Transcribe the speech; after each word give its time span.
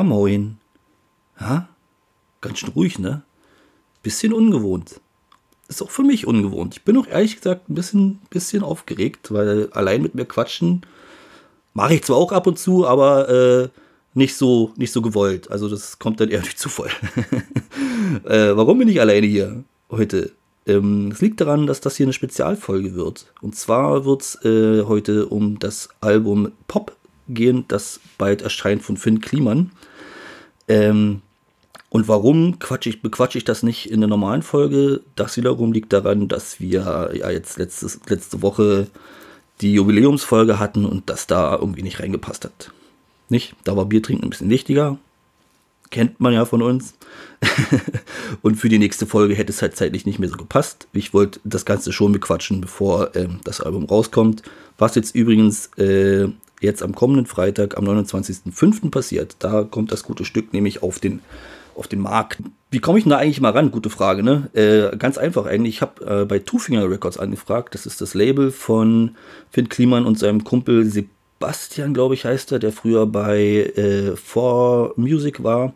Ja, 0.00 0.04
moin. 0.04 0.56
Ja, 1.38 1.68
ganz 2.40 2.58
schön 2.58 2.70
ruhig, 2.70 2.98
ne? 2.98 3.20
Bisschen 4.02 4.32
ungewohnt. 4.32 4.98
Ist 5.68 5.82
auch 5.82 5.90
für 5.90 6.04
mich 6.04 6.26
ungewohnt. 6.26 6.76
Ich 6.76 6.84
bin 6.84 6.96
auch 6.96 7.06
ehrlich 7.06 7.36
gesagt 7.36 7.68
ein 7.68 7.74
bisschen, 7.74 8.18
bisschen 8.30 8.62
aufgeregt, 8.62 9.30
weil 9.30 9.68
allein 9.72 10.00
mit 10.00 10.14
mir 10.14 10.24
quatschen 10.24 10.86
mache 11.74 11.96
ich 11.96 12.04
zwar 12.04 12.16
auch 12.16 12.32
ab 12.32 12.46
und 12.46 12.58
zu, 12.58 12.86
aber 12.86 13.28
äh, 13.28 13.68
nicht 14.14 14.36
so, 14.36 14.72
nicht 14.76 14.90
so 14.90 15.02
gewollt. 15.02 15.50
Also 15.50 15.68
das 15.68 15.98
kommt 15.98 16.18
dann 16.18 16.30
eher 16.30 16.40
durch 16.44 16.56
Zufall. 16.56 16.88
äh, 18.24 18.56
warum 18.56 18.78
bin 18.78 18.88
ich 18.88 19.02
alleine 19.02 19.26
hier 19.26 19.64
heute? 19.90 20.32
Ähm, 20.66 21.10
es 21.12 21.20
liegt 21.20 21.42
daran, 21.42 21.66
dass 21.66 21.82
das 21.82 21.96
hier 21.96 22.06
eine 22.06 22.14
Spezialfolge 22.14 22.94
wird. 22.94 23.26
Und 23.42 23.54
zwar 23.54 24.06
wird 24.06 24.22
es 24.22 24.44
äh, 24.46 24.84
heute 24.84 25.26
um 25.26 25.58
das 25.58 25.90
Album 26.00 26.52
Pop 26.68 26.96
gehen, 27.28 27.66
das 27.68 28.00
bald 28.16 28.40
erscheint 28.40 28.82
von 28.82 28.96
Finn 28.96 29.20
Kliman. 29.20 29.72
Ähm, 30.70 31.22
und 31.88 32.06
warum 32.06 32.60
quatsch 32.60 32.86
ich, 32.86 33.02
bequatsche 33.02 33.36
ich 33.36 33.44
das 33.44 33.64
nicht 33.64 33.90
in 33.90 34.00
der 34.00 34.08
normalen 34.08 34.42
Folge? 34.42 35.02
Das 35.16 35.36
wiederum 35.36 35.72
liegt 35.72 35.92
daran, 35.92 36.28
dass 36.28 36.60
wir 36.60 37.10
ja 37.12 37.30
jetzt 37.30 37.58
letztes, 37.58 37.98
letzte 38.08 38.40
Woche 38.40 38.86
die 39.60 39.74
Jubiläumsfolge 39.74 40.60
hatten 40.60 40.86
und 40.86 41.10
das 41.10 41.26
da 41.26 41.56
irgendwie 41.56 41.82
nicht 41.82 41.98
reingepasst 41.98 42.44
hat. 42.44 42.70
Nicht? 43.28 43.56
Da 43.64 43.76
war 43.76 43.86
Bier 43.86 44.02
trinken 44.02 44.24
ein 44.24 44.30
bisschen 44.30 44.48
wichtiger. 44.48 44.98
Kennt 45.90 46.20
man 46.20 46.32
ja 46.32 46.44
von 46.44 46.62
uns. 46.62 46.94
und 48.42 48.54
für 48.54 48.68
die 48.68 48.78
nächste 48.78 49.06
Folge 49.06 49.34
hätte 49.34 49.50
es 49.50 49.60
halt 49.60 49.76
zeitlich 49.76 50.06
nicht 50.06 50.20
mehr 50.20 50.28
so 50.28 50.36
gepasst. 50.36 50.86
Ich 50.92 51.12
wollte 51.12 51.40
das 51.42 51.64
Ganze 51.64 51.92
schon 51.92 52.12
bequatschen, 52.12 52.60
bevor 52.60 53.16
ähm, 53.16 53.40
das 53.42 53.60
Album 53.60 53.86
rauskommt. 53.86 54.44
Was 54.78 54.94
jetzt 54.94 55.16
übrigens 55.16 55.66
äh, 55.76 56.28
jetzt 56.60 56.82
am 56.82 56.94
kommenden 56.94 57.26
Freitag, 57.26 57.76
am 57.76 57.84
29.05. 57.84 58.90
passiert. 58.90 59.36
Da 59.40 59.64
kommt 59.64 59.92
das 59.92 60.02
gute 60.02 60.24
Stück 60.24 60.52
nämlich 60.52 60.82
auf 60.82 60.98
den, 60.98 61.20
auf 61.74 61.88
den 61.88 62.00
Markt. 62.00 62.38
Wie 62.70 62.78
komme 62.78 62.98
ich 62.98 63.04
denn 63.04 63.10
da 63.10 63.18
eigentlich 63.18 63.40
mal 63.40 63.52
ran? 63.52 63.70
Gute 63.70 63.90
Frage, 63.90 64.22
ne? 64.22 64.50
Äh, 64.54 64.96
ganz 64.96 65.18
einfach 65.18 65.46
eigentlich. 65.46 65.76
Ich 65.76 65.82
habe 65.82 66.22
äh, 66.22 66.24
bei 66.24 66.38
Two 66.38 66.58
Finger 66.58 66.88
Records 66.88 67.18
angefragt. 67.18 67.74
Das 67.74 67.86
ist 67.86 68.00
das 68.00 68.14
Label 68.14 68.50
von 68.50 69.16
Finn 69.50 69.68
Kliman 69.68 70.06
und 70.06 70.18
seinem 70.18 70.44
Kumpel 70.44 70.84
Sebastian, 70.84 71.94
glaube 71.94 72.14
ich, 72.14 72.24
heißt 72.24 72.52
er, 72.52 72.58
der 72.58 72.72
früher 72.72 73.06
bei 73.06 73.72
äh, 73.76 74.16
For 74.16 74.92
Music 74.96 75.42
war. 75.42 75.74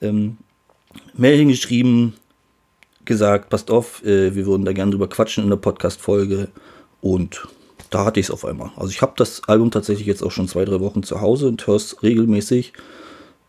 Ähm, 0.00 0.38
Mail 1.14 1.36
hingeschrieben, 1.36 2.14
gesagt, 3.04 3.50
passt 3.50 3.70
auf, 3.70 4.04
äh, 4.04 4.34
wir 4.34 4.46
würden 4.46 4.64
da 4.64 4.72
gerne 4.72 4.92
drüber 4.92 5.08
quatschen 5.08 5.44
in 5.44 5.50
der 5.50 5.56
Podcast-Folge. 5.56 6.48
Und 7.00 7.46
da 7.90 8.04
hatte 8.04 8.20
ich 8.20 8.26
es 8.26 8.30
auf 8.30 8.44
einmal. 8.44 8.70
Also 8.76 8.90
ich 8.90 9.02
habe 9.02 9.14
das 9.16 9.44
Album 9.48 9.70
tatsächlich 9.70 10.06
jetzt 10.06 10.22
auch 10.22 10.30
schon 10.30 10.48
zwei, 10.48 10.64
drei 10.64 10.80
Wochen 10.80 11.02
zu 11.02 11.20
Hause 11.20 11.48
und 11.48 11.66
höre 11.66 11.76
es 11.76 12.02
regelmäßig. 12.02 12.72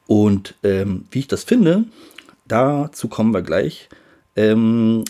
Und 0.07 0.55
ähm, 0.63 1.05
wie 1.11 1.19
ich 1.19 1.27
das 1.27 1.43
finde, 1.43 1.85
dazu 2.47 3.07
kommen 3.07 3.33
wir 3.33 3.41
gleich. 3.41 3.89
Ähm, 4.35 5.03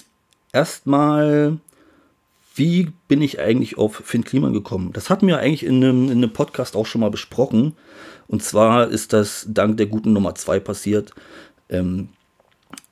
Erstmal, 0.51 1.57
wie 2.55 2.91
bin 3.07 3.21
ich 3.21 3.39
eigentlich 3.39 3.77
auf 3.77 4.01
Finn 4.03 4.23
Kliman 4.23 4.53
gekommen? 4.53 4.91
Das 4.93 5.09
hatten 5.09 5.27
wir 5.27 5.39
eigentlich 5.39 5.63
in 5.63 5.83
einem, 5.83 6.05
in 6.05 6.17
einem 6.17 6.33
Podcast 6.33 6.75
auch 6.75 6.85
schon 6.85 7.01
mal 7.01 7.11
besprochen. 7.11 7.75
Und 8.27 8.43
zwar 8.43 8.89
ist 8.89 9.13
das 9.13 9.45
dank 9.47 9.77
der 9.77 9.85
guten 9.85 10.13
Nummer 10.13 10.35
2 10.35 10.59
passiert. 10.59 11.13
Ähm, 11.69 12.09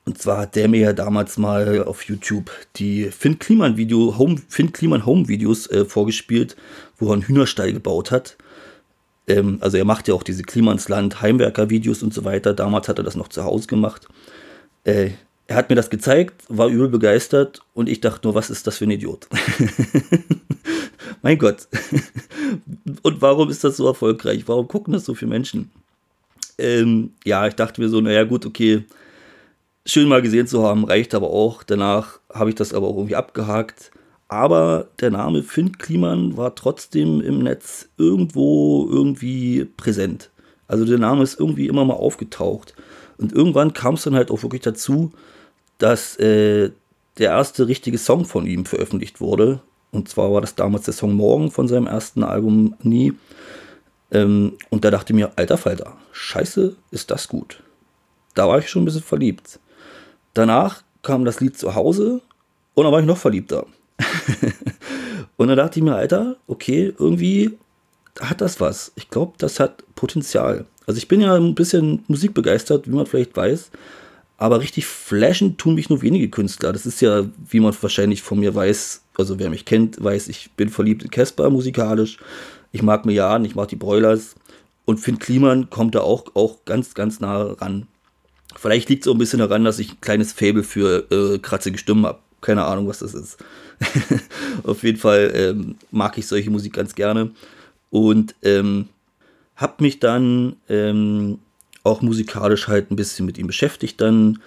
und 0.07 0.17
zwar 0.17 0.37
hat 0.37 0.55
der 0.55 0.69
mir 0.69 0.79
ja 0.79 0.93
damals 0.93 1.37
mal 1.37 1.83
auf 1.83 2.03
YouTube 2.03 2.49
die 2.77 3.11
Finn 3.11 3.39
Kliman 3.39 3.75
Video, 3.75 4.17
Home, 4.17 4.41
Finn 4.47 4.71
Kliman 4.71 5.05
Home 5.05 5.27
Videos 5.27 5.67
äh, 5.67 5.83
vorgespielt, 5.83 6.55
wo 6.97 7.09
er 7.09 7.13
einen 7.13 7.23
Hühnerstall 7.23 7.73
gebaut 7.73 8.09
hat. 8.09 8.37
Ähm, 9.27 9.57
also 9.59 9.75
er 9.75 9.83
macht 9.83 10.07
ja 10.07 10.13
auch 10.13 10.23
diese 10.23 10.43
Klimansland 10.43 11.21
Heimwerker 11.21 11.69
Videos 11.69 12.03
und 12.03 12.13
so 12.13 12.23
weiter. 12.23 12.53
Damals 12.53 12.87
hat 12.87 12.99
er 12.99 13.03
das 13.03 13.17
noch 13.17 13.27
zu 13.27 13.43
Hause 13.43 13.67
gemacht. 13.67 14.07
Äh, 14.85 15.09
er 15.47 15.57
hat 15.57 15.69
mir 15.69 15.75
das 15.75 15.89
gezeigt, 15.89 16.41
war 16.47 16.69
übel 16.69 16.87
begeistert 16.87 17.61
und 17.73 17.89
ich 17.89 17.99
dachte 17.99 18.27
nur, 18.27 18.35
was 18.35 18.49
ist 18.49 18.65
das 18.65 18.77
für 18.77 18.85
ein 18.85 18.91
Idiot? 18.91 19.27
mein 21.21 21.37
Gott. 21.37 21.67
und 23.01 23.21
warum 23.21 23.49
ist 23.49 23.65
das 23.65 23.75
so 23.75 23.87
erfolgreich? 23.87 24.43
Warum 24.47 24.69
gucken 24.69 24.93
das 24.93 25.03
so 25.03 25.15
viele 25.15 25.31
Menschen? 25.31 25.69
Ähm, 26.57 27.11
ja, 27.25 27.45
ich 27.45 27.55
dachte 27.55 27.81
mir 27.81 27.89
so, 27.89 27.99
naja 27.99 28.23
gut, 28.23 28.45
okay, 28.45 28.85
schön 29.87 30.07
mal 30.07 30.21
gesehen 30.21 30.47
zu 30.47 30.63
haben, 30.63 30.83
reicht 30.83 31.15
aber 31.15 31.29
auch. 31.29 31.63
Danach 31.63 32.19
habe 32.31 32.49
ich 32.49 32.55
das 32.55 32.73
aber 32.73 32.87
auch 32.87 32.97
irgendwie 32.97 33.15
abgehakt. 33.15 33.91
Aber 34.27 34.89
der 34.99 35.09
Name 35.09 35.41
Finn 35.41 35.77
Kliman 35.77 36.35
war 36.35 36.53
trotzdem 36.53 37.21
im 37.21 37.39
Netz 37.39 37.87
irgendwo 37.97 38.87
irgendwie 38.89 39.65
präsent. 39.65 40.29
Also 40.67 40.83
der 40.83 40.99
Name 40.99 41.23
ist 41.23 41.39
irgendwie 41.39 41.67
immer 41.67 41.85
mal 41.85 41.93
aufgetaucht. 41.93 42.73
Und 43.17 43.31
irgendwann 43.31 43.73
kam 43.73 43.95
es 43.95 44.03
dann 44.03 44.15
halt 44.15 44.29
auch 44.29 44.43
wirklich 44.43 44.61
dazu, 44.61 45.11
dass 45.77 46.17
äh, 46.17 46.71
der 47.17 47.29
erste 47.29 47.67
richtige 47.67 47.97
Song 47.97 48.25
von 48.25 48.45
ihm 48.45 48.65
veröffentlicht 48.65 49.21
wurde. 49.21 49.61
Und 49.91 50.09
zwar 50.09 50.31
war 50.33 50.41
das 50.41 50.55
damals 50.55 50.83
der 50.83 50.93
Song 50.93 51.13
Morgen 51.13 51.49
von 51.49 51.69
seinem 51.69 51.87
ersten 51.87 52.23
Album 52.23 52.75
Nie. 52.83 53.13
Ähm, 54.11 54.57
und 54.69 54.83
da 54.83 54.91
dachte 54.91 55.13
ich 55.13 55.15
mir, 55.15 55.31
alter 55.37 55.57
Falter, 55.57 55.97
scheiße, 56.11 56.75
ist 56.91 57.09
das 57.11 57.29
gut. 57.29 57.63
Da 58.35 58.47
war 58.47 58.59
ich 58.59 58.69
schon 58.69 58.81
ein 58.81 58.85
bisschen 58.85 59.01
verliebt. 59.01 59.59
Danach 60.37 60.83
kam 61.01 61.25
das 61.25 61.39
Lied 61.39 61.57
zu 61.57 61.73
Hause 61.73 62.21
und 62.75 62.83
dann 62.83 62.93
war 62.93 62.99
ich 62.99 63.07
noch 63.07 63.17
verliebter. 63.17 63.65
und 65.37 65.47
dann 65.47 65.57
dachte 65.57 65.79
ich 65.79 65.83
mir, 65.83 65.95
Alter, 65.95 66.37
okay, 66.45 66.93
irgendwie 66.99 67.57
hat 68.19 68.41
das 68.41 68.59
was. 68.59 68.91
Ich 68.95 69.09
glaube, 69.09 69.33
das 69.39 69.59
hat 69.59 69.83
Potenzial. 69.95 70.65
Also 70.85 70.99
ich 70.99 71.07
bin 71.07 71.21
ja 71.21 71.33
ein 71.33 71.55
bisschen 71.55 72.03
musikbegeistert, 72.07 72.87
wie 72.87 72.95
man 72.95 73.07
vielleicht 73.07 73.35
weiß. 73.35 73.71
Aber 74.37 74.59
richtig 74.59 74.85
flashen 74.85 75.57
tun 75.57 75.73
mich 75.73 75.89
nur 75.89 76.03
wenige 76.03 76.29
Künstler. 76.29 76.71
Das 76.71 76.85
ist 76.85 77.01
ja, 77.01 77.25
wie 77.49 77.59
man 77.59 77.75
wahrscheinlich 77.81 78.21
von 78.21 78.39
mir 78.39 78.53
weiß, 78.53 79.01
also 79.17 79.39
wer 79.39 79.49
mich 79.49 79.65
kennt, 79.65 80.03
weiß, 80.03 80.27
ich 80.27 80.51
bin 80.51 80.69
verliebt 80.69 81.01
in 81.01 81.09
Casper 81.09 81.49
musikalisch. 81.49 82.19
Ich 82.71 82.83
mag 82.83 83.07
Milliarden, 83.07 83.45
ich 83.45 83.55
mag 83.55 83.69
die 83.69 83.75
Broilers. 83.75 84.35
Und 84.85 84.99
Finn 84.99 85.17
Kliman 85.17 85.71
kommt 85.71 85.95
da 85.95 86.01
auch, 86.01 86.25
auch 86.35 86.63
ganz, 86.65 86.93
ganz 86.93 87.19
nah 87.19 87.53
ran. 87.53 87.87
Vielleicht 88.55 88.89
liegt 88.89 89.03
es 89.03 89.07
auch 89.07 89.15
ein 89.15 89.19
bisschen 89.19 89.39
daran, 89.39 89.63
dass 89.63 89.79
ich 89.79 89.91
ein 89.91 90.01
kleines 90.01 90.33
Fable 90.33 90.63
für 90.63 91.11
äh, 91.11 91.39
kratzige 91.39 91.77
Stimmen 91.77 92.05
habe. 92.05 92.19
Keine 92.41 92.65
Ahnung, 92.65 92.87
was 92.87 92.99
das 92.99 93.13
ist. 93.13 93.37
Auf 94.63 94.83
jeden 94.83 94.99
Fall 94.99 95.31
ähm, 95.33 95.75
mag 95.91 96.17
ich 96.17 96.27
solche 96.27 96.49
Musik 96.49 96.73
ganz 96.73 96.95
gerne. 96.95 97.31
Und 97.89 98.35
ähm, 98.43 98.89
habe 99.55 99.83
mich 99.83 99.99
dann 99.99 100.55
ähm, 100.69 101.39
auch 101.83 102.01
musikalisch 102.01 102.67
halt 102.67 102.91
ein 102.91 102.95
bisschen 102.95 103.25
mit 103.25 103.37
ihm 103.37 103.47
beschäftigt 103.47 103.99
dann. 103.99 104.41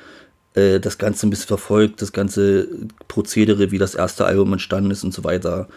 Äh, 0.55 0.81
das 0.81 0.99
Ganze 0.99 1.27
ein 1.27 1.31
bisschen 1.31 1.49
verfolgt, 1.49 2.01
das 2.01 2.13
ganze 2.13 2.69
Prozedere, 3.09 3.71
wie 3.71 3.79
das 3.79 3.95
erste 3.95 4.25
Album 4.25 4.53
entstanden 4.53 4.91
ist 4.91 5.05
und 5.05 5.13
so 5.13 5.25
weiter. 5.25 5.69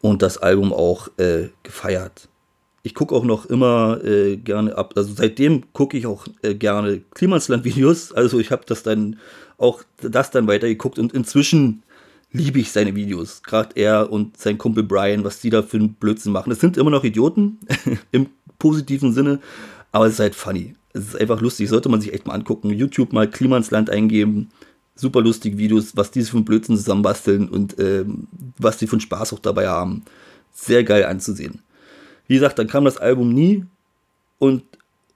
Und 0.00 0.22
das 0.22 0.38
Album 0.38 0.72
auch 0.72 1.08
äh, 1.18 1.48
gefeiert 1.62 2.28
ich 2.86 2.94
gucke 2.94 3.16
auch 3.16 3.24
noch 3.24 3.46
immer 3.46 3.98
äh, 4.04 4.36
gerne 4.36 4.78
ab. 4.78 4.92
Also 4.94 5.12
seitdem 5.12 5.72
gucke 5.72 5.98
ich 5.98 6.06
auch 6.06 6.28
äh, 6.42 6.54
gerne 6.54 7.00
Klimasland-Videos. 7.14 8.12
Also 8.12 8.38
ich 8.38 8.52
habe 8.52 8.62
das 8.64 8.84
dann 8.84 9.16
auch 9.58 9.82
das 10.00 10.30
dann 10.30 10.46
weitergeguckt 10.46 11.00
und 11.00 11.12
inzwischen 11.12 11.82
liebe 12.30 12.60
ich 12.60 12.70
seine 12.70 12.94
Videos. 12.94 13.42
Gerade 13.42 13.70
er 13.74 14.12
und 14.12 14.36
sein 14.36 14.56
Kumpel 14.56 14.84
Brian, 14.84 15.24
was 15.24 15.40
die 15.40 15.50
da 15.50 15.64
für 15.64 15.78
einen 15.78 15.94
Blödsinn 15.94 16.30
machen. 16.30 16.52
Es 16.52 16.60
sind 16.60 16.76
immer 16.76 16.90
noch 16.90 17.02
Idioten 17.02 17.58
im 18.12 18.28
positiven 18.60 19.12
Sinne, 19.12 19.40
aber 19.90 20.06
es 20.06 20.12
ist 20.12 20.20
halt 20.20 20.36
funny. 20.36 20.76
Es 20.92 21.08
ist 21.08 21.20
einfach 21.20 21.40
lustig, 21.40 21.68
sollte 21.68 21.88
man 21.88 22.00
sich 22.00 22.12
echt 22.14 22.28
mal 22.28 22.34
angucken. 22.34 22.70
YouTube 22.70 23.12
mal 23.12 23.28
Klimansland 23.28 23.90
eingeben. 23.90 24.50
Super 24.94 25.22
lustige 25.22 25.58
Videos, 25.58 25.96
was 25.96 26.12
die 26.12 26.22
für 26.22 26.36
einen 26.36 26.44
Blödsinn 26.44 26.76
zusammenbasteln 26.76 27.48
und 27.48 27.80
ähm, 27.80 28.28
was 28.58 28.76
die 28.76 28.86
für 28.86 28.92
einen 28.92 29.00
Spaß 29.00 29.32
auch 29.32 29.40
dabei 29.40 29.66
haben. 29.66 30.04
Sehr 30.52 30.84
geil 30.84 31.04
anzusehen. 31.04 31.65
Wie 32.26 32.34
gesagt, 32.34 32.58
dann 32.58 32.66
kam 32.66 32.84
das 32.84 32.98
Album 32.98 33.32
nie 33.32 33.64
und 34.38 34.62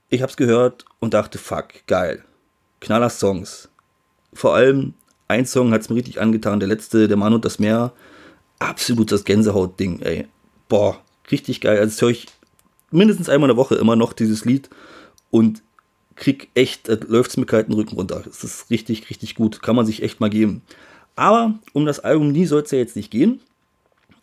ich 0.09 0.21
habe 0.21 0.29
es 0.29 0.37
gehört 0.37 0.85
und 0.99 1.13
dachte, 1.13 1.37
fuck, 1.37 1.67
geil. 1.87 2.23
Knaller 2.79 3.09
Songs. 3.09 3.69
Vor 4.33 4.55
allem 4.55 4.93
ein 5.27 5.45
Song 5.45 5.71
hat 5.71 5.81
es 5.81 5.89
mir 5.89 5.95
richtig 5.95 6.19
angetan, 6.19 6.59
der 6.59 6.67
letzte, 6.67 7.07
Der 7.07 7.17
Mann 7.17 7.33
und 7.33 7.45
das 7.45 7.59
Meer. 7.59 7.93
Absolut 8.59 9.11
das 9.11 9.23
Gänsehaut-Ding, 9.23 10.01
ey. 10.01 10.27
Boah, 10.67 10.99
richtig 11.31 11.61
geil. 11.61 11.79
Also 11.79 11.91
das 11.91 12.01
höre 12.01 12.09
ich 12.09 12.27
mindestens 12.91 13.29
einmal 13.29 13.49
in 13.49 13.55
der 13.55 13.63
Woche 13.63 13.75
immer 13.75 13.95
noch, 13.95 14.13
dieses 14.13 14.45
Lied. 14.45 14.69
Und 15.29 15.63
krieg 16.15 16.49
echt, 16.53 16.89
äh, 16.89 16.99
läuft 17.07 17.31
es 17.31 17.37
mir 17.37 17.45
kalten 17.45 17.73
Rücken 17.73 17.95
runter. 17.95 18.23
Es 18.29 18.43
ist 18.43 18.69
richtig, 18.69 19.09
richtig 19.09 19.35
gut. 19.35 19.61
Kann 19.61 19.75
man 19.75 19.85
sich 19.85 20.03
echt 20.03 20.19
mal 20.19 20.29
geben. 20.29 20.61
Aber 21.15 21.59
um 21.73 21.85
das 21.85 21.99
Album 21.99 22.31
nie 22.31 22.45
soll 22.45 22.61
es 22.61 22.71
ja 22.71 22.77
jetzt 22.77 22.95
nicht 22.95 23.11
gehen. 23.11 23.39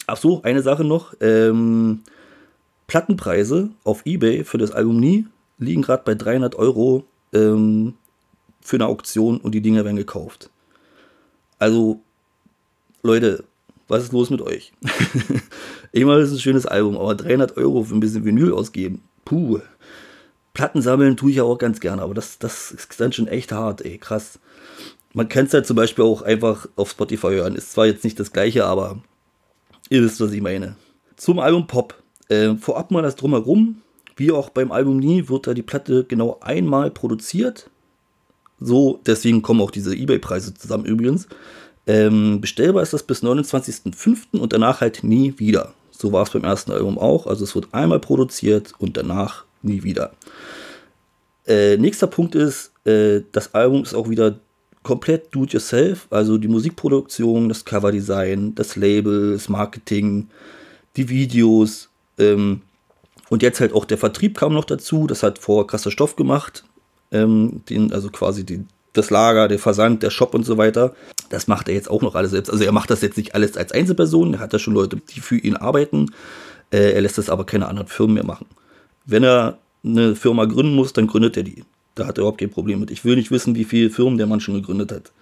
Ach 0.07 0.17
so, 0.17 0.43
eine 0.43 0.63
Sache 0.63 0.85
noch. 0.85 1.15
Ähm, 1.21 2.03
Plattenpreise 2.89 3.71
auf 3.85 4.05
Ebay 4.07 4.45
für 4.45 4.59
das 4.59 4.73
Album 4.73 4.99
Nie 4.99 5.27
liegen 5.59 5.83
gerade 5.83 6.03
bei 6.05 6.15
300 6.15 6.57
Euro 6.57 7.05
ähm, 7.33 7.95
für 8.61 8.77
eine 8.77 8.87
Auktion 8.87 9.39
und 9.39 9.53
die 9.55 9.61
Dinger 9.61 9.85
werden 9.85 9.97
gekauft. 9.97 10.51
Also, 11.59 12.01
Leute, 13.03 13.45
was 13.89 14.05
ist 14.05 14.13
los 14.13 14.31
mit 14.31 14.41
euch? 14.41 14.73
ich 15.93 16.05
meine, 16.05 16.21
das 16.21 16.31
ist 16.31 16.37
ein 16.37 16.41
schönes 16.41 16.67
Album, 16.67 16.97
aber 16.97 17.15
300 17.15 17.57
Euro 17.57 17.85
für 17.85 17.95
ein 17.95 18.01
bisschen 18.01 18.25
Vinyl 18.25 18.53
ausgeben, 18.53 19.03
puh. 19.25 19.61
Platten 20.55 20.83
sammeln 20.83 21.17
tue 21.17 21.31
ich 21.31 21.37
ja 21.37 21.45
auch 21.45 21.59
ganz 21.59 21.81
gerne, 21.81 22.03
aber 22.03 22.15
das, 22.15 22.39
das 22.39 22.73
ist 22.73 22.99
dann 23.01 23.13
schon 23.13 23.29
echt 23.29 23.53
hart, 23.53 23.85
ey, 23.85 23.99
krass. 23.99 24.39
Man 25.13 25.29
kann 25.29 25.47
es 25.47 25.53
ja 25.53 25.63
zum 25.63 25.77
Beispiel 25.77 26.05
auch 26.05 26.23
einfach 26.23 26.69
auf 26.77 26.91
Spotify 26.91 27.29
hören. 27.29 27.55
Ist 27.55 27.73
zwar 27.73 27.87
jetzt 27.87 28.05
nicht 28.05 28.19
das 28.19 28.33
gleiche, 28.33 28.65
aber 28.65 29.03
ihr 29.89 30.03
wisst, 30.03 30.21
was 30.21 30.33
ich 30.33 30.41
meine. 30.41 30.77
Zum 31.17 31.39
Album 31.39 31.67
Pop. 31.67 31.95
Äh, 32.29 32.55
vorab 32.57 32.91
mal 32.91 33.03
das 33.03 33.17
Drumherum. 33.17 33.83
Wie 34.17 34.33
auch 34.33 34.51
beim 34.51 34.73
Album 34.73 34.99
Nie 34.99 35.29
wird 35.29 35.47
da 35.47 35.55
die 35.55 35.63
Platte 35.63 36.05
genau 36.05 36.39
einmal 36.41 36.91
produziert. 36.91 37.71
So, 38.61 39.01
deswegen 39.07 39.43
kommen 39.43 39.61
auch 39.61 39.71
diese 39.71 39.95
Ebay-Preise 39.95 40.55
zusammen 40.55 40.85
übrigens. 40.85 41.29
Ähm, 41.87 42.41
bestellbar 42.41 42.83
ist 42.83 42.93
das 42.93 43.03
bis 43.03 43.23
29.05. 43.23 44.39
und 44.39 44.53
danach 44.53 44.81
halt 44.81 45.05
nie 45.05 45.35
wieder. 45.39 45.75
So 45.91 46.13
war 46.13 46.23
es 46.25 46.31
beim 46.31 46.45
ersten 46.45 46.73
Album 46.73 46.99
auch. 46.99 47.27
Also 47.27 47.45
es 47.45 47.55
wird 47.55 47.69
einmal 47.73 48.01
produziert 48.01 48.73
und 48.79 48.97
danach 48.97 49.45
nie 49.63 49.83
wieder. 49.83 50.13
Äh, 51.47 51.77
nächster 51.79 52.07
Punkt 52.07 52.35
ist, 52.35 52.73
äh, 52.85 53.23
das 53.33 53.55
Album 53.55 53.83
ist 53.83 53.95
auch 53.95 54.09
wieder 54.09 54.39
komplett 54.83 55.35
do-it-yourself. 55.35 56.07
Also 56.11 56.39
die 56.39 56.49
Musikproduktion, 56.49 57.49
das 57.49 57.65
Coverdesign, 57.65 58.55
das 58.55 58.77
Label, 58.77 59.33
das 59.33 59.49
Marketing, 59.49 60.29
die 60.97 61.09
Videos. 61.09 61.88
Ähm, 62.19 62.63
und 63.31 63.43
jetzt 63.43 63.61
halt 63.61 63.73
auch 63.73 63.85
der 63.85 63.99
Vertrieb 63.99 64.39
kam 64.39 64.55
noch 64.55 64.65
dazu. 64.65 65.07
Das 65.07 65.23
hat 65.23 65.39
vor 65.39 65.67
krasser 65.67 65.91
Stoff 65.91 66.17
gemacht. 66.17 66.65
Ähm, 67.11 67.63
den, 67.69 67.93
also 67.93 68.11
quasi 68.11 68.45
die, 68.45 68.65
das 68.93 69.11
Lager, 69.11 69.49
der 69.49 69.59
Versand, 69.59 70.03
der 70.03 70.11
Shop 70.11 70.35
und 70.35 70.45
so 70.45 70.57
weiter. 70.57 70.95
Das 71.31 71.47
macht 71.47 71.69
er 71.69 71.75
jetzt 71.75 71.91
auch 71.91 72.03
noch 72.03 72.15
alles 72.15 72.31
selbst. 72.31 72.51
Also 72.51 72.65
er 72.65 72.73
macht 72.73 72.91
das 72.91 73.03
jetzt 73.03 73.17
nicht 73.17 73.35
alles 73.35 73.57
als 73.57 73.73
Einzelperson. 73.73 74.35
Er 74.35 74.41
hat 74.41 74.55
da 74.55 74.59
schon 74.59 74.75
Leute, 74.75 74.97
die 74.97 75.21
für 75.21 75.37
ihn 75.37 75.57
arbeiten. 75.57 76.07
Äh, 76.71 76.93
er 76.93 77.01
lässt 77.03 77.19
das 77.19 77.31
aber 77.31 77.45
keine 77.45 77.69
anderen 77.69 77.89
Firmen 77.89 78.15
mehr 78.15 78.25
machen. 78.25 78.47
Wenn 79.05 79.25
er 79.25 79.59
eine 79.85 80.17
Firma 80.17 80.45
gründen 80.47 80.75
muss, 80.75 80.93
dann 80.93 81.07
gründet 81.07 81.37
er 81.37 81.43
die. 81.43 81.65
Da 81.95 82.07
hat 82.07 82.19
er 82.19 82.23
überhaupt 82.23 82.39
kein 82.39 82.51
Problem 82.51 82.81
mit. 82.81 82.91
Ich 82.91 83.05
will 83.05 83.17
nicht 83.17 83.31
wissen, 83.31 83.55
wie 83.55 83.65
viele 83.65 83.91
Firmen 83.91 84.19
der 84.19 84.27
Mann 84.27 84.41
schon 84.41 84.55
gegründet 84.55 84.93
hat. 84.93 85.13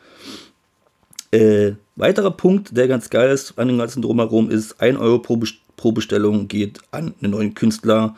Äh, 1.32 1.72
weiterer 1.96 2.30
Punkt, 2.30 2.76
der 2.76 2.88
ganz 2.88 3.10
geil 3.10 3.30
ist 3.30 3.58
an 3.58 3.68
dem 3.68 3.78
ganzen 3.78 4.02
Drumherum, 4.02 4.50
ist 4.50 4.80
1 4.80 4.98
Euro 4.98 5.18
pro, 5.18 5.36
pro 5.36 5.46
Bestellung 5.92 6.48
geht 6.48 6.80
an 6.90 7.14
einen 7.20 7.32
neuen 7.32 7.54
Künstler, 7.54 8.16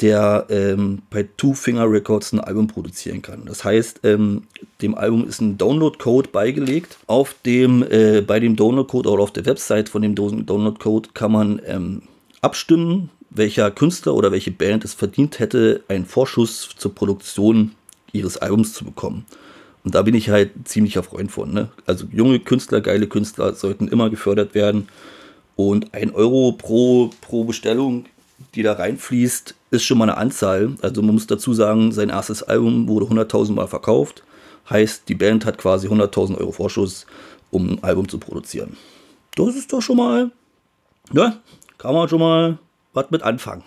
der 0.00 0.46
ähm, 0.48 1.02
bei 1.10 1.28
Two 1.36 1.52
Finger 1.52 1.90
Records 1.90 2.32
ein 2.32 2.40
Album 2.40 2.66
produzieren 2.66 3.22
kann. 3.22 3.44
Das 3.44 3.64
heißt, 3.64 4.00
ähm, 4.04 4.44
dem 4.80 4.94
Album 4.94 5.26
ist 5.26 5.40
ein 5.40 5.58
Download-Code 5.58 6.30
beigelegt. 6.30 6.98
Auf 7.06 7.34
dem, 7.44 7.82
äh, 7.82 8.22
bei 8.22 8.40
dem 8.40 8.56
Download-Code 8.56 9.10
oder 9.10 9.22
auf 9.22 9.32
der 9.32 9.44
Website 9.44 9.88
von 9.88 10.02
dem 10.02 10.14
Download-Code 10.14 11.10
kann 11.12 11.32
man 11.32 11.60
ähm, 11.66 12.02
abstimmen, 12.40 13.10
welcher 13.30 13.70
Künstler 13.70 14.14
oder 14.14 14.32
welche 14.32 14.50
Band 14.50 14.84
es 14.84 14.94
verdient 14.94 15.38
hätte, 15.38 15.84
einen 15.88 16.06
Vorschuss 16.06 16.70
zur 16.76 16.94
Produktion 16.94 17.72
ihres 18.12 18.38
Albums 18.38 18.72
zu 18.72 18.84
bekommen. 18.84 19.24
Und 19.84 19.94
da 19.94 20.02
bin 20.02 20.14
ich 20.14 20.30
halt 20.30 20.50
ziemlicher 20.64 21.02
Freund 21.02 21.30
von. 21.30 21.52
Ne? 21.52 21.68
Also 21.86 22.06
junge 22.12 22.40
Künstler, 22.40 22.80
geile 22.80 23.06
Künstler 23.06 23.54
sollten 23.54 23.88
immer 23.88 24.10
gefördert 24.10 24.54
werden. 24.54 24.88
Und 25.68 25.92
ein 25.92 26.10
Euro 26.14 26.52
pro, 26.52 27.10
pro 27.20 27.44
Bestellung, 27.44 28.06
die 28.54 28.62
da 28.62 28.72
reinfließt, 28.72 29.54
ist 29.70 29.84
schon 29.84 29.98
mal 29.98 30.04
eine 30.04 30.16
Anzahl. 30.16 30.74
Also 30.80 31.02
man 31.02 31.12
muss 31.12 31.26
dazu 31.26 31.52
sagen, 31.52 31.92
sein 31.92 32.08
erstes 32.08 32.42
Album 32.42 32.88
wurde 32.88 33.04
100.000 33.04 33.52
Mal 33.52 33.66
verkauft. 33.66 34.22
Heißt, 34.70 35.06
die 35.06 35.14
Band 35.14 35.44
hat 35.44 35.58
quasi 35.58 35.86
100.000 35.86 36.38
Euro 36.38 36.52
Vorschuss, 36.52 37.04
um 37.50 37.72
ein 37.72 37.84
Album 37.84 38.08
zu 38.08 38.16
produzieren. 38.16 38.78
Das 39.36 39.54
ist 39.54 39.70
doch 39.70 39.82
schon 39.82 39.98
mal, 39.98 40.30
ja, 41.12 41.36
kann 41.76 41.94
man 41.94 42.08
schon 42.08 42.20
mal 42.20 42.58
was 42.94 43.10
mit 43.10 43.22
anfangen. 43.22 43.64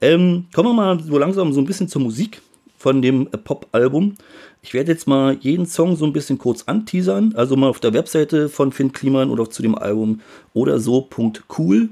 Ähm, 0.00 0.46
kommen 0.54 0.70
wir 0.70 0.74
mal 0.74 0.98
so 0.98 1.18
langsam 1.18 1.52
so 1.52 1.60
ein 1.60 1.66
bisschen 1.66 1.88
zur 1.88 2.00
Musik 2.00 2.40
von 2.80 3.02
dem 3.02 3.28
äh, 3.28 3.36
Pop-Album. 3.36 4.14
Ich 4.62 4.72
werde 4.72 4.92
jetzt 4.92 5.06
mal 5.06 5.36
jeden 5.40 5.66
Song 5.66 5.96
so 5.96 6.06
ein 6.06 6.14
bisschen 6.14 6.38
kurz 6.38 6.64
anteasern, 6.64 7.34
also 7.36 7.54
mal 7.54 7.68
auf 7.68 7.78
der 7.78 7.92
Webseite 7.92 8.48
von 8.48 8.72
Finn 8.72 8.92
Kliman 8.92 9.30
oder 9.30 9.48
zu 9.50 9.62
dem 9.62 9.76
Album 9.76 10.20
oder 10.54 10.80
so.cool 10.80 11.90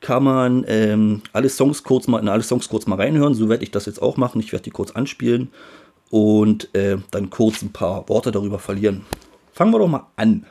kann 0.00 0.24
man 0.24 0.64
ähm, 0.68 1.22
alle 1.32 1.48
Songs 1.48 1.82
kurz 1.82 2.06
mal 2.06 2.20
in 2.20 2.28
alle 2.28 2.42
Songs 2.42 2.68
kurz 2.68 2.86
mal 2.86 2.96
reinhören. 2.96 3.34
So 3.34 3.48
werde 3.48 3.64
ich 3.64 3.70
das 3.70 3.86
jetzt 3.86 4.00
auch 4.00 4.18
machen. 4.18 4.40
Ich 4.40 4.52
werde 4.52 4.64
die 4.64 4.70
kurz 4.70 4.90
anspielen 4.92 5.48
und 6.10 6.72
äh, 6.74 6.98
dann 7.10 7.30
kurz 7.30 7.62
ein 7.62 7.72
paar 7.72 8.08
Worte 8.08 8.30
darüber 8.30 8.58
verlieren. 8.58 9.06
Fangen 9.52 9.72
wir 9.72 9.78
doch 9.78 9.88
mal 9.88 10.06
an. 10.16 10.44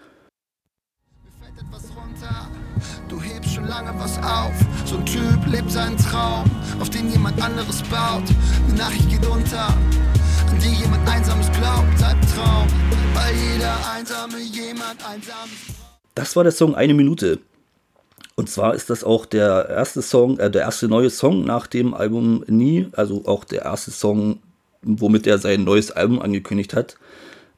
Du 3.07 3.21
hebst 3.21 3.53
schon 3.53 3.67
lange 3.67 3.93
was 3.97 4.17
auf. 4.17 4.53
So 4.83 4.97
ein 4.97 5.05
Typ 5.05 5.45
lebt 5.47 5.71
seinen 5.71 5.95
Traum, 5.95 6.49
auf 6.79 6.89
den 6.89 7.11
jemand 7.11 7.41
anderes 7.41 7.81
baut. 7.83 8.23
Die 8.69 8.77
Nachricht 8.77 9.09
geht 9.09 9.25
unter, 9.25 9.67
an 9.67 10.59
die 10.59 10.81
jemand 10.81 11.07
Einsames 11.07 11.51
glaubt. 11.51 12.03
Albtraum, 12.03 12.67
weil 13.13 13.33
jeder 13.35 13.77
Einsame 13.93 14.39
jemand 14.39 15.03
einsam 15.07 15.49
Das 16.15 16.35
war 16.35 16.43
der 16.43 16.51
Song 16.51 16.75
Eine 16.75 16.93
Minute. 16.93 17.39
Und 18.35 18.49
zwar 18.49 18.75
ist 18.75 18.89
das 18.89 19.03
auch 19.03 19.25
der 19.25 19.69
erste 19.69 20.01
Song, 20.01 20.39
äh, 20.39 20.51
der 20.51 20.63
erste 20.63 20.87
neue 20.87 21.09
Song 21.09 21.45
nach 21.45 21.67
dem 21.67 21.93
Album 21.93 22.43
Nie, 22.47 22.87
also 22.91 23.23
auch 23.25 23.45
der 23.45 23.63
erste 23.63 23.91
Song, 23.91 24.39
womit 24.81 25.25
er 25.25 25.37
sein 25.37 25.63
neues 25.63 25.91
Album 25.91 26.21
angekündigt 26.21 26.73
hat. 26.73 26.97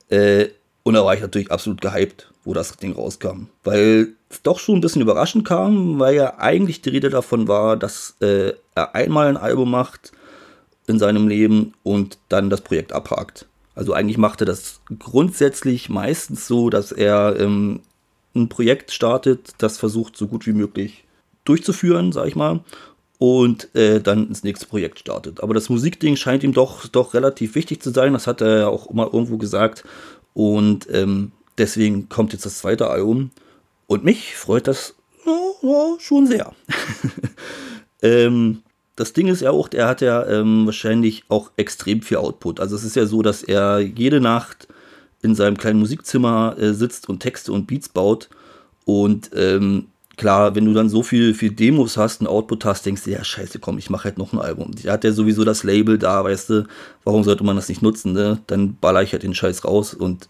Äh, 0.10 0.50
und 0.88 0.94
da 0.94 1.04
war 1.04 1.14
ich 1.14 1.20
natürlich 1.20 1.52
absolut 1.52 1.82
gehypt, 1.82 2.32
wo 2.46 2.54
das 2.54 2.78
Ding 2.78 2.94
rauskam. 2.94 3.48
Weil 3.66 4.14
es 4.30 4.42
doch 4.42 4.58
schon 4.58 4.76
ein 4.76 4.82
bisschen 4.82 5.02
überraschend 5.02 5.44
kam, 5.44 6.00
weil 6.00 6.16
ja 6.16 6.40
eigentlich 6.40 6.82
die 6.82 6.92
Rede 6.92 7.10
davon 7.10 7.50
war, 7.50 7.76
dass 7.76 8.16
äh, 8.22 8.54
er 8.74 8.96
einmal 8.96 9.28
ein 9.28 9.36
Album 9.36 9.70
macht 9.70 10.14
in 10.88 10.98
seinem 10.98 11.28
Leben 11.28 11.74
und 11.84 12.18
dann 12.30 12.50
das 12.50 12.62
Projekt 12.62 12.94
abhakt. 12.94 13.48
Also 13.76 13.92
eigentlich 13.92 14.18
macht 14.18 14.40
er 14.40 14.46
das 14.46 14.80
grundsätzlich 14.98 15.90
meistens 15.90 16.48
so, 16.48 16.70
dass 16.70 16.94
er 16.94 17.36
ähm, 17.38 17.82
ein 18.34 18.48
Projekt 18.48 18.94
startet, 18.94 19.56
das 19.58 19.78
versucht 19.78 20.16
so 20.16 20.28
gut 20.28 20.48
wie 20.48 20.54
möglich 20.54 21.04
durchzuführen, 21.44 22.14
sag 22.14 22.28
ich 22.28 22.38
mal, 22.38 22.62
und 23.18 23.76
äh, 23.76 24.00
dann 24.00 24.30
ins 24.30 24.44
nächste 24.44 24.68
Projekt 24.68 25.00
startet. 25.00 25.44
Aber 25.44 25.54
das 25.54 25.68
Musikding 25.68 26.16
scheint 26.16 26.44
ihm 26.44 26.54
doch, 26.54 26.88
doch 26.88 27.14
relativ 27.14 27.56
wichtig 27.56 27.82
zu 27.82 27.90
sein, 27.90 28.14
das 28.14 28.26
hat 28.26 28.40
er 28.40 28.60
ja 28.60 28.68
auch 28.70 28.90
immer 28.90 29.10
irgendwo 29.12 29.38
gesagt. 29.38 29.84
Und 30.38 30.88
ähm, 30.92 31.32
deswegen 31.58 32.10
kommt 32.10 32.32
jetzt 32.32 32.46
das 32.46 32.60
zweite 32.60 32.92
Album. 32.92 33.32
Und 33.88 34.04
mich 34.04 34.36
freut 34.36 34.68
das 34.68 34.94
ja, 35.26 35.96
schon 35.98 36.28
sehr. 36.28 36.54
ähm, 38.04 38.62
das 38.96 39.14
Ding 39.14 39.30
ist 39.30 39.42
ja 39.42 39.50
auch, 39.50 39.68
er 39.74 39.88
hat 39.88 40.02
ja 40.02 40.24
ähm, 40.28 40.68
wahrscheinlich 40.68 41.24
auch 41.30 41.50
extrem 41.58 42.04
viel 42.04 42.18
Output. 42.18 42.60
Also 42.60 42.76
es 42.76 42.84
ist 42.84 42.96
ja 42.96 43.08
so, 43.08 43.24
dass 43.24 43.42
er 43.42 43.80
jede 43.80 44.22
Nacht 44.22 44.68
in 45.24 45.34
seinem 45.34 45.58
kleinen 45.58 45.80
Musikzimmer 45.80 46.56
äh, 46.60 46.72
sitzt 46.72 47.10
und 47.10 47.20
Texte 47.20 47.52
und 47.52 47.66
Beats 47.66 47.90
baut. 47.90 48.30
Und 48.86 49.32
ähm, 49.34 49.88
klar, 50.18 50.56
wenn 50.56 50.66
du 50.66 50.74
dann 50.74 50.90
so 50.90 51.04
viel, 51.04 51.34
viel 51.34 51.52
Demos 51.52 51.96
hast, 51.96 52.20
einen 52.20 52.28
Output 52.28 52.66
hast, 52.66 52.86
denkst 52.86 53.04
du, 53.04 53.12
ja, 53.12 53.24
scheiße, 53.24 53.60
komm, 53.60 53.78
ich 53.78 53.90
mache 53.90 54.06
halt 54.06 54.18
noch 54.18 54.34
ein 54.34 54.40
Album. 54.40 54.74
Der 54.76 54.94
hat 54.94 55.04
ja 55.04 55.12
sowieso 55.12 55.46
das 55.46 55.64
Label 55.64 55.98
da, 55.98 56.24
weißt 56.24 56.50
du, 56.50 56.68
warum 57.04 57.24
sollte 57.24 57.44
man 57.44 57.56
das 57.56 57.70
nicht 57.70 57.82
nutzen, 57.82 58.14
ne? 58.14 58.42
Dann 58.48 58.76
baller 58.76 59.04
ich 59.04 59.14
halt 59.14 59.24
den 59.24 59.36
Scheiß 59.36 59.64
raus 59.64 59.94
und 59.94 60.28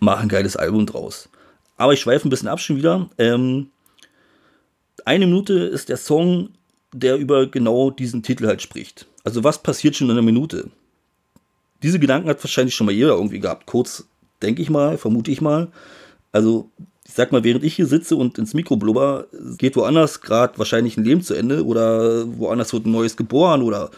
mache 0.00 0.22
ein 0.22 0.28
geiles 0.28 0.56
Album 0.56 0.86
draus. 0.86 1.28
Aber 1.76 1.92
ich 1.92 2.00
schweife 2.00 2.26
ein 2.26 2.30
bisschen 2.30 2.48
ab 2.48 2.60
schon 2.60 2.76
wieder. 2.76 3.10
Ähm, 3.18 3.68
eine 5.04 5.26
Minute 5.26 5.54
ist 5.54 5.88
der 5.88 5.96
Song, 5.96 6.50
der 6.92 7.16
über 7.16 7.46
genau 7.46 7.90
diesen 7.90 8.22
Titel 8.22 8.46
halt 8.46 8.62
spricht. 8.62 9.06
Also 9.24 9.42
was 9.42 9.62
passiert 9.62 9.96
schon 9.96 10.08
in 10.08 10.12
einer 10.12 10.22
Minute? 10.22 10.70
Diese 11.82 11.98
Gedanken 11.98 12.28
hat 12.28 12.42
wahrscheinlich 12.42 12.74
schon 12.74 12.86
mal 12.86 12.94
jeder 12.94 13.10
irgendwie 13.10 13.40
gehabt. 13.40 13.66
Kurz, 13.66 14.06
denke 14.40 14.62
ich 14.62 14.70
mal, 14.70 14.96
vermute 14.96 15.30
ich 15.30 15.40
mal. 15.40 15.68
Also, 16.32 16.70
ich 17.06 17.12
sag 17.12 17.32
mal, 17.32 17.44
während 17.44 17.64
ich 17.64 17.76
hier 17.76 17.86
sitze 17.86 18.16
und 18.16 18.38
ins 18.38 18.54
Mikro 18.54 18.76
blubber, 18.76 19.26
geht 19.58 19.76
woanders 19.76 20.20
gerade 20.20 20.58
wahrscheinlich 20.58 20.96
ein 20.96 21.04
Leben 21.04 21.22
zu 21.22 21.34
Ende 21.34 21.64
oder 21.64 22.26
woanders 22.38 22.72
wird 22.72 22.86
ein 22.86 22.92
neues 22.92 23.16
geboren 23.16 23.62
oder 23.62 23.90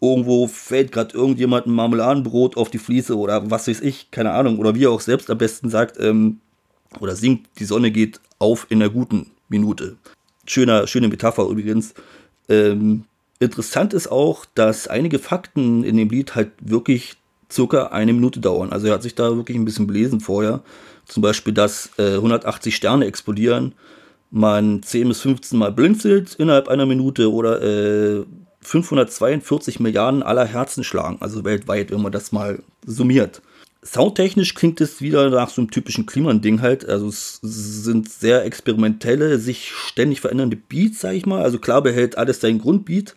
irgendwo 0.00 0.46
fällt 0.46 0.92
gerade 0.92 1.14
irgendjemand 1.14 1.66
ein 1.66 1.72
Marmeladenbrot 1.72 2.56
auf 2.56 2.70
die 2.70 2.78
Fliese 2.78 3.16
oder 3.16 3.50
was 3.50 3.68
weiß 3.68 3.80
ich, 3.80 4.10
keine 4.10 4.32
Ahnung. 4.32 4.58
Oder 4.58 4.74
wie 4.74 4.84
er 4.84 4.90
auch 4.90 5.00
selbst 5.00 5.30
am 5.30 5.38
besten 5.38 5.70
sagt 5.70 5.98
ähm, 5.98 6.40
oder 7.00 7.16
singt, 7.16 7.46
die 7.58 7.64
Sonne 7.64 7.90
geht 7.90 8.20
auf 8.38 8.66
in 8.70 8.80
der 8.80 8.90
guten 8.90 9.30
Minute. 9.48 9.96
Schöner, 10.46 10.86
schöne 10.86 11.08
Metapher 11.08 11.46
übrigens. 11.48 11.94
Ähm, 12.48 13.04
interessant 13.38 13.94
ist 13.94 14.10
auch, 14.10 14.44
dass 14.54 14.88
einige 14.88 15.18
Fakten 15.18 15.84
in 15.84 15.96
dem 15.96 16.08
Lied 16.08 16.34
halt 16.34 16.50
wirklich 16.60 17.16
circa 17.50 17.88
eine 17.88 18.12
Minute 18.12 18.40
dauern. 18.40 18.72
Also 18.72 18.86
er 18.86 18.94
hat 18.94 19.02
sich 19.02 19.14
da 19.14 19.36
wirklich 19.36 19.56
ein 19.56 19.64
bisschen 19.64 19.86
belesen 19.86 20.20
vorher. 20.20 20.62
Zum 21.10 21.22
Beispiel, 21.22 21.52
dass 21.52 21.90
äh, 21.98 22.14
180 22.14 22.76
Sterne 22.76 23.06
explodieren, 23.06 23.74
man 24.30 24.80
10 24.80 25.08
bis 25.08 25.20
15 25.22 25.58
Mal 25.58 25.72
blinzelt 25.72 26.36
innerhalb 26.36 26.68
einer 26.68 26.86
Minute 26.86 27.32
oder 27.32 27.60
äh, 27.60 28.24
542 28.62 29.80
Milliarden 29.80 30.22
aller 30.22 30.44
Herzen 30.44 30.84
schlagen, 30.84 31.16
also 31.18 31.44
weltweit, 31.44 31.90
wenn 31.90 32.00
man 32.00 32.12
das 32.12 32.30
mal 32.30 32.62
summiert. 32.86 33.42
Soundtechnisch 33.82 34.54
klingt 34.54 34.80
es 34.80 35.00
wieder 35.00 35.30
nach 35.30 35.48
so 35.48 35.62
einem 35.62 35.72
typischen 35.72 36.06
Kliman-Ding 36.06 36.60
halt. 36.60 36.88
Also 36.88 37.08
es 37.08 37.40
sind 37.42 38.08
sehr 38.08 38.44
experimentelle, 38.44 39.38
sich 39.38 39.72
ständig 39.72 40.20
verändernde 40.20 40.56
Beats, 40.56 41.00
sag 41.00 41.14
ich 41.14 41.26
mal. 41.26 41.42
Also 41.42 41.58
klar 41.58 41.82
behält 41.82 42.16
alles 42.16 42.40
seinen 42.40 42.60
Grundbeat, 42.60 43.16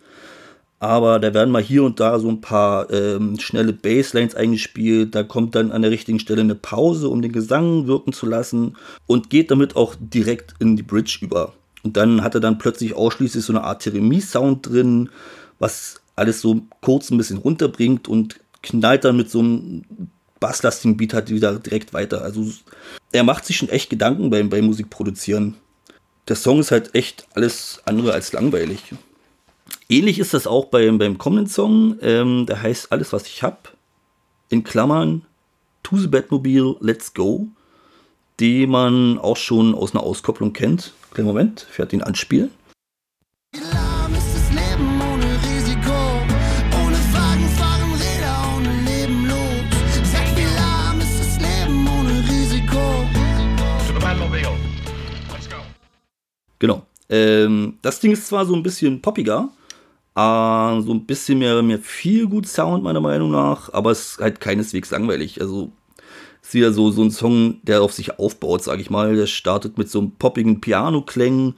aber 0.80 1.18
da 1.18 1.32
werden 1.32 1.50
mal 1.50 1.62
hier 1.62 1.84
und 1.84 2.00
da 2.00 2.18
so 2.18 2.28
ein 2.28 2.40
paar 2.40 2.90
ähm, 2.90 3.38
schnelle 3.38 3.72
Basslines 3.72 4.34
eingespielt. 4.34 5.14
Da 5.14 5.22
kommt 5.22 5.54
dann 5.54 5.72
an 5.72 5.82
der 5.82 5.90
richtigen 5.90 6.18
Stelle 6.18 6.42
eine 6.42 6.54
Pause, 6.54 7.08
um 7.08 7.22
den 7.22 7.32
Gesang 7.32 7.86
wirken 7.86 8.12
zu 8.12 8.26
lassen 8.26 8.76
und 9.06 9.30
geht 9.30 9.50
damit 9.50 9.76
auch 9.76 9.94
direkt 9.98 10.54
in 10.58 10.76
die 10.76 10.82
Bridge 10.82 11.18
über. 11.22 11.54
Und 11.82 11.96
dann 11.96 12.22
hat 12.22 12.34
er 12.34 12.40
dann 12.40 12.58
plötzlich 12.58 12.94
ausschließlich 12.94 13.44
so 13.44 13.52
eine 13.52 13.62
Art 13.62 13.82
Theremin-Sound 13.82 14.68
drin, 14.68 15.10
was 15.58 16.00
alles 16.16 16.40
so 16.40 16.62
kurz 16.80 17.10
ein 17.10 17.18
bisschen 17.18 17.38
runterbringt 17.38 18.08
und 18.08 18.40
knallt 18.62 19.04
dann 19.04 19.16
mit 19.16 19.30
so 19.30 19.40
einem 19.40 19.82
basslastigen 20.40 20.96
Beat 20.96 21.14
halt 21.14 21.30
wieder 21.30 21.58
direkt 21.58 21.92
weiter. 21.92 22.22
Also 22.22 22.46
er 23.12 23.24
macht 23.24 23.44
sich 23.44 23.56
schon 23.56 23.68
echt 23.68 23.90
Gedanken 23.90 24.30
beim, 24.30 24.50
beim 24.50 24.66
Musikproduzieren. 24.66 25.54
Der 26.28 26.36
Song 26.36 26.60
ist 26.60 26.70
halt 26.70 26.94
echt 26.94 27.26
alles 27.34 27.80
andere 27.84 28.12
als 28.12 28.32
langweilig. 28.32 28.82
Ähnlich 29.90 30.18
ist 30.18 30.32
das 30.32 30.46
auch 30.46 30.66
beim, 30.66 30.96
beim 30.96 31.18
kommenden 31.18 31.46
Song. 31.46 31.98
Ähm, 32.00 32.46
der 32.46 32.62
heißt 32.62 32.90
Alles, 32.90 33.12
was 33.12 33.26
ich 33.26 33.42
hab. 33.42 33.74
In 34.48 34.64
Klammern 34.64 35.26
To 35.82 35.98
the 35.98 36.06
Batmobile, 36.06 36.76
Let's 36.80 37.12
Go. 37.12 37.48
Den 38.40 38.70
man 38.70 39.18
auch 39.18 39.36
schon 39.36 39.74
aus 39.74 39.94
einer 39.94 40.02
Auskopplung 40.02 40.54
kennt. 40.54 40.94
Kleinen 41.12 41.28
Moment, 41.28 41.66
ich 41.70 41.78
werde 41.78 41.96
ihn 41.96 42.02
anspielen. 42.02 42.50
Genau. 56.58 56.86
Ähm, 57.10 57.78
das 57.82 58.00
Ding 58.00 58.12
ist 58.12 58.26
zwar 58.26 58.46
so 58.46 58.54
ein 58.54 58.62
bisschen 58.62 59.02
poppiger, 59.02 59.50
Uh, 60.16 60.80
so 60.82 60.92
ein 60.92 61.06
bisschen 61.06 61.40
mehr, 61.40 61.60
mehr 61.62 61.80
viel 61.80 62.28
gut 62.28 62.46
Sound, 62.46 62.84
meiner 62.84 63.00
Meinung 63.00 63.32
nach, 63.32 63.72
aber 63.72 63.90
es 63.90 64.12
ist 64.12 64.18
halt 64.20 64.40
keineswegs 64.40 64.92
langweilig. 64.92 65.40
Also 65.40 65.72
ist 66.40 66.54
wieder 66.54 66.72
so, 66.72 66.90
so 66.90 67.02
ein 67.02 67.10
Song, 67.10 67.60
der 67.62 67.82
auf 67.82 67.92
sich 67.92 68.18
aufbaut, 68.18 68.62
sag 68.62 68.78
ich 68.78 68.90
mal. 68.90 69.16
Der 69.16 69.26
startet 69.26 69.78
mit 69.78 69.90
so 69.90 69.98
einem 69.98 70.12
poppigen 70.12 70.60
Piano-Klängen, 70.60 71.54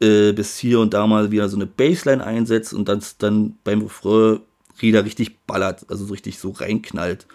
äh, 0.00 0.32
bis 0.32 0.58
hier 0.58 0.80
und 0.80 0.94
da 0.94 1.06
mal 1.06 1.32
wieder 1.32 1.48
so 1.48 1.56
eine 1.56 1.66
Bassline 1.66 2.24
einsetzt 2.24 2.72
und 2.72 2.88
dann, 2.88 3.02
dann 3.18 3.56
beim 3.64 3.82
Refrain 3.82 4.40
wieder 4.78 5.04
richtig 5.04 5.40
ballert, 5.46 5.86
also 5.88 6.04
so 6.04 6.12
richtig 6.12 6.38
so 6.38 6.50
reinknallt. 6.50 7.26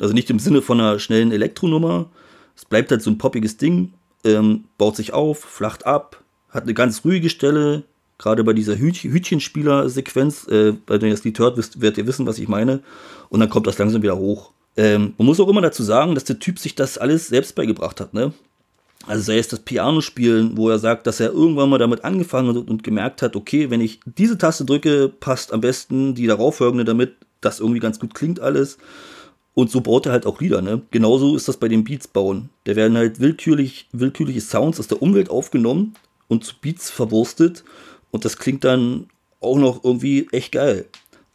Also 0.00 0.14
nicht 0.14 0.30
im 0.30 0.38
Sinne 0.38 0.62
von 0.62 0.78
einer 0.80 0.98
schnellen 1.00 1.32
Elektronummer. 1.32 2.10
Es 2.54 2.64
bleibt 2.64 2.90
halt 2.90 3.02
so 3.02 3.10
ein 3.10 3.18
poppiges 3.18 3.56
Ding, 3.56 3.92
ähm, 4.24 4.64
baut 4.78 4.94
sich 4.94 5.12
auf, 5.12 5.40
flacht 5.40 5.84
ab, 5.84 6.22
hat 6.50 6.62
eine 6.62 6.74
ganz 6.74 7.04
ruhige 7.04 7.28
Stelle, 7.28 7.82
Gerade 8.18 8.44
bei 8.44 8.54
dieser 8.54 8.78
Hüt 8.78 8.96
Hütchenspieler-Sequenz, 8.96 10.48
äh, 10.48 10.72
bei 10.86 10.98
der 10.98 11.08
ihr 11.08 11.14
das 11.14 11.24
Lied 11.24 11.38
hört, 11.38 11.56
wisst, 11.56 11.80
werdet 11.80 11.98
ihr 11.98 12.06
wissen, 12.06 12.26
was 12.26 12.38
ich 12.38 12.48
meine. 12.48 12.80
Und 13.28 13.40
dann 13.40 13.50
kommt 13.50 13.66
das 13.66 13.78
langsam 13.78 14.02
wieder 14.02 14.16
hoch. 14.16 14.52
Ähm, 14.76 15.14
man 15.18 15.26
muss 15.26 15.40
auch 15.40 15.48
immer 15.48 15.60
dazu 15.60 15.82
sagen, 15.82 16.14
dass 16.14 16.24
der 16.24 16.38
Typ 16.38 16.58
sich 16.58 16.74
das 16.74 16.98
alles 16.98 17.28
selbst 17.28 17.54
beigebracht 17.54 18.00
hat, 18.00 18.14
ne? 18.14 18.32
Also 19.06 19.22
sei 19.22 19.38
es 19.38 19.48
das 19.48 19.60
Piano 19.60 20.00
spielen, 20.00 20.56
wo 20.56 20.68
er 20.68 20.78
sagt, 20.78 21.06
dass 21.06 21.20
er 21.20 21.30
irgendwann 21.30 21.70
mal 21.70 21.78
damit 21.78 22.04
angefangen 22.04 22.48
hat 22.48 22.56
und, 22.56 22.82
gemerkt 22.82 23.22
hat, 23.22 23.36
okay, 23.36 23.70
wenn 23.70 23.80
ich 23.80 24.00
diese 24.04 24.36
Taste 24.36 24.64
drücke, 24.64 25.08
passt 25.08 25.52
am 25.52 25.60
besten 25.60 26.14
die 26.14 26.26
darauffolgende 26.26 26.84
damit, 26.84 27.14
das 27.40 27.60
irgendwie 27.60 27.78
ganz 27.78 28.00
gut 28.00 28.14
klingt 28.14 28.40
alles. 28.40 28.78
Und 29.54 29.70
so 29.70 29.80
baut 29.80 30.06
er 30.06 30.12
halt 30.12 30.26
auch 30.26 30.40
Lieder, 30.40 30.60
ne? 30.60 30.82
Genauso 30.90 31.36
ist 31.36 31.48
das 31.48 31.56
bei 31.56 31.68
den 31.68 31.84
Beats 31.84 32.08
bauen. 32.08 32.50
Da 32.64 32.74
werden 32.76 32.96
halt 32.96 33.20
willkürlich, 33.20 33.88
willkürliche 33.92 34.40
Sounds 34.40 34.80
aus 34.80 34.88
der 34.88 35.00
Umwelt 35.00 35.30
aufgenommen 35.30 35.94
und 36.28 36.44
zu 36.44 36.54
Beats 36.60 36.90
verwurstet 36.90 37.64
und 38.10 38.24
das 38.24 38.38
klingt 38.38 38.64
dann 38.64 39.06
auch 39.40 39.58
noch 39.58 39.84
irgendwie 39.84 40.28
echt 40.32 40.52
geil. 40.52 40.86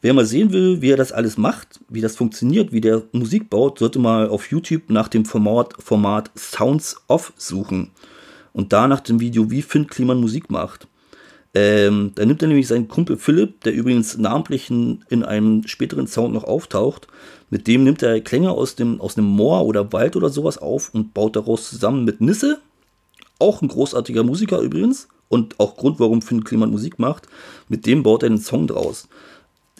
Wer 0.02 0.16
mal 0.16 0.26
sehen 0.26 0.52
will, 0.52 0.82
wie 0.82 0.90
er 0.90 0.98
das 0.98 1.12
alles 1.12 1.38
macht, 1.38 1.80
wie 1.88 2.02
das 2.02 2.16
funktioniert, 2.16 2.72
wie 2.72 2.82
der 2.82 3.04
Musik 3.12 3.52
baut, 3.52 3.78
sollte 3.78 4.00
mal 4.00 4.30
auf 4.30 4.50
YouTube 4.50 4.90
nach 4.90 5.08
dem 5.08 5.26
Format, 5.26 5.76
Format 5.78 6.32
Sounds 6.36 6.96
Off 7.08 7.34
suchen. 7.38 7.92
Und 8.52 8.74
da 8.74 8.88
nach 8.88 9.02
dem 9.02 9.20
Video, 9.20 9.52
wie 9.52 9.62
Finn 9.62 9.86
Kliman 9.86 10.20
Musik 10.20 10.50
macht. 10.50 10.88
Ähm, 11.54 12.14
da 12.16 12.26
nimmt 12.26 12.42
er 12.42 12.48
nämlich 12.48 12.68
seinen 12.68 12.88
Kumpel 12.88 13.18
Philipp, 13.18 13.62
der 13.62 13.74
übrigens 13.74 14.18
namentlich 14.18 14.70
in, 14.70 15.04
in, 15.10 15.24
einem 15.24 15.68
späteren 15.68 16.08
Sound 16.08 16.34
noch 16.34 16.46
auftaucht. 16.46 17.08
Mit 17.50 17.68
dem 17.68 17.84
nimmt 17.84 18.02
er 18.02 18.22
Klänge 18.22 18.52
aus 18.52 18.76
dem, 18.76 19.02
aus 19.02 19.18
einem 19.18 19.28
Moor 19.28 19.66
oder 19.66 19.92
Wald 19.94 20.16
oder 20.16 20.30
sowas 20.30 20.58
auf 20.58 20.94
und 20.94 21.14
baut 21.14 21.36
daraus 21.36 21.70
zusammen 21.70 22.06
mit 22.06 22.22
Nisse, 22.22 22.60
auch 23.38 23.62
ein 23.62 23.68
großartiger 23.68 24.24
Musiker 24.24 24.60
übrigens, 24.60 25.10
und 25.32 25.60
auch 25.60 25.78
Grund, 25.78 26.00
warum 26.00 26.22
Finn 26.22 26.44
Kliman 26.44 26.72
Musik 26.72 27.00
macht. 27.00 27.28
Mit 27.70 27.86
dem 27.86 28.04
baut 28.04 28.24
er 28.24 28.28
einen 28.28 28.38
Song 28.38 28.68
draus. 28.68 29.08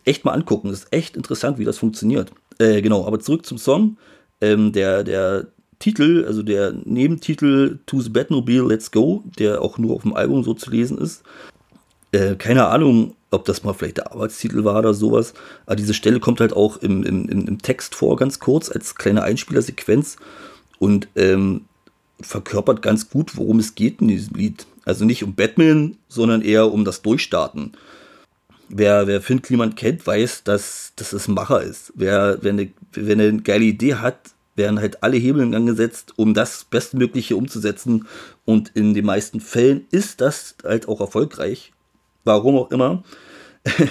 Echt 0.06 0.26
mal 0.26 0.32
angucken, 0.32 0.70
das 0.70 0.80
ist 0.80 0.94
echt 0.94 1.16
interessant, 1.18 1.60
wie 1.60 1.66
das 1.66 1.78
funktioniert. 1.78 2.32
Äh, 2.58 2.82
genau, 2.82 3.06
aber 3.06 3.20
zurück 3.20 3.46
zum 3.46 3.58
Song. 3.58 3.98
Ähm, 4.40 4.72
der, 4.72 5.04
der 5.04 5.48
Titel, 5.80 6.24
also 6.26 6.42
der 6.42 6.72
Nebentitel 6.72 7.80
To 7.86 8.00
the 8.00 8.10
Batmobile 8.10 8.64
Let's 8.64 8.92
Go, 8.92 9.24
der 9.38 9.62
auch 9.62 9.78
nur 9.78 9.96
auf 9.96 10.04
dem 10.04 10.16
Album 10.16 10.44
so 10.44 10.54
zu 10.54 10.72
lesen 10.72 10.98
ist. 10.98 11.22
Äh, 12.14 12.36
keine 12.36 12.68
Ahnung, 12.68 13.16
ob 13.30 13.46
das 13.46 13.64
mal 13.64 13.74
vielleicht 13.74 13.98
der 13.98 14.12
Arbeitstitel 14.12 14.64
war 14.64 14.80
oder 14.80 14.94
sowas. 14.94 15.34
Aber 15.66 15.76
diese 15.76 15.94
Stelle 15.94 16.20
kommt 16.20 16.40
halt 16.40 16.54
auch 16.54 16.78
im, 16.78 17.04
im, 17.04 17.28
im 17.28 17.62
Text 17.62 17.94
vor, 17.94 18.16
ganz 18.16 18.40
kurz, 18.40 18.70
als 18.72 18.96
kleine 18.96 19.24
Einspielersequenz. 19.24 20.16
Und 20.80 21.10
ähm, 21.16 21.66
verkörpert 22.22 22.82
ganz 22.82 23.10
gut, 23.10 23.38
worum 23.38 23.60
es 23.60 23.76
geht 23.76 24.02
in 24.02 24.08
diesem 24.08 24.36
Lied. 24.36 24.66
Also 24.86 25.06
nicht 25.06 25.24
um 25.24 25.36
Batman, 25.36 25.98
sondern 26.08 26.42
eher 26.42 26.72
um 26.72 26.86
das 26.86 27.02
Durchstarten. 27.02 27.74
Wer, 28.70 29.06
wer 29.08 29.22
Finn 29.22 29.42
Kliman 29.42 29.76
kennt, 29.76 30.08
weiß, 30.08 30.44
dass, 30.44 30.94
dass 30.96 31.14
es 31.14 31.28
ein 31.28 31.34
Macher 31.34 31.62
ist. 31.62 31.92
Wer, 31.96 32.38
wer, 32.42 32.54
eine, 32.54 32.72
wer 32.94 33.14
eine 33.14 33.42
geile 33.42 33.66
Idee 33.66 33.96
hat, 33.96 34.32
werden 34.56 34.80
halt 34.80 35.04
alle 35.04 35.18
Hebel 35.18 35.44
in 35.44 35.52
Gang 35.52 35.68
gesetzt, 35.68 36.14
um 36.16 36.34
das 36.34 36.64
Bestmögliche 36.64 37.36
umzusetzen. 37.36 38.08
Und 38.46 38.70
in 38.74 38.94
den 38.94 39.06
meisten 39.06 39.40
Fällen 39.40 39.88
ist 39.92 40.22
das 40.22 40.56
halt 40.64 40.88
auch 40.88 41.02
erfolgreich. 41.02 41.74
Warum 42.24 42.58
auch 42.58 42.72
immer. 42.72 43.04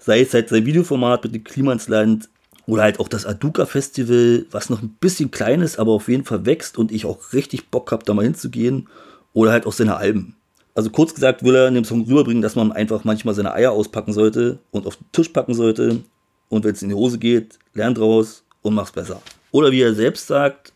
Sei 0.00 0.20
es 0.20 0.34
halt 0.34 0.48
sein 0.48 0.66
Videoformat 0.66 1.24
mit 1.24 1.34
dem 1.34 1.44
Klimansland 1.44 2.28
oder 2.66 2.82
halt 2.82 3.00
auch 3.00 3.08
das 3.08 3.26
Aduka 3.26 3.66
Festival, 3.66 4.46
was 4.50 4.70
noch 4.70 4.82
ein 4.82 4.96
bisschen 5.00 5.30
klein 5.30 5.60
ist, 5.60 5.78
aber 5.78 5.92
auf 5.92 6.08
jeden 6.08 6.24
Fall 6.24 6.46
wächst 6.46 6.78
und 6.78 6.92
ich 6.92 7.06
auch 7.06 7.32
richtig 7.32 7.70
Bock 7.70 7.92
habe, 7.92 8.04
da 8.04 8.14
mal 8.14 8.24
hinzugehen. 8.24 8.88
Oder 9.32 9.52
halt 9.52 9.66
auch 9.66 9.72
seine 9.72 9.96
Alben. 9.96 10.36
Also 10.74 10.90
kurz 10.90 11.14
gesagt 11.14 11.42
will 11.42 11.54
er 11.54 11.68
in 11.68 11.74
dem 11.74 11.84
Song 11.84 12.02
rüberbringen, 12.02 12.42
dass 12.42 12.56
man 12.56 12.72
einfach 12.72 13.04
manchmal 13.04 13.34
seine 13.34 13.52
Eier 13.52 13.72
auspacken 13.72 14.12
sollte 14.12 14.58
und 14.70 14.86
auf 14.86 14.96
den 14.96 15.06
Tisch 15.12 15.28
packen 15.28 15.54
sollte. 15.54 16.00
Und 16.48 16.64
wenn 16.64 16.72
es 16.72 16.82
in 16.82 16.88
die 16.88 16.94
Hose 16.94 17.18
geht, 17.18 17.58
lernt 17.74 17.98
raus 17.98 18.44
und 18.62 18.74
mach's 18.74 18.92
besser. 18.92 19.20
Oder 19.50 19.70
wie 19.70 19.82
er 19.82 19.94
selbst 19.94 20.26
sagt, 20.26 20.72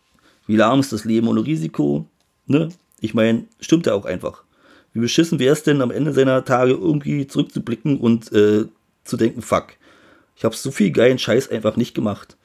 wie 0.46 0.56
lahm 0.56 0.80
ist 0.80 0.92
das 0.92 1.04
Leben 1.04 1.28
ohne 1.28 1.44
Risiko? 1.44 2.06
Ne? 2.46 2.68
Ich 3.00 3.14
meine, 3.14 3.44
stimmt 3.60 3.86
ja 3.86 3.94
auch 3.94 4.04
einfach. 4.04 4.42
Wie 4.92 5.00
beschissen 5.00 5.38
wäre 5.38 5.52
es 5.52 5.62
denn 5.62 5.82
am 5.82 5.90
Ende 5.90 6.12
seiner 6.12 6.44
Tage 6.44 6.72
irgendwie 6.72 7.26
zurückzublicken 7.26 7.98
und 7.98 8.32
äh, 8.32 8.66
zu 9.04 9.16
denken, 9.16 9.42
fuck, 9.42 9.75
ich 10.36 10.44
habe 10.44 10.54
so 10.54 10.70
viel 10.70 10.90
geilen 10.90 11.18
Scheiß 11.18 11.50
einfach 11.50 11.76
nicht 11.76 11.94
gemacht. 11.94 12.36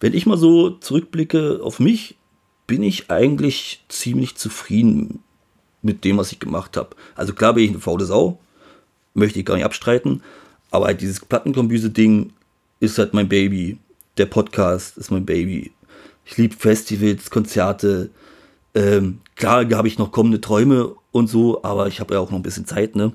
Wenn 0.00 0.14
ich 0.14 0.26
mal 0.26 0.36
so 0.36 0.70
zurückblicke 0.70 1.60
auf 1.62 1.80
mich, 1.80 2.16
bin 2.66 2.82
ich 2.82 3.10
eigentlich 3.10 3.84
ziemlich 3.88 4.36
zufrieden 4.36 5.22
mit 5.82 6.04
dem, 6.04 6.16
was 6.16 6.32
ich 6.32 6.38
gemacht 6.38 6.76
habe. 6.76 6.90
Also 7.14 7.34
klar 7.34 7.54
bin 7.54 7.64
ich 7.64 7.70
eine 7.70 7.80
faule 7.80 8.04
Sau, 8.04 8.38
möchte 9.14 9.38
ich 9.38 9.44
gar 9.44 9.56
nicht 9.56 9.64
abstreiten, 9.64 10.22
aber 10.70 10.86
halt 10.86 11.00
dieses 11.00 11.20
Plattenkombüse-Ding 11.20 12.32
ist 12.80 12.98
halt 12.98 13.14
mein 13.14 13.28
Baby. 13.28 13.78
Der 14.16 14.26
Podcast 14.26 14.96
ist 14.96 15.10
mein 15.10 15.26
Baby. 15.26 15.72
Ich 16.24 16.36
liebe 16.36 16.56
Festivals, 16.56 17.30
Konzerte. 17.30 18.10
Ähm, 18.74 19.18
klar 19.36 19.68
habe 19.72 19.88
ich 19.88 19.98
noch 19.98 20.12
kommende 20.12 20.40
Träume 20.40 20.94
und 21.10 21.28
so, 21.28 21.62
aber 21.62 21.88
ich 21.88 22.00
habe 22.00 22.14
ja 22.14 22.20
auch 22.20 22.30
noch 22.30 22.38
ein 22.38 22.42
bisschen 22.42 22.66
Zeit, 22.66 22.96
ne? 22.96 23.12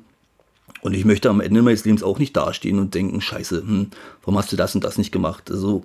Und 0.82 0.94
ich 0.94 1.06
möchte 1.06 1.30
am 1.30 1.42
Ende 1.42 1.64
meines 1.64 1.86
Lebens 1.86 2.04
auch 2.04 2.20
nicht 2.20 2.38
dastehen 2.38 2.78
und 2.78 2.94
denken, 2.94 3.20
scheiße, 3.20 3.62
hm, 3.62 3.88
warum 4.22 4.38
hast 4.38 4.52
du 4.52 4.56
das 4.56 4.76
und 4.76 4.84
das 4.84 4.98
nicht 4.98 5.12
gemacht? 5.12 5.50
Also 5.50 5.84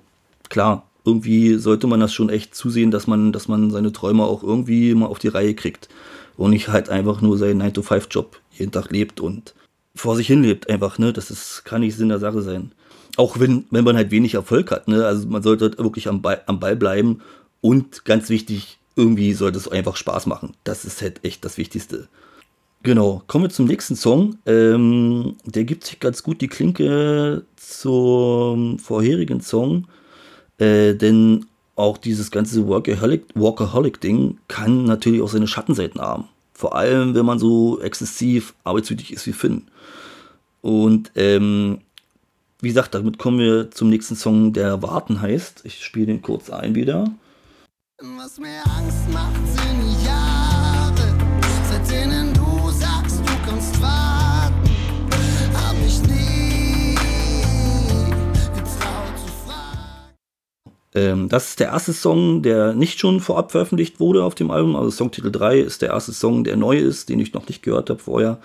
klar, 0.51 0.87
irgendwie 1.05 1.55
sollte 1.55 1.87
man 1.87 2.01
das 2.01 2.12
schon 2.12 2.29
echt 2.29 2.55
zusehen, 2.55 2.91
dass 2.91 3.07
man, 3.07 3.33
dass 3.33 3.49
man 3.49 3.71
seine 3.71 3.93
Träume 3.93 4.25
auch 4.25 4.43
irgendwie 4.43 4.95
mal 4.95 5.07
auf 5.07 5.19
die 5.19 5.29
Reihe 5.29 5.55
kriegt 5.55 5.89
und 6.37 6.51
nicht 6.51 6.69
halt 6.69 6.89
einfach 6.89 7.21
nur 7.21 7.39
seinen 7.39 7.62
9-to-5-Job 7.62 8.41
jeden 8.53 8.73
Tag 8.73 8.91
lebt 8.91 9.21
und 9.21 9.55
vor 9.95 10.17
sich 10.17 10.27
hin 10.27 10.43
lebt 10.43 10.71
einfach, 10.71 10.99
ne? 10.99 11.12
Das 11.12 11.31
ist, 11.31 11.65
kann 11.65 11.81
nicht 11.83 11.97
Sinn 11.97 12.09
der 12.09 12.19
Sache 12.19 12.43
sein. 12.43 12.73
Auch 13.17 13.39
wenn, 13.39 13.67
wenn 13.71 13.85
man 13.85 13.97
halt 13.97 14.11
wenig 14.11 14.35
Erfolg 14.35 14.71
hat, 14.71 14.89
ne? 14.89 15.05
Also 15.07 15.29
man 15.29 15.43
sollte 15.43 15.67
halt 15.67 15.79
wirklich 15.79 16.09
am 16.09 16.23
Ball, 16.23 16.43
am 16.47 16.61
Ball 16.61 16.77
bleiben 16.77 17.21
und 17.61 18.05
ganz 18.05 18.29
wichtig, 18.31 18.79
irgendwie 18.97 19.33
sollte 19.35 19.59
es 19.59 19.69
einfach 19.69 19.97
Spaß 19.97 20.27
machen. 20.27 20.55
Das 20.65 20.85
ist 20.85 21.03
halt 21.03 21.25
echt 21.25 21.45
das 21.45 21.59
Wichtigste. 21.59 22.09
Genau, 22.83 23.23
kommen 23.27 23.45
wir 23.45 23.51
zum 23.51 23.67
nächsten 23.67 23.95
Song. 23.95 24.39
Ähm, 24.45 25.37
der 25.45 25.65
gibt 25.65 25.85
sich 25.85 26.01
ganz 26.01 26.23
gut 26.23 26.41
die 26.41 26.49
Klinke 26.49 27.45
zum 27.57 28.79
vorherigen 28.79 29.41
Song, 29.41 29.87
äh, 30.59 30.95
denn 30.95 31.47
auch 31.83 31.99
dieses 31.99 32.31
ganze 32.31 32.67
Workaholic-Ding 32.69 33.35
Workaholic 33.35 34.01
kann 34.49 34.85
natürlich 34.85 35.21
auch 35.21 35.29
seine 35.29 35.49
Schattenseiten 35.49 36.01
haben. 36.01 36.29
Vor 36.55 36.77
allem, 36.77 37.15
wenn 37.15 37.27
man 37.27 37.41
so 37.41 37.81
exzessiv 37.81 38.55
arbeitswütig 38.62 39.12
ist 39.12 39.27
wie 39.27 39.33
Finn. 39.33 39.67
Und 40.61 41.11
ähm, 41.17 41.81
wie 42.61 42.69
gesagt, 42.69 42.95
damit 42.95 43.19
kommen 43.19 43.41
wir 43.41 43.73
zum 43.73 43.91
nächsten 43.91 44.15
Song, 44.15 44.53
der 44.53 44.81
Warten 44.81 45.21
heißt. 45.21 45.62
Ich 45.65 45.85
spiele 45.85 46.07
den 46.07 46.23
kurz 46.23 46.51
ein 46.51 46.77
wieder. 46.77 47.11
Was 47.99 48.39
mir 48.39 48.62
Angst 48.65 49.09
macht, 49.12 49.35
sind 49.49 50.07
Jahre, 50.07 50.12
Ähm, 60.94 61.28
das 61.28 61.50
ist 61.50 61.61
der 61.61 61.68
erste 61.68 61.92
Song, 61.92 62.42
der 62.42 62.75
nicht 62.75 62.99
schon 62.99 63.20
vorab 63.20 63.52
veröffentlicht 63.52 64.00
wurde 64.00 64.25
auf 64.25 64.34
dem 64.34 64.50
Album. 64.50 64.76
Also 64.76 64.90
Songtitel 64.90 65.30
3 65.30 65.61
ist 65.61 65.82
der 65.82 65.90
erste 65.90 66.12
Song, 66.12 66.44
der 66.44 66.56
neu 66.56 66.78
ist, 66.78 67.08
den 67.08 67.20
ich 67.20 67.32
noch 67.32 67.49
nicht 67.49 67.62
gehört 67.62 67.90
habe 67.90 68.00
vorher. 68.00 68.40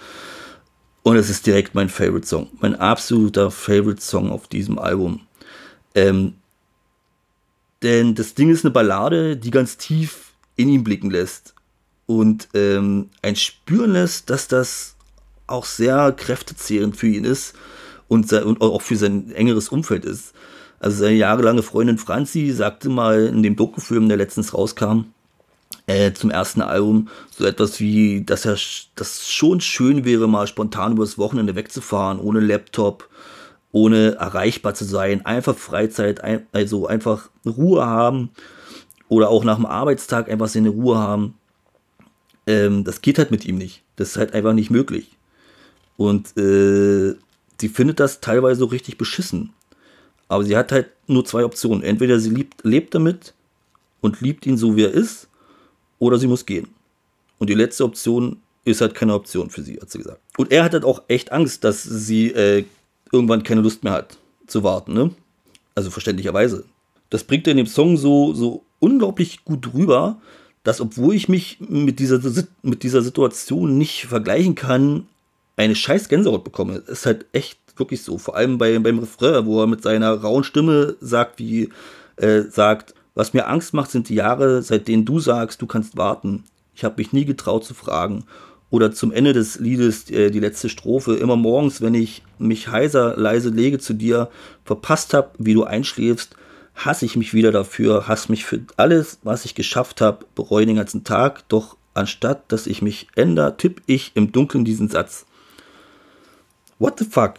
Und 1.03 1.15
es 1.15 1.29
ist 1.29 1.45
direkt 1.45 1.75
mein 1.75 1.89
Favorite 1.89 2.27
Song. 2.27 2.47
Mein 2.59 2.75
absoluter 2.75 3.51
Favorite 3.51 4.01
Song 4.01 4.31
auf 4.31 4.47
diesem 4.47 4.79
Album. 4.79 5.21
Ähm, 5.95 6.35
denn 7.81 8.15
das 8.15 8.33
Ding 8.33 8.49
ist 8.49 8.65
eine 8.65 8.71
Ballade, 8.71 9.37
die 9.37 9.51
ganz 9.51 9.77
tief 9.77 10.33
in 10.55 10.69
ihn 10.69 10.83
blicken 10.83 11.11
lässt 11.11 11.53
und 12.07 12.49
ähm, 12.53 13.09
ein 13.21 13.35
spüren 13.35 13.91
lässt, 13.91 14.29
dass 14.29 14.47
das 14.47 14.95
auch 15.45 15.65
sehr 15.65 16.11
kräftezehrend 16.11 16.97
für 16.97 17.07
ihn 17.07 17.23
ist 17.23 17.53
und, 18.07 18.31
und 18.33 18.61
auch 18.61 18.81
für 18.81 18.95
sein 18.95 19.31
engeres 19.31 19.69
Umfeld 19.69 20.05
ist. 20.05 20.33
Also 20.79 20.97
seine 20.97 21.15
jahrelange 21.15 21.63
Freundin 21.63 21.97
Franzi 21.97 22.51
sagte 22.51 22.89
mal 22.89 23.25
in 23.25 23.43
dem 23.43 23.55
Dokufilm, 23.55 24.07
der 24.07 24.17
letztens 24.17 24.53
rauskam, 24.53 25.05
äh, 25.87 26.13
zum 26.13 26.29
ersten 26.29 26.61
Album 26.61 27.07
so 27.29 27.45
etwas 27.45 27.79
wie, 27.79 28.23
dass 28.23 28.45
er 28.45 28.57
das 28.95 29.29
schon 29.29 29.61
schön 29.61 30.05
wäre, 30.05 30.27
mal 30.27 30.47
spontan 30.47 30.93
übers 30.93 31.17
Wochenende 31.17 31.55
wegzufahren, 31.55 32.19
ohne 32.19 32.39
Laptop, 32.41 33.09
ohne 33.71 34.15
erreichbar 34.15 34.73
zu 34.73 34.85
sein, 34.85 35.25
einfach 35.25 35.55
Freizeit, 35.57 36.21
ein, 36.21 36.45
also 36.51 36.87
einfach 36.87 37.29
Ruhe 37.45 37.85
haben 37.85 38.29
oder 39.07 39.29
auch 39.29 39.43
nach 39.43 39.55
dem 39.55 39.65
Arbeitstag 39.65 40.29
einfach 40.29 40.47
seine 40.47 40.69
Ruhe 40.69 40.97
haben. 40.97 41.35
Ähm, 42.45 42.83
das 42.83 43.01
geht 43.01 43.17
halt 43.17 43.31
mit 43.31 43.45
ihm 43.45 43.57
nicht. 43.57 43.83
Das 43.95 44.09
ist 44.09 44.17
halt 44.17 44.33
einfach 44.33 44.53
nicht 44.53 44.69
möglich. 44.69 45.17
Und 45.95 46.37
äh, 46.37 47.15
sie 47.59 47.69
findet 47.69 47.99
das 47.99 48.19
teilweise 48.21 48.59
so 48.59 48.65
richtig 48.65 48.97
beschissen. 48.97 49.53
Aber 50.27 50.43
sie 50.43 50.57
hat 50.57 50.71
halt 50.71 50.89
nur 51.07 51.25
zwei 51.25 51.45
Optionen. 51.45 51.83
Entweder 51.83 52.19
sie 52.19 52.29
liebt, 52.29 52.63
lebt 52.63 52.93
damit 52.93 53.33
und 54.01 54.21
liebt 54.21 54.45
ihn 54.45 54.57
so, 54.57 54.75
wie 54.75 54.83
er 54.83 54.91
ist, 54.91 55.27
oder 55.99 56.17
sie 56.17 56.27
muss 56.27 56.45
gehen. 56.45 56.67
Und 57.39 57.49
die 57.49 57.55
letzte 57.55 57.83
Option 57.83 58.37
ist 58.65 58.81
halt 58.81 58.93
keine 58.93 59.13
Option 59.13 59.49
für 59.49 59.61
sie, 59.61 59.79
hat 59.79 59.89
sie 59.89 59.99
gesagt. 59.99 60.19
Und 60.37 60.51
er 60.51 60.63
hat 60.63 60.73
halt 60.73 60.83
auch 60.83 61.03
echt 61.07 61.31
Angst, 61.31 61.63
dass 61.63 61.83
sie 61.83 62.31
äh, 62.31 62.65
irgendwann 63.11 63.43
keine 63.43 63.61
Lust 63.61 63.83
mehr 63.83 63.93
hat 63.93 64.17
zu 64.47 64.63
warten, 64.63 64.93
ne? 64.93 65.11
Also 65.75 65.91
verständlicherweise. 65.91 66.65
Das 67.09 67.23
bringt 67.23 67.47
er 67.47 67.51
in 67.51 67.57
dem 67.57 67.67
Song 67.67 67.97
so, 67.97 68.33
so 68.33 68.63
unglaublich 68.79 69.45
gut 69.45 69.73
rüber, 69.73 70.19
dass 70.63 70.81
obwohl 70.81 71.15
ich 71.15 71.29
mich 71.29 71.59
mit 71.61 71.99
dieser, 71.99 72.19
mit 72.61 72.83
dieser 72.83 73.01
Situation 73.01 73.77
nicht 73.77 74.05
vergleichen 74.07 74.55
kann, 74.55 75.07
eine 75.55 75.75
scheiß 75.75 76.09
Gänsehaut 76.09 76.43
bekomme. 76.43 76.81
Das 76.81 76.99
ist 76.99 77.05
halt 77.05 77.25
echt 77.31 77.57
wirklich 77.79 78.03
so. 78.03 78.17
Vor 78.17 78.35
allem 78.35 78.57
bei, 78.57 78.77
beim 78.79 78.99
Refrain, 78.99 79.45
wo 79.45 79.61
er 79.61 79.67
mit 79.67 79.81
seiner 79.83 80.13
rauen 80.13 80.43
Stimme 80.43 80.95
sagt, 80.99 81.39
wie, 81.39 81.69
äh, 82.17 82.41
sagt, 82.43 82.93
was 83.15 83.33
mir 83.33 83.47
Angst 83.47 83.73
macht, 83.73 83.91
sind 83.91 84.09
die 84.09 84.15
Jahre, 84.15 84.61
seit 84.61 84.87
denen 84.87 85.05
du 85.05 85.19
sagst, 85.19 85.61
du 85.61 85.67
kannst 85.67 85.97
warten. 85.97 86.43
Ich 86.75 86.83
habe 86.83 86.95
mich 86.97 87.13
nie 87.13 87.25
getraut 87.25 87.65
zu 87.65 87.73
fragen 87.73 88.25
oder 88.69 88.91
zum 88.91 89.11
Ende 89.11 89.33
des 89.33 89.59
Liedes 89.59 90.09
äh, 90.11 90.29
die 90.29 90.39
letzte 90.39 90.69
Strophe. 90.69 91.15
Immer 91.15 91.35
morgens, 91.35 91.81
wenn 91.81 91.95
ich 91.95 92.23
mich 92.37 92.67
heiser 92.67 93.15
leise 93.17 93.49
lege 93.49 93.79
zu 93.79 93.93
dir, 93.93 94.29
verpasst 94.65 95.13
hab, 95.13 95.35
wie 95.37 95.53
du 95.53 95.63
einschläfst, 95.63 96.35
hasse 96.75 97.05
ich 97.05 97.15
mich 97.15 97.33
wieder 97.33 97.51
dafür, 97.51 98.07
hasse 98.07 98.31
mich 98.31 98.45
für 98.45 98.61
alles, 98.75 99.19
was 99.23 99.45
ich 99.45 99.55
geschafft 99.55 100.01
habe, 100.01 100.25
bereue 100.35 100.65
den 100.65 100.75
ganzen 100.75 101.03
Tag, 101.03 101.47
doch 101.49 101.77
anstatt 101.93 102.51
dass 102.51 102.67
ich 102.67 102.81
mich 102.81 103.07
ändere, 103.15 103.57
tipp 103.57 103.81
ich 103.87 104.11
im 104.15 104.31
Dunkeln 104.31 104.65
diesen 104.65 104.89
Satz. 104.89 105.25
What 106.77 106.99
the 106.99 107.05
fuck? 107.05 107.35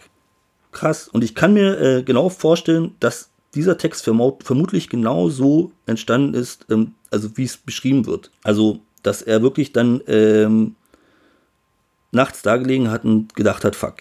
Krass. 0.79 1.09
Und 1.09 1.25
ich 1.25 1.35
kann 1.35 1.53
mir 1.53 1.77
äh, 1.81 2.03
genau 2.03 2.29
vorstellen, 2.29 2.95
dass 3.01 3.31
dieser 3.53 3.77
Text 3.77 4.05
vermutlich 4.05 4.87
genau 4.87 5.27
so 5.27 5.73
entstanden 5.85 6.33
ist, 6.33 6.67
ähm, 6.69 6.93
also 7.11 7.35
wie 7.35 7.43
es 7.43 7.57
beschrieben 7.57 8.05
wird. 8.05 8.31
Also, 8.43 8.79
dass 9.03 9.21
er 9.21 9.41
wirklich 9.41 9.73
dann 9.73 9.99
ähm, 10.07 10.77
nachts 12.13 12.43
da 12.43 12.55
gelegen 12.55 12.89
hat 12.89 13.03
und 13.03 13.35
gedacht 13.35 13.65
hat, 13.65 13.75
fuck, 13.75 13.97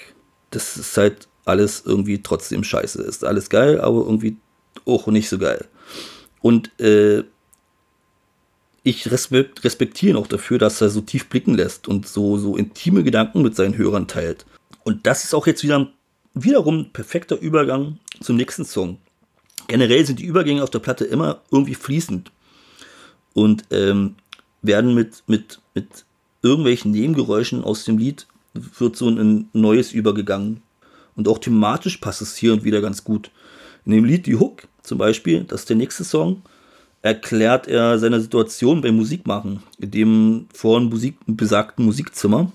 das 0.50 0.76
ist 0.76 0.96
halt 0.96 1.26
alles 1.46 1.82
irgendwie 1.84 2.22
trotzdem 2.22 2.62
scheiße. 2.62 3.02
Ist 3.02 3.24
alles 3.24 3.50
geil, 3.50 3.80
aber 3.80 3.98
irgendwie 4.04 4.36
auch 4.84 5.08
nicht 5.08 5.28
so 5.28 5.38
geil. 5.38 5.66
Und 6.42 6.78
äh, 6.80 7.24
ich 8.84 9.10
respektiere 9.10 10.12
ihn 10.12 10.16
auch 10.16 10.28
dafür, 10.28 10.58
dass 10.58 10.80
er 10.80 10.90
so 10.90 11.00
tief 11.00 11.28
blicken 11.28 11.54
lässt 11.54 11.88
und 11.88 12.06
so, 12.06 12.38
so 12.38 12.56
intime 12.56 13.02
Gedanken 13.02 13.42
mit 13.42 13.56
seinen 13.56 13.76
Hörern 13.76 14.06
teilt. 14.06 14.46
Und 14.84 15.08
das 15.08 15.24
ist 15.24 15.34
auch 15.34 15.48
jetzt 15.48 15.64
wieder 15.64 15.88
wiederum 16.44 16.90
perfekter 16.92 17.38
Übergang 17.38 17.98
zum 18.20 18.36
nächsten 18.36 18.64
Song. 18.64 18.98
Generell 19.66 20.04
sind 20.04 20.18
die 20.18 20.24
Übergänge 20.24 20.62
auf 20.62 20.70
der 20.70 20.78
Platte 20.78 21.04
immer 21.04 21.42
irgendwie 21.50 21.74
fließend 21.74 22.30
und 23.34 23.64
ähm, 23.70 24.16
werden 24.62 24.94
mit, 24.94 25.22
mit, 25.26 25.60
mit 25.74 26.04
irgendwelchen 26.42 26.90
Nebengeräuschen 26.90 27.62
aus 27.64 27.84
dem 27.84 27.98
Lied 27.98 28.26
wird 28.54 28.96
so 28.96 29.08
ein 29.08 29.48
neues 29.52 29.92
übergegangen. 29.92 30.62
Und 31.14 31.28
auch 31.28 31.38
thematisch 31.38 31.98
passt 31.98 32.22
es 32.22 32.36
hier 32.36 32.52
und 32.52 32.64
wieder 32.64 32.80
ganz 32.80 33.04
gut. 33.04 33.30
In 33.84 33.92
dem 33.92 34.04
Lied 34.04 34.26
Die 34.26 34.36
Hook 34.36 34.68
zum 34.82 34.98
Beispiel, 34.98 35.44
das 35.44 35.60
ist 35.60 35.68
der 35.68 35.76
nächste 35.76 36.04
Song, 36.04 36.42
erklärt 37.02 37.68
er 37.68 37.98
seine 37.98 38.20
Situation 38.20 38.80
beim 38.80 38.96
Musikmachen, 38.96 39.62
in 39.78 39.90
dem 39.90 40.46
vorhin 40.52 40.88
Musik, 40.88 41.18
besagten 41.26 41.84
Musikzimmer. 41.84 42.50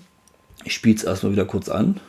Ich 0.64 0.74
spiele 0.74 0.96
es 0.96 1.04
erstmal 1.04 1.32
wieder 1.32 1.44
kurz 1.44 1.68
an 1.68 2.00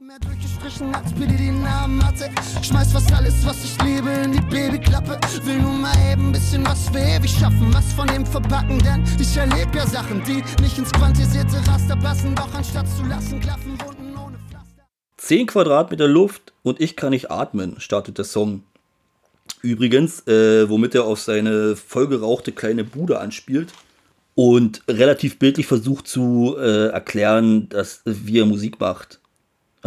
mehr 0.00 0.18
durchgestrichen 0.20 0.94
als 0.94 1.12
Billy 1.14 1.36
die 1.36 1.50
Namen 1.50 2.04
hatte. 2.06 2.30
Schmeiß 2.62 2.92
fast 2.92 3.12
alles, 3.12 3.44
was 3.44 3.64
ich 3.64 3.76
liebe, 3.82 4.08
in 4.10 4.30
die 4.30 4.40
Babyklappe. 4.42 5.18
Will 5.44 5.58
nur 5.58 5.72
mal 5.72 5.92
eben 6.12 6.30
bisschen 6.30 6.64
was 6.64 6.88
für 6.88 7.00
ewig 7.00 7.30
schaffen, 7.30 7.74
was 7.74 7.92
von 7.94 8.06
dem 8.06 8.24
verpacken, 8.24 8.78
denn 8.78 9.02
ich 9.18 9.36
erlebe 9.36 9.76
ja 9.76 9.86
Sachen, 9.86 10.22
die 10.24 10.44
nicht 10.62 10.78
ins 10.78 10.92
quantisierte 10.92 11.56
Raster 11.66 11.96
passen. 11.96 12.32
Doch 12.36 12.54
anstatt 12.54 12.86
zu 12.96 13.02
lassen, 13.06 13.40
klaffen 13.40 13.72
Wunden 13.80 14.16
ohne 14.16 14.38
Pflaster. 14.48 14.86
10 15.16 15.48
Quadratmeter 15.48 16.06
Luft 16.06 16.52
und 16.62 16.80
ich 16.80 16.94
kann 16.94 17.10
nicht 17.10 17.32
atmen, 17.32 17.80
startet 17.80 18.18
der 18.18 18.24
Song. 18.24 18.62
Übrigens, 19.62 20.24
äh, 20.28 20.68
womit 20.68 20.94
er 20.94 21.06
auf 21.06 21.20
seine 21.20 21.74
vollgerauchte 21.74 22.52
kleine 22.52 22.84
Bude 22.84 23.18
anspielt 23.18 23.72
und 24.36 24.82
relativ 24.86 25.40
bildlich 25.40 25.66
versucht 25.66 26.06
zu 26.06 26.56
äh, 26.56 26.90
erklären, 26.90 27.68
dass 27.68 28.02
wie 28.04 28.38
er 28.38 28.46
Musik 28.46 28.78
macht. 28.78 29.18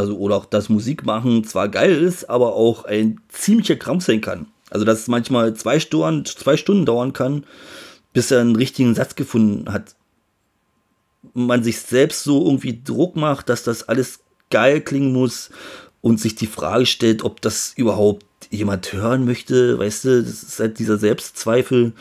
Also, 0.01 0.17
oder 0.17 0.35
auch, 0.35 0.45
dass 0.45 0.67
Musik 0.67 1.05
machen 1.05 1.43
zwar 1.43 1.69
geil 1.69 2.01
ist, 2.01 2.27
aber 2.27 2.55
auch 2.55 2.85
ein 2.85 3.21
ziemlicher 3.29 3.75
Krampf 3.75 4.03
sein 4.03 4.19
kann. 4.19 4.47
Also, 4.71 4.83
dass 4.83 5.01
es 5.01 5.07
manchmal 5.07 5.53
zwei 5.53 5.79
Stunden, 5.79 6.25
zwei 6.25 6.57
Stunden 6.57 6.87
dauern 6.87 7.13
kann, 7.13 7.45
bis 8.13 8.31
er 8.31 8.41
einen 8.41 8.55
richtigen 8.55 8.95
Satz 8.95 9.13
gefunden 9.13 9.71
hat. 9.71 9.95
Man 11.35 11.63
sich 11.63 11.81
selbst 11.81 12.23
so 12.23 12.43
irgendwie 12.43 12.81
Druck 12.83 13.15
macht, 13.15 13.47
dass 13.47 13.61
das 13.61 13.87
alles 13.87 14.21
geil 14.49 14.81
klingen 14.81 15.13
muss 15.13 15.51
und 16.01 16.19
sich 16.19 16.33
die 16.33 16.47
Frage 16.47 16.87
stellt, 16.87 17.23
ob 17.23 17.39
das 17.39 17.73
überhaupt 17.75 18.25
jemand 18.49 18.91
hören 18.91 19.23
möchte, 19.23 19.77
weißt 19.77 20.05
du, 20.05 20.23
das 20.23 20.41
ist 20.41 20.59
halt 20.59 20.79
dieser 20.79 20.97
Selbstzweifel. 20.97 21.93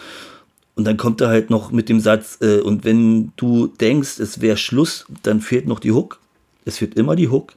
Und 0.75 0.85
dann 0.85 0.97
kommt 0.97 1.21
er 1.21 1.29
halt 1.29 1.51
noch 1.51 1.71
mit 1.71 1.91
dem 1.91 2.01
Satz, 2.01 2.39
äh, 2.41 2.61
und 2.61 2.87
wenn 2.87 3.35
du 3.37 3.67
denkst, 3.67 4.19
es 4.21 4.41
wäre 4.41 4.57
Schluss, 4.57 5.05
dann 5.23 5.43
fehlt 5.43 5.67
noch 5.67 5.81
die 5.81 5.93
Hook 5.93 6.19
es 6.71 6.81
wird 6.81 6.95
immer 6.95 7.17
die 7.17 7.29
Hook. 7.29 7.55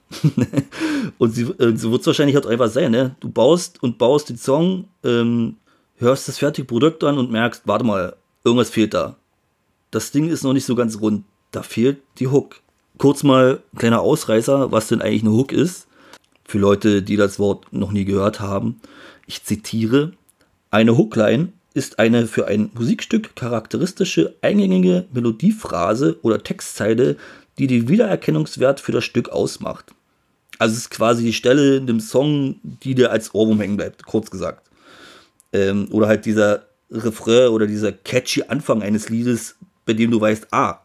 und 1.17 1.33
sie, 1.33 1.43
äh, 1.43 1.75
so 1.77 1.91
wird 1.91 2.01
es 2.01 2.07
wahrscheinlich 2.07 2.35
halt 2.35 2.47
einfach 2.47 2.69
sein, 2.69 2.91
ne? 2.91 3.15
Du 3.19 3.29
baust 3.29 3.81
und 3.81 3.97
baust 3.97 4.29
den 4.29 4.37
Song, 4.37 4.85
ähm, 5.03 5.55
hörst 5.97 6.27
das 6.27 6.39
fertige 6.39 6.67
Produkt 6.67 7.03
an 7.03 7.17
und 7.17 7.31
merkst, 7.31 7.63
warte 7.65 7.85
mal, 7.85 8.15
irgendwas 8.43 8.69
fehlt 8.69 8.93
da. 8.93 9.15
Das 9.91 10.11
Ding 10.11 10.29
ist 10.29 10.43
noch 10.43 10.53
nicht 10.53 10.65
so 10.65 10.75
ganz 10.75 10.99
rund. 10.99 11.23
Da 11.51 11.61
fehlt 11.61 11.99
die 12.19 12.27
Hook. 12.27 12.61
Kurz 12.97 13.23
mal 13.23 13.61
ein 13.73 13.77
kleiner 13.77 14.01
Ausreißer, 14.01 14.71
was 14.71 14.87
denn 14.87 15.01
eigentlich 15.01 15.21
eine 15.21 15.31
Hook 15.31 15.51
ist. 15.51 15.87
Für 16.45 16.57
Leute, 16.57 17.03
die 17.03 17.15
das 17.15 17.39
Wort 17.39 17.71
noch 17.71 17.91
nie 17.91 18.05
gehört 18.05 18.39
haben. 18.39 18.81
Ich 19.27 19.43
zitiere. 19.43 20.13
Eine 20.71 20.97
Hookline 20.97 21.53
ist 21.75 21.99
eine 21.99 22.27
für 22.27 22.47
ein 22.47 22.71
Musikstück 22.73 23.35
charakteristische 23.35 24.35
eingängige 24.41 25.05
Melodiephrase 25.13 26.17
oder 26.21 26.43
Textzeile, 26.43 27.17
die 27.57 27.67
den 27.67 27.87
Wiedererkennungswert 27.87 28.79
für 28.79 28.91
das 28.91 29.03
Stück 29.03 29.29
ausmacht. 29.29 29.93
Also 30.59 30.73
es 30.73 30.81
ist 30.81 30.89
quasi 30.89 31.23
die 31.23 31.33
Stelle 31.33 31.77
in 31.77 31.87
dem 31.87 31.99
Song, 31.99 32.59
die 32.63 32.95
dir 32.95 33.11
als 33.11 33.33
Ohrwurm 33.33 33.59
hängen 33.59 33.77
bleibt, 33.77 34.05
kurz 34.05 34.29
gesagt. 34.29 34.69
Ähm, 35.51 35.87
oder 35.91 36.07
halt 36.07 36.25
dieser 36.25 36.65
Refrain 36.91 37.49
oder 37.49 37.67
dieser 37.67 37.91
catchy 37.91 38.43
Anfang 38.47 38.81
eines 38.81 39.09
Liedes, 39.09 39.55
bei 39.85 39.93
dem 39.93 40.11
du 40.11 40.21
weißt, 40.21 40.47
ah, 40.51 40.79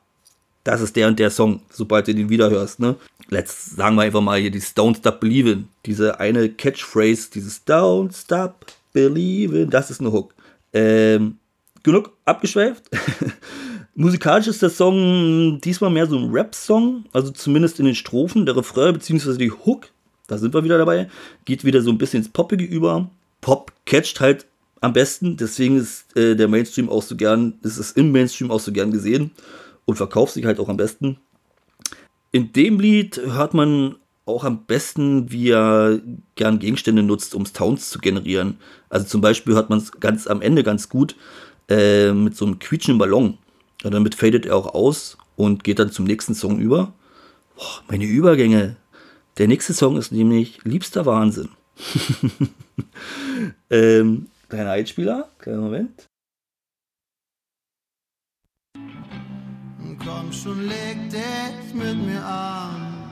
das 0.65 0.81
ist 0.81 0.97
der 0.97 1.09
und 1.09 1.19
der 1.19 1.31
Song, 1.31 1.63
sobald 1.71 2.09
du 2.09 2.15
den 2.15 2.29
wiederhörst. 2.29 2.81
Ne? 2.81 2.97
let's 3.31 3.77
sagen 3.77 3.97
wir 3.97 4.03
einfach 4.03 4.21
mal 4.21 4.39
hier 4.41 4.51
die 4.51 4.61
Don't 4.61 4.97
Stop 4.97 5.23
Believin'. 5.23 5.65
Diese 5.87 6.19
eine 6.21 6.49
Catchphrase, 6.49 7.31
dieses 7.35 7.67
Don't 7.67 8.17
Stop 8.19 8.67
Believin', 8.93 9.71
das 9.71 9.91
ist 9.91 10.01
eine 10.01 10.13
Hook. 10.13 10.35
Ähm, 10.73 11.39
genug 11.83 12.13
abgeschweift. 12.25 12.85
Musikalisch 14.01 14.47
ist 14.47 14.63
der 14.63 14.71
Song 14.71 15.61
diesmal 15.61 15.91
mehr 15.91 16.07
so 16.07 16.17
ein 16.17 16.31
Rap-Song, 16.31 17.07
also 17.13 17.33
zumindest 17.33 17.81
in 17.81 17.85
den 17.85 17.97
Strophen. 17.97 18.47
Der 18.47 18.57
Refrain 18.57 18.93
bzw. 18.93 19.37
die 19.37 19.51
Hook, 19.51 19.89
da 20.29 20.39
sind 20.39 20.55
wir 20.55 20.63
wieder 20.63 20.79
dabei, 20.79 21.09
geht 21.45 21.65
wieder 21.65 21.83
so 21.83 21.91
ein 21.91 21.99
bisschen 21.99 22.19
ins 22.19 22.29
Poppige 22.29 22.65
über. 22.65 23.11
Pop 23.41 23.73
catcht 23.87 24.21
halt 24.21 24.47
am 24.81 24.93
besten, 24.93 25.37
deswegen 25.37 25.79
ist 25.79 26.17
äh, 26.17 26.37
der 26.37 26.47
Mainstream 26.47 26.89
auch 26.89 27.03
so 27.03 27.17
gern, 27.17 27.55
ist 27.63 27.77
es 27.77 27.91
im 27.91 28.13
Mainstream 28.13 28.53
auch 28.53 28.61
so 28.61 28.71
gern 28.71 28.93
gesehen 28.93 29.33
und 29.85 29.97
verkauft 29.97 30.35
sich 30.35 30.45
halt 30.45 30.61
auch 30.61 30.69
am 30.69 30.77
besten. 30.77 31.19
In 32.31 32.53
dem 32.53 32.79
Lied 32.79 33.17
hört 33.17 33.53
man 33.53 33.97
auch 34.27 34.45
am 34.45 34.65
besten, 34.67 35.33
wie 35.33 35.51
er 35.51 36.01
gern 36.37 36.61
Gegenstände 36.61 37.03
nutzt, 37.03 37.35
um 37.35 37.45
Sounds 37.47 37.91
zu 37.91 37.99
generieren. 37.99 38.59
Also 38.91 39.07
zum 39.07 39.23
Beispiel 39.23 39.55
hört 39.55 39.71
man 39.71 39.81
es 39.81 39.91
ganz 39.91 40.29
am 40.29 40.41
Ende 40.41 40.63
ganz 40.63 40.89
gut 40.89 41.17
äh, 41.69 42.13
mit 42.13 42.37
so 42.37 42.47
einem 42.47 42.61
quietschenden 42.61 43.01
Ballon. 43.01 43.39
Und 43.85 43.95
damit 43.95 44.15
fadet 44.15 44.47
er 44.47 44.57
auch 44.57 44.75
aus 44.75 45.17
und 45.37 45.63
geht 45.65 45.79
dann 45.79 45.93
zum 45.93 46.05
nächsten 46.05 46.35
Song 46.35 46.59
über. 46.59 46.93
Boah, 47.57 47.83
meine 47.89 48.05
Übergänge. 48.05 48.77
Der 49.39 49.47
nächste 49.47 49.73
Song 49.73 49.97
ist 49.97 50.11
nämlich 50.11 50.65
Liebster 50.65 51.07
Wahnsinn. 51.07 51.51
ähm, 53.71 54.27
kleiner 54.49 54.73
Einspieler, 54.73 55.31
kleiner 55.39 55.61
Moment. 55.61 56.09
Komm 60.05 60.33
schon, 60.33 60.67
leg 60.67 61.11
dich 61.11 61.75
mit 61.75 61.97
mir 62.05 62.25
an. 62.25 63.11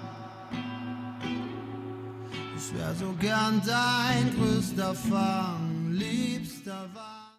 Ich 2.56 2.76
wär 2.76 2.94
so 2.94 3.12
gern 3.20 3.60
dein 3.64 4.34
größter 4.36 4.94
Fang, 4.94 5.92
liebster 5.92 6.88
Wahn. 6.94 7.38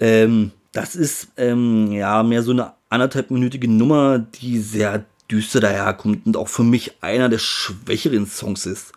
Ähm, 0.00 0.52
das 0.72 0.94
ist 0.94 1.28
ähm, 1.36 1.92
ja 1.92 2.22
mehr 2.22 2.42
so 2.42 2.52
eine 2.52 2.72
anderthalbminütige 2.88 3.68
Nummer, 3.68 4.18
die 4.18 4.58
sehr 4.58 5.04
düster 5.30 5.60
daherkommt 5.60 6.26
und 6.26 6.36
auch 6.36 6.48
für 6.48 6.64
mich 6.64 6.94
einer 7.02 7.28
der 7.28 7.38
schwächeren 7.38 8.26
Songs 8.26 8.66
ist. 8.66 8.92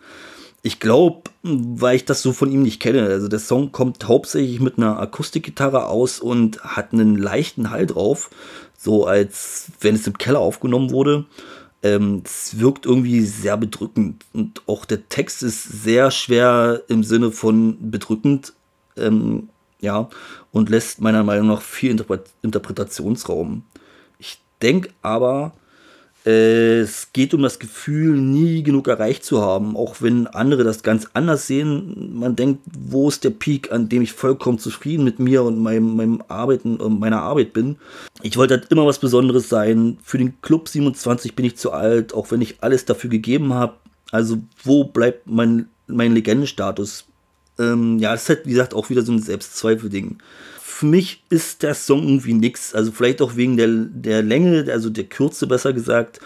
Ich 0.62 0.80
glaube, 0.80 1.30
weil 1.42 1.96
ich 1.96 2.04
das 2.06 2.22
so 2.22 2.32
von 2.32 2.50
ihm 2.50 2.62
nicht 2.62 2.80
kenne. 2.80 3.06
Also 3.06 3.28
der 3.28 3.38
Song 3.38 3.70
kommt 3.70 4.08
hauptsächlich 4.08 4.60
mit 4.60 4.78
einer 4.78 4.98
Akustikgitarre 4.98 5.86
aus 5.86 6.20
und 6.20 6.64
hat 6.64 6.92
einen 6.92 7.16
leichten 7.16 7.70
Hall 7.70 7.86
drauf, 7.86 8.30
so 8.76 9.06
als 9.06 9.66
wenn 9.80 9.94
es 9.94 10.06
im 10.06 10.16
Keller 10.16 10.40
aufgenommen 10.40 10.90
wurde. 10.90 11.26
Ähm, 11.82 12.22
es 12.24 12.58
wirkt 12.58 12.86
irgendwie 12.86 13.20
sehr 13.20 13.58
bedrückend 13.58 14.24
und 14.32 14.62
auch 14.66 14.86
der 14.86 15.06
Text 15.10 15.42
ist 15.42 15.64
sehr 15.82 16.10
schwer 16.10 16.82
im 16.88 17.04
Sinne 17.04 17.30
von 17.30 17.90
bedrückend. 17.90 18.54
Ähm, 18.96 19.50
ja, 19.80 20.08
und 20.52 20.70
lässt 20.70 21.00
meiner 21.00 21.24
Meinung 21.24 21.48
nach 21.48 21.62
viel 21.62 21.90
Interpret 21.90 22.30
Interpretationsraum. 22.42 23.64
Ich 24.18 24.40
denke 24.60 24.90
aber, 25.02 25.52
äh, 26.26 26.80
es 26.80 27.12
geht 27.12 27.34
um 27.34 27.42
das 27.42 27.58
Gefühl, 27.58 28.18
nie 28.18 28.62
genug 28.62 28.88
erreicht 28.88 29.24
zu 29.24 29.42
haben, 29.42 29.76
auch 29.76 29.96
wenn 30.00 30.26
andere 30.26 30.64
das 30.64 30.82
ganz 30.82 31.08
anders 31.12 31.46
sehen. 31.46 32.16
Man 32.18 32.34
denkt, 32.34 32.62
wo 32.78 33.08
ist 33.08 33.24
der 33.24 33.30
Peak, 33.30 33.70
an 33.72 33.88
dem 33.88 34.02
ich 34.02 34.12
vollkommen 34.12 34.58
zufrieden 34.58 35.04
mit 35.04 35.18
mir 35.18 35.42
und 35.42 35.58
meinem, 35.58 35.96
meinem 35.96 36.22
Arbeiten 36.28 36.76
und 36.76 36.98
meiner 36.98 37.20
Arbeit 37.20 37.52
bin. 37.52 37.76
Ich 38.22 38.36
wollte 38.36 38.54
halt 38.54 38.70
immer 38.70 38.86
was 38.86 38.98
Besonderes 38.98 39.48
sein. 39.48 39.98
Für 40.02 40.18
den 40.18 40.40
Club 40.40 40.68
27 40.68 41.36
bin 41.36 41.44
ich 41.44 41.56
zu 41.56 41.72
alt, 41.72 42.14
auch 42.14 42.30
wenn 42.30 42.40
ich 42.40 42.62
alles 42.62 42.86
dafür 42.86 43.10
gegeben 43.10 43.52
habe. 43.52 43.74
Also 44.10 44.38
wo 44.62 44.84
bleibt 44.84 45.26
mein, 45.26 45.68
mein 45.86 46.14
Legendenstatus? 46.14 47.04
Ähm, 47.58 47.98
ja, 47.98 48.14
es 48.14 48.22
ist 48.22 48.28
halt, 48.28 48.46
wie 48.46 48.50
gesagt, 48.50 48.74
auch 48.74 48.90
wieder 48.90 49.02
so 49.02 49.12
ein 49.12 49.20
Selbstzweifel-Ding. 49.20 50.18
Für 50.60 50.86
mich 50.86 51.22
ist 51.30 51.62
der 51.62 51.74
Song 51.74 52.02
irgendwie 52.02 52.34
nix. 52.34 52.74
Also 52.74 52.90
vielleicht 52.92 53.22
auch 53.22 53.36
wegen 53.36 53.56
der, 53.56 53.68
der 53.68 54.22
Länge, 54.22 54.66
also 54.70 54.90
der 54.90 55.04
Kürze 55.04 55.46
besser 55.46 55.72
gesagt, 55.72 56.20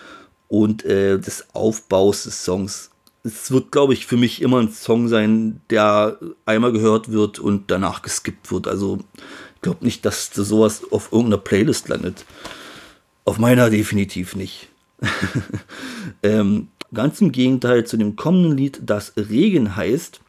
und 0.48 0.84
äh, 0.84 1.18
des 1.18 1.46
Aufbaus 1.52 2.24
des 2.24 2.44
Songs. 2.44 2.90
Es 3.22 3.50
wird, 3.50 3.70
glaube 3.70 3.92
ich, 3.92 4.06
für 4.06 4.16
mich 4.16 4.40
immer 4.40 4.60
ein 4.60 4.72
Song 4.72 5.08
sein, 5.08 5.60
der 5.68 6.18
einmal 6.46 6.72
gehört 6.72 7.12
wird 7.12 7.38
und 7.38 7.70
danach 7.70 8.00
geskippt 8.00 8.50
wird. 8.50 8.66
Also 8.66 8.98
ich 9.56 9.60
glaube 9.60 9.84
nicht, 9.84 10.04
dass 10.06 10.30
sowas 10.32 10.82
auf 10.90 11.12
irgendeiner 11.12 11.42
Playlist 11.42 11.88
landet. 11.88 12.24
Auf 13.24 13.38
meiner 13.38 13.68
definitiv 13.68 14.34
nicht. 14.34 14.68
ähm, 16.22 16.68
ganz 16.94 17.20
im 17.20 17.32
Gegenteil 17.32 17.84
zu 17.84 17.98
dem 17.98 18.16
kommenden 18.16 18.56
Lied, 18.56 18.80
das 18.82 19.12
Regen 19.16 19.76
heißt, 19.76 20.20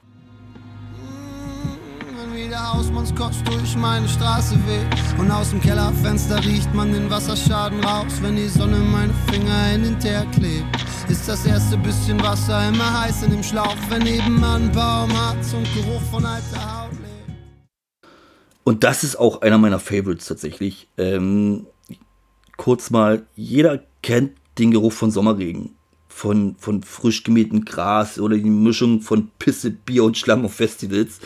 der 2.49 2.73
Hausmannskost 2.73 3.47
durch 3.47 3.75
meine 3.75 4.07
Straße 4.07 4.55
weht. 4.65 5.19
Und 5.19 5.29
aus 5.29 5.51
dem 5.51 5.61
Kellerfenster 5.61 6.43
riecht 6.43 6.73
man 6.73 6.91
den 6.91 7.09
Wasserschaden 7.09 7.83
raus, 7.83 8.13
wenn 8.21 8.35
die 8.35 8.47
Sonne 8.47 8.77
meine 8.77 9.13
Finger 9.29 9.73
in 9.73 9.83
den 9.83 9.99
Teer 9.99 10.25
klebt. 10.33 10.65
Ist 11.07 11.27
das 11.27 11.45
erste 11.45 11.77
bisschen 11.77 12.21
Wasser 12.21 12.67
immer 12.67 13.01
heiß 13.01 13.23
in 13.23 13.31
dem 13.31 13.43
Schlauch, 13.43 13.75
wenn 13.89 14.03
nebenan 14.03 14.63
ein 14.63 14.71
Baum 14.71 15.11
hat 15.13 15.37
und 15.53 15.67
Geruch 15.75 16.01
von 16.11 16.25
alter 16.25 16.81
Haut 16.81 16.91
lebt. 16.91 18.09
Und 18.63 18.83
das 18.83 19.03
ist 19.03 19.15
auch 19.15 19.41
einer 19.41 19.57
meiner 19.57 19.79
Favorites 19.79 20.25
tatsächlich. 20.25 20.87
Ähm, 20.97 21.67
kurz 22.57 22.89
mal, 22.89 23.25
jeder 23.35 23.83
kennt 24.01 24.31
den 24.57 24.71
Geruch 24.71 24.93
von 24.93 25.11
Sommerregen. 25.11 25.75
Von, 26.07 26.55
von 26.57 26.83
frisch 26.83 27.23
gemähtem 27.23 27.63
Gras 27.63 28.19
oder 28.19 28.35
die 28.35 28.49
Mischung 28.49 29.01
von 29.01 29.31
Pisse, 29.39 29.71
Bier 29.71 30.03
und 30.03 30.17
Schlamm 30.17 30.43
auf 30.43 30.53
Festivals. 30.53 31.19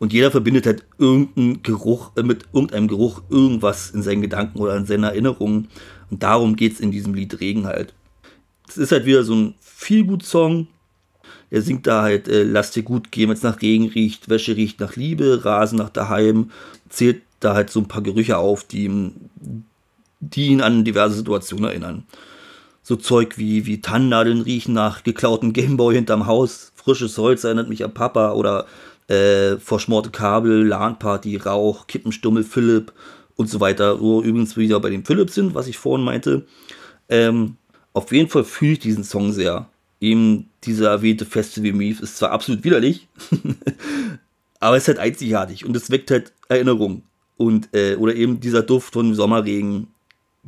Und 0.00 0.14
jeder 0.14 0.30
verbindet 0.30 0.66
halt 0.66 0.84
irgendeinen 0.98 1.62
Geruch, 1.62 2.12
äh, 2.16 2.22
mit 2.22 2.46
irgendeinem 2.54 2.88
Geruch 2.88 3.22
irgendwas 3.28 3.90
in 3.90 4.02
seinen 4.02 4.22
Gedanken 4.22 4.58
oder 4.58 4.74
in 4.76 4.86
seinen 4.86 5.04
Erinnerungen. 5.04 5.68
Und 6.10 6.22
darum 6.22 6.56
geht 6.56 6.72
es 6.72 6.80
in 6.80 6.90
diesem 6.90 7.14
Lied 7.14 7.38
Regen 7.38 7.66
halt. 7.66 7.92
Es 8.66 8.78
ist 8.78 8.92
halt 8.92 9.04
wieder 9.04 9.22
so 9.24 9.34
ein 9.34 9.54
Feelgood-Song. 9.60 10.68
Er 11.50 11.60
singt 11.60 11.86
da 11.86 12.02
halt, 12.02 12.28
äh, 12.28 12.44
lass 12.44 12.70
dir 12.70 12.82
gut 12.82 13.12
gehen, 13.12 13.28
wenn 13.28 13.36
es 13.36 13.42
nach 13.42 13.60
Regen 13.60 13.88
riecht, 13.88 14.30
Wäsche 14.30 14.56
riecht 14.56 14.80
nach 14.80 14.96
Liebe, 14.96 15.44
Rasen 15.44 15.76
nach 15.76 15.90
daheim. 15.90 16.50
Zählt 16.88 17.20
da 17.40 17.54
halt 17.54 17.68
so 17.68 17.80
ein 17.80 17.88
paar 17.88 18.02
Gerüche 18.02 18.38
auf, 18.38 18.64
die, 18.64 19.12
die 20.20 20.46
ihn 20.46 20.62
an 20.62 20.84
diverse 20.84 21.16
Situationen 21.16 21.66
erinnern. 21.66 22.04
So 22.82 22.96
Zeug 22.96 23.36
wie, 23.36 23.66
wie 23.66 23.82
Tannennadeln 23.82 24.40
riechen 24.40 24.72
nach 24.72 25.02
geklauten 25.02 25.52
Gameboy 25.52 25.94
hinterm 25.94 26.26
Haus, 26.26 26.72
frisches 26.74 27.18
Holz 27.18 27.44
erinnert 27.44 27.68
mich 27.68 27.84
an 27.84 27.92
Papa 27.92 28.32
oder 28.32 28.66
äh, 29.10 29.58
verschmorte 29.58 30.10
Kabel, 30.10 30.66
LAN-Party, 30.66 31.36
Rauch, 31.36 31.88
Kippenstummel, 31.88 32.44
Philipp 32.44 32.92
und 33.34 33.48
so 33.48 33.58
weiter. 33.58 34.00
Wo 34.00 34.22
übrigens 34.22 34.56
wieder 34.56 34.78
bei 34.78 34.90
dem 34.90 35.04
Philipp 35.04 35.30
sind, 35.30 35.54
was 35.54 35.66
ich 35.66 35.78
vorhin 35.78 36.04
meinte. 36.04 36.46
Ähm, 37.08 37.56
auf 37.92 38.12
jeden 38.12 38.30
Fall 38.30 38.44
fühle 38.44 38.72
ich 38.72 38.78
diesen 38.78 39.02
Song 39.02 39.32
sehr. 39.32 39.68
Eben 40.00 40.48
dieser 40.62 40.90
erwähnte 40.90 41.26
Festival 41.26 41.72
Mief 41.72 42.00
ist 42.00 42.18
zwar 42.18 42.30
absolut 42.30 42.62
widerlich, 42.62 43.08
aber 44.60 44.76
es 44.76 44.84
ist 44.84 44.88
halt 44.88 44.98
einzigartig 44.98 45.66
und 45.66 45.76
es 45.76 45.90
weckt 45.90 46.10
halt 46.10 46.32
Erinnerungen. 46.48 47.02
Und, 47.36 47.74
äh, 47.74 47.96
oder 47.96 48.14
eben 48.14 48.38
dieser 48.38 48.62
Duft 48.62 48.92
von 48.92 49.14
Sommerregen 49.14 49.88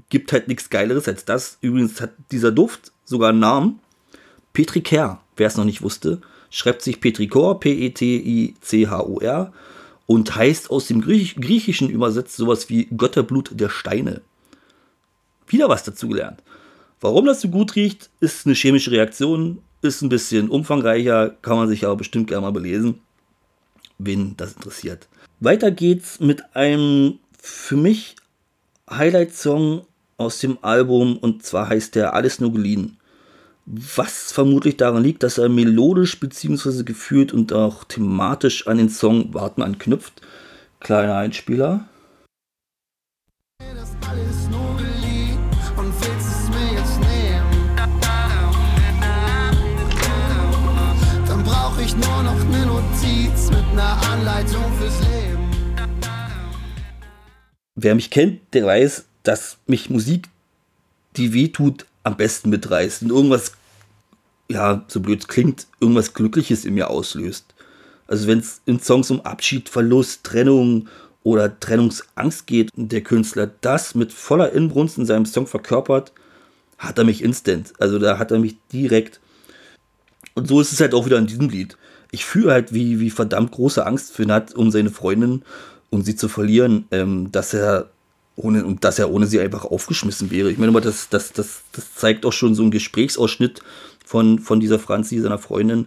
gibt 0.09 0.33
halt 0.33 0.47
nichts 0.47 0.71
Geileres 0.71 1.09
als 1.09 1.25
das. 1.25 1.59
Übrigens 1.61 2.01
hat 2.01 2.13
dieser 2.31 2.53
Duft 2.53 2.93
sogar 3.05 3.31
einen 3.31 3.41
Namen. 3.41 3.81
Petri 4.53 4.83
Kerr, 4.83 5.21
wer 5.37 5.49
es 5.49 5.57
noch 5.57 5.65
nicht 5.65 5.83
wusste 5.83 6.21
schreibt 6.53 6.83
sich 6.83 7.01
Petrikor, 7.01 7.59
P-E-T-I-C-H-O-R 7.59 9.53
und 10.07 10.37
heißt 10.37 10.71
aus 10.71 10.87
dem 10.87 11.01
Griech 11.01 11.35
Griechischen 11.37 11.89
übersetzt 11.89 12.37
sowas 12.37 12.69
wie 12.69 12.87
Götterblut 12.97 13.51
der 13.59 13.71
Steine. 13.71 14.21
Wieder 15.49 15.69
was 15.69 15.83
dazugelernt. 15.83 16.43
Warum 17.01 17.25
das 17.25 17.41
so 17.41 17.49
gut 17.49 17.75
riecht, 17.75 18.11
ist 18.21 18.47
eine 18.47 18.55
chemische 18.55 18.93
Reaktion, 18.93 19.59
ist 19.81 20.03
ein 20.03 20.09
bisschen 20.11 20.49
umfangreicher, 20.51 21.31
kann 21.43 21.57
man 21.57 21.69
sich 21.69 21.85
aber 21.85 21.97
bestimmt 21.97 22.29
gerne 22.29 22.43
mal 22.43 22.53
belesen, 22.53 23.01
wen 23.99 24.37
das 24.37 24.53
interessiert. 24.53 25.09
Weiter 25.41 25.71
geht's 25.71 26.21
mit 26.21 26.55
einem 26.55 27.19
für 27.41 27.77
mich 27.77 28.15
Highlight-Song 28.89 29.87
aus 30.19 30.39
dem 30.39 30.59
Album 30.63 31.17
und 31.17 31.43
zwar 31.43 31.71
heißt 31.71 31.95
der 31.95 32.15
Alles 32.15 32.41
nur 32.41 32.53
geliehen 32.53 32.99
was 33.67 34.33
vermutlich 34.33 34.77
daran 34.77 35.03
liegt, 35.03 35.23
dass 35.23 35.39
er 35.39 35.49
melodisch 35.49 36.19
bzw. 36.19 36.83
gefühlt 36.83 37.33
und 37.33 37.53
auch 37.53 37.85
thematisch 37.85 38.67
an 38.67 38.79
den 38.79 38.89
Song 38.89 39.33
Warten 39.35 39.63
anknüpft. 39.63 40.21
Kleiner 40.81 41.17
Einspieler. 41.17 41.89
Dann 51.27 51.45
brauche 51.45 51.83
ich 51.83 51.95
nur 51.97 52.23
noch 52.23 52.41
eine 52.41 52.67
Notiz 52.67 53.51
mit 53.51 53.65
einer 53.73 54.03
Anleitung 54.11 54.65
fürs 54.79 55.01
Leben. 55.01 55.51
Wer 57.75 57.95
mich 57.95 58.11
kennt, 58.11 58.41
der 58.55 58.67
weiß, 58.67 59.05
dass 59.23 59.59
mich 59.67 59.89
Musik, 59.89 60.29
die 61.17 61.33
weh 61.33 61.49
tut, 61.49 61.87
am 62.03 62.17
besten 62.17 62.51
mitreißt 62.51 63.03
und 63.03 63.11
irgendwas 63.11 63.53
ja, 64.51 64.85
so 64.89 65.01
blöd 65.01 65.29
klingt, 65.29 65.67
irgendwas 65.81 66.15
Glückliches 66.15 66.65
in 66.65 66.75
mir 66.75 66.91
auslöst. 66.91 67.55
Also 68.07 68.27
wenn 68.27 68.41
es 68.41 68.61
in 68.67 68.81
Songs 68.81 69.11
um 69.11 69.23
Abschied, 69.23 69.69
Verlust, 69.69 70.25
Trennung 70.25 70.89
oder 71.23 71.59
Trennungsangst 71.59 72.47
geht 72.47 72.71
und 72.77 72.93
der 72.93 73.03
Künstler 73.03 73.51
das 73.61 73.95
mit 73.95 74.13
voller 74.13 74.53
Inbrunst 74.53 74.99
in 74.99 75.07
seinem 75.07 75.25
Song 75.25 75.47
verkörpert, 75.47 76.13
hat 76.79 76.99
er 76.99 77.05
mich 77.05 77.23
instant. 77.23 77.73
Also 77.79 77.99
da 77.99 78.19
hat 78.19 78.31
er 78.31 78.39
mich 78.39 78.57
direkt. 78.73 79.21
Und 80.35 80.49
so 80.49 80.61
ist 80.61 80.73
es 80.73 80.81
halt 80.81 80.95
auch 80.95 81.07
wieder 81.07 81.19
in 81.19 81.27
diesem 81.27 81.49
Lied. 81.49 81.77
Ich 82.11 82.25
fühle 82.25 82.53
halt, 82.53 82.75
wie, 82.75 83.01
wie 83.01 83.11
verdammt 83.11 83.53
große 83.53 83.87
Angst 83.87 84.13
Finn 84.13 84.33
hat 84.33 84.55
um 84.55 84.71
seine 84.71 84.91
Freundin 84.91 85.43
und 85.91 86.05
sie 86.05 86.17
zu 86.17 86.29
verlieren, 86.29 86.87
ähm, 86.91 87.33
dass 87.33 87.55
er 87.55 87.91
ohne, 88.37 88.77
dass 88.81 88.99
er 88.99 89.11
ohne 89.11 89.27
sie 89.27 89.41
einfach 89.41 89.65
aufgeschmissen 89.65 90.31
wäre. 90.31 90.51
Ich 90.51 90.59
meine, 90.59 90.73
das, 90.81 91.09
das, 91.09 91.33
das, 91.33 91.63
das 91.73 91.95
zeigt 91.95 92.25
auch 92.25 92.33
schon 92.33 92.55
so 92.55 92.63
ein 92.63 92.71
Gesprächsausschnitt 92.71 93.63
von, 94.05 94.39
von 94.39 94.61
dieser 94.61 94.79
Franzi, 94.79 95.19
seiner 95.21 95.39
Freundin, 95.39 95.87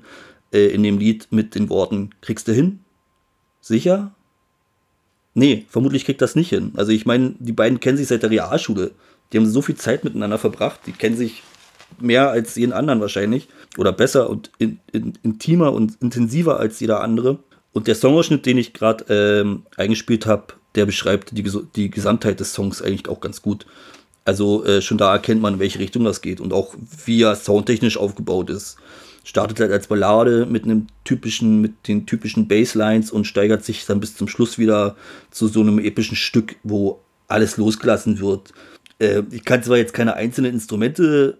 äh, 0.53 0.67
in 0.67 0.83
dem 0.83 0.97
Lied 0.97 1.27
mit 1.31 1.55
den 1.55 1.69
Worten: 1.69 2.11
Kriegst 2.21 2.47
du 2.47 2.53
hin? 2.53 2.79
Sicher? 3.61 4.13
Nee, 5.33 5.65
vermutlich 5.69 6.05
kriegt 6.05 6.21
das 6.21 6.35
nicht 6.35 6.49
hin. 6.49 6.71
Also, 6.75 6.91
ich 6.91 7.05
meine, 7.05 7.35
die 7.39 7.51
beiden 7.51 7.79
kennen 7.79 7.97
sich 7.97 8.07
seit 8.07 8.23
der 8.23 8.29
Realschule. 8.29 8.91
Die 9.33 9.37
haben 9.37 9.45
so 9.47 9.61
viel 9.61 9.75
Zeit 9.75 10.03
miteinander 10.03 10.37
verbracht. 10.37 10.81
Die 10.85 10.91
kennen 10.91 11.17
sich 11.17 11.43
mehr 11.99 12.29
als 12.29 12.55
jeden 12.55 12.73
anderen 12.73 13.01
wahrscheinlich. 13.01 13.47
Oder 13.77 13.91
besser 13.91 14.29
und 14.29 14.51
in, 14.59 14.79
in, 14.91 15.13
intimer 15.23 15.73
und 15.73 15.97
intensiver 16.01 16.59
als 16.59 16.79
jeder 16.79 17.01
andere. 17.01 17.39
Und 17.73 17.87
der 17.87 17.95
Songausschnitt, 17.95 18.45
den 18.45 18.57
ich 18.57 18.71
gerade 18.71 19.05
ähm, 19.09 19.65
eingespielt 19.75 20.25
habe, 20.25 20.53
der 20.75 20.85
beschreibt 20.85 21.37
die, 21.37 21.43
die 21.75 21.89
Gesamtheit 21.89 22.39
des 22.39 22.53
Songs 22.53 22.81
eigentlich 22.81 23.07
auch 23.07 23.19
ganz 23.19 23.41
gut. 23.41 23.65
Also 24.25 24.65
äh, 24.65 24.81
schon 24.81 24.97
da 24.97 25.13
erkennt 25.13 25.41
man, 25.41 25.55
in 25.55 25.59
welche 25.59 25.79
Richtung 25.79 26.03
das 26.03 26.21
geht 26.21 26.41
und 26.41 26.51
auch 26.51 26.75
wie 27.05 27.21
er 27.21 27.35
soundtechnisch 27.35 27.97
aufgebaut 27.97 28.49
ist. 28.49 28.77
Startet 29.23 29.59
halt 29.59 29.71
als 29.71 29.87
Ballade 29.87 30.45
mit 30.45 30.65
einem 30.65 30.87
typischen, 31.03 31.61
mit 31.61 31.87
den 31.87 32.05
typischen 32.05 32.47
Basslines 32.47 33.11
und 33.11 33.25
steigert 33.25 33.63
sich 33.63 33.85
dann 33.85 33.99
bis 33.99 34.15
zum 34.15 34.27
Schluss 34.27 34.57
wieder 34.57 34.95
zu 35.31 35.47
so 35.47 35.61
einem 35.61 35.79
epischen 35.79 36.15
Stück, 36.15 36.55
wo 36.63 36.99
alles 37.27 37.57
losgelassen 37.57 38.19
wird. 38.19 38.53
Äh, 38.99 39.23
ich 39.31 39.45
kann 39.45 39.63
zwar 39.63 39.77
jetzt 39.77 39.93
keine 39.93 40.15
einzelnen 40.15 40.53
Instrumente 40.53 41.37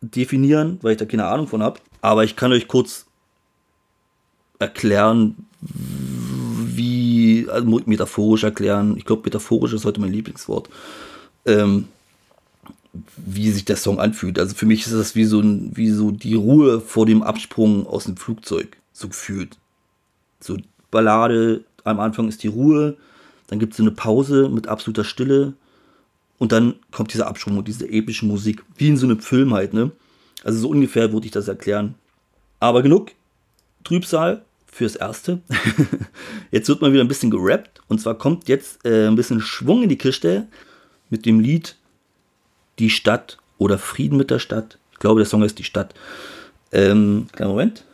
definieren, 0.00 0.78
weil 0.82 0.92
ich 0.92 0.98
da 0.98 1.04
keine 1.04 1.26
Ahnung 1.26 1.48
von 1.48 1.62
habe, 1.62 1.80
aber 2.00 2.24
ich 2.24 2.36
kann 2.36 2.52
euch 2.52 2.68
kurz 2.68 3.06
erklären, 4.58 5.46
also 7.48 7.80
metaphorisch 7.86 8.44
erklären, 8.44 8.96
ich 8.96 9.04
glaube, 9.04 9.22
metaphorisch 9.24 9.72
ist 9.72 9.84
heute 9.84 10.00
mein 10.00 10.12
Lieblingswort, 10.12 10.68
ähm, 11.46 11.88
wie 13.16 13.50
sich 13.50 13.64
der 13.64 13.76
Song 13.76 13.98
anfühlt. 13.98 14.38
Also 14.38 14.54
für 14.54 14.66
mich 14.66 14.86
ist 14.86 14.92
das 14.92 15.14
wie 15.14 15.24
so, 15.24 15.40
ein, 15.40 15.72
wie 15.74 15.90
so 15.90 16.10
die 16.10 16.34
Ruhe 16.34 16.80
vor 16.80 17.06
dem 17.06 17.22
Absprung 17.22 17.86
aus 17.86 18.04
dem 18.04 18.16
Flugzeug, 18.16 18.76
so 18.92 19.08
gefühlt. 19.08 19.58
So 20.40 20.56
Ballade, 20.90 21.64
am 21.82 22.00
Anfang 22.00 22.28
ist 22.28 22.42
die 22.42 22.48
Ruhe, 22.48 22.96
dann 23.48 23.58
gibt 23.58 23.74
es 23.74 23.80
eine 23.80 23.90
Pause 23.90 24.48
mit 24.48 24.68
absoluter 24.68 25.04
Stille 25.04 25.54
und 26.38 26.52
dann 26.52 26.74
kommt 26.90 27.12
dieser 27.12 27.26
Absprung 27.26 27.58
und 27.58 27.68
diese 27.68 27.88
epische 27.88 28.26
Musik, 28.26 28.62
wie 28.76 28.88
in 28.88 28.96
so 28.96 29.06
einem 29.06 29.20
Film 29.20 29.54
halt, 29.54 29.74
ne? 29.74 29.90
Also 30.42 30.58
so 30.58 30.68
ungefähr 30.68 31.12
würde 31.12 31.26
ich 31.26 31.32
das 31.32 31.48
erklären. 31.48 31.94
Aber 32.60 32.82
genug 32.82 33.12
Trübsal 33.82 34.44
fürs 34.74 34.96
Erste. 34.96 35.40
jetzt 36.50 36.68
wird 36.68 36.82
mal 36.82 36.92
wieder 36.92 37.04
ein 37.04 37.08
bisschen 37.08 37.30
gerappt. 37.30 37.80
Und 37.88 38.00
zwar 38.00 38.16
kommt 38.16 38.48
jetzt 38.48 38.84
äh, 38.84 39.06
ein 39.06 39.14
bisschen 39.14 39.40
Schwung 39.40 39.84
in 39.84 39.88
die 39.88 39.98
Kiste 39.98 40.48
mit 41.10 41.26
dem 41.26 41.38
Lied 41.38 41.76
Die 42.80 42.90
Stadt 42.90 43.38
oder 43.58 43.78
Frieden 43.78 44.18
mit 44.18 44.30
der 44.30 44.40
Stadt. 44.40 44.78
Ich 44.92 44.98
glaube, 44.98 45.20
der 45.20 45.28
Song 45.28 45.42
ist 45.42 45.58
Die 45.58 45.64
Stadt. 45.64 45.94
Ähm, 46.72 47.28
kleinen 47.32 47.50
Moment. 47.50 47.84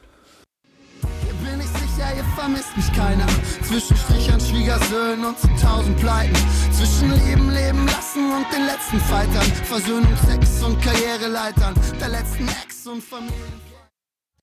Hier 1.23 1.35
bin 1.35 1.61
ich 1.61 1.67
sicher, 1.67 2.17
ihr 2.17 2.25
vermisst 2.35 2.75
mich 2.75 2.91
keiner. 2.95 3.27
Zwischen 3.63 3.97
Strichern, 3.97 4.41
Schwiegersöhnen 4.41 5.25
und 5.27 5.39
zu 5.39 5.49
tausend 5.61 5.99
Pleiten. 5.99 6.37
Zwischen 6.73 7.11
Leben, 7.11 7.51
Leben 7.51 7.85
lassen 7.87 8.33
und 8.33 8.47
den 8.55 8.65
letzten 8.65 9.01
Fightern. 9.01 9.45
Versöhnung, 9.65 10.17
Sex 10.27 10.63
und 10.63 10.81
Karriereleitern. 10.81 11.75
Der 12.01 12.09
letzten 12.09 12.49
Ex 12.65 12.87
und 12.87 13.05
Familien. 13.05 13.70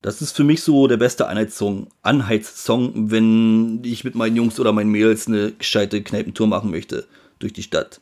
Das 0.07 0.21
ist 0.21 0.37
für 0.37 0.45
mich 0.45 0.63
so 0.63 0.87
der 0.87 0.95
beste 0.95 1.27
Anheizsong, 1.27 1.87
Anheizsong, 2.01 3.11
wenn 3.11 3.81
ich 3.83 4.05
mit 4.05 4.15
meinen 4.15 4.37
Jungs 4.37 4.57
oder 4.57 4.71
meinen 4.71 4.89
Mädels 4.89 5.27
eine 5.27 5.51
gescheite 5.51 6.01
Kneipentour 6.01 6.47
machen 6.47 6.71
möchte 6.71 7.05
durch 7.39 7.51
die 7.51 7.61
Stadt. 7.61 7.99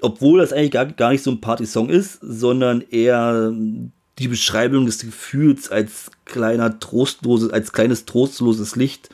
Obwohl 0.00 0.38
das 0.38 0.52
eigentlich 0.52 0.70
gar, 0.70 0.86
gar 0.86 1.10
nicht 1.10 1.24
so 1.24 1.32
ein 1.32 1.40
Party-Song 1.40 1.88
ist, 1.88 2.20
sondern 2.22 2.80
eher 2.92 3.52
die 4.20 4.28
Beschreibung 4.28 4.86
des 4.86 5.00
Gefühls 5.00 5.68
als 5.68 6.12
kleiner 6.26 6.78
trostloses, 6.78 7.50
als 7.50 7.72
kleines 7.72 8.04
trostloses 8.04 8.76
Licht 8.76 9.08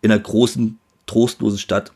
in 0.00 0.10
einer 0.10 0.22
großen 0.22 0.78
trostlosen 1.04 1.58
Stadt. 1.58 1.92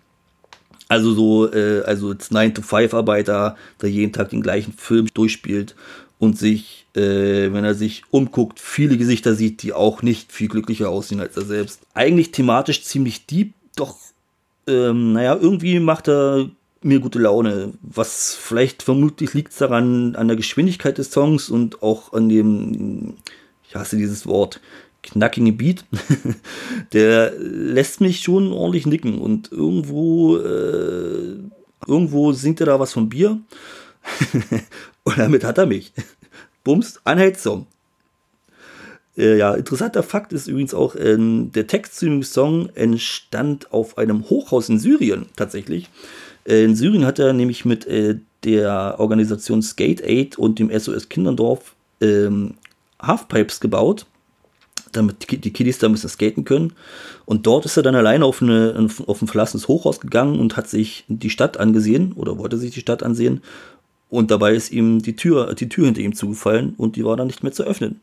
Also 0.88 1.14
so, 1.14 1.50
äh, 1.50 1.81
also 1.87 2.11
als 2.11 2.31
9-to-5-Arbeiter, 2.31 3.57
der 3.81 3.90
jeden 3.90 4.12
Tag 4.12 4.29
den 4.29 4.42
gleichen 4.42 4.74
Film 4.74 5.07
durchspielt 5.14 5.76
und 6.21 6.39
sich, 6.39 6.87
äh, 6.95 7.51
wenn 7.51 7.65
er 7.65 7.75
sich 7.75 8.05
umguckt, 8.11 8.61
viele 8.61 8.99
Gesichter 8.99 9.35
sieht, 9.35 9.63
die 9.63 9.73
auch 9.73 10.03
nicht 10.03 10.31
viel 10.31 10.49
glücklicher 10.49 10.91
aussehen 10.91 11.19
als 11.19 11.37
er 11.37 11.47
selbst. 11.47 11.81
Eigentlich 11.95 12.31
thematisch 12.31 12.85
ziemlich 12.85 13.25
deep, 13.25 13.55
doch, 13.75 13.97
ähm, 14.69 15.15
naja, 15.15 15.35
irgendwie 15.35 15.81
macht 15.81 16.09
er 16.09 16.51
mir 16.83 17.01
gute 17.01 17.19
Laune. 17.19 17.73
Was 17.81 18.35
vielleicht 18.35 18.83
vermutlich 18.83 19.33
liegt 19.33 19.59
daran, 19.59 20.15
an 20.15 20.29
der 20.29 20.37
Geschwindigkeit 20.37 20.99
des 20.99 21.11
Songs 21.11 21.49
und 21.49 21.83
auch 21.83 22.13
an 22.13 22.29
dem, 22.29 23.15
ich 23.67 23.75
hasse 23.75 23.97
dieses 23.97 24.27
Wort, 24.27 24.61
knackigen 25.03 25.57
Beat. 25.57 25.87
der 26.93 27.33
lässt 27.39 28.03
mich 28.03 28.21
schon 28.21 28.53
ordentlich 28.53 28.85
nicken 28.85 29.19
und 29.19 29.51
irgendwo, 29.51 30.37
äh, 30.37 31.37
irgendwo 31.87 32.33
singt 32.33 32.61
er 32.61 32.67
da 32.67 32.79
was 32.79 32.93
vom 32.93 33.09
Bier. 33.09 33.41
Und 35.05 35.19
damit 35.19 35.45
hat 35.45 35.59
er 35.59 35.67
mich. 35.67 35.93
Bums, 36.65 37.01
Anhaltssong. 37.05 37.67
Äh, 39.17 39.39
ja, 39.39 39.55
interessanter 39.55 40.03
Fakt 40.03 40.33
ist 40.33 40.47
übrigens 40.47 40.75
auch, 40.75 40.95
äh, 40.95 41.17
der 41.19 41.67
Text 41.67 41.97
zu 41.97 42.07
dem 42.07 42.23
Song 42.23 42.71
entstand 42.75 43.73
auf 43.73 43.99
einem 43.99 44.29
Hochhaus 44.29 44.69
in 44.69 44.79
Syrien 44.79 45.27
tatsächlich. 45.37 45.89
Äh, 46.47 46.65
in 46.65 46.77
Syrien 46.77 47.05
hat 47.05 47.19
er 47.19 47.33
nämlich 47.33 47.65
mit 47.65 47.87
äh, 47.87 48.17
der 48.45 48.97
Organisation 48.99 49.63
Skate 49.63 50.03
Aid 50.03 50.39
und 50.39 50.59
dem 50.59 50.71
SOS 50.77 51.09
Kinderdorf 51.09 51.75
ähm, 52.01 52.55
Halfpipes 53.01 53.61
gebaut, 53.61 54.07
damit 54.93 55.45
die 55.45 55.53
Kiddies 55.53 55.79
da 55.79 55.89
ein 55.89 55.93
bisschen 55.93 56.09
skaten 56.09 56.45
können. 56.45 56.73
Und 57.27 57.47
dort 57.47 57.65
ist 57.67 57.77
er 57.77 57.83
dann 57.83 57.95
alleine 57.95 58.25
auf, 58.25 58.43
eine, 58.43 58.89
auf 59.07 59.23
ein 59.23 59.29
verlassenes 59.29 59.69
Hochhaus 59.69 60.01
gegangen 60.01 60.41
und 60.41 60.57
hat 60.57 60.69
sich 60.69 61.05
die 61.09 61.31
Stadt 61.31 61.59
angesehen 61.59 62.13
oder 62.13 62.39
wollte 62.39 62.57
sich 62.57 62.73
die 62.73 62.81
Stadt 62.81 63.03
ansehen 63.03 63.43
und 64.11 64.31
dabei 64.31 64.55
ist 64.55 64.70
ihm 64.70 65.01
die 65.01 65.16
Tür, 65.16 65.55
die 65.55 65.68
Tür 65.68 65.87
hinter 65.87 66.01
ihm 66.01 66.14
zugefallen 66.14 66.75
und 66.77 66.96
die 66.96 67.05
war 67.05 67.16
dann 67.16 67.29
nicht 67.29 67.42
mehr 67.42 67.53
zu 67.53 67.62
öffnen. 67.62 68.01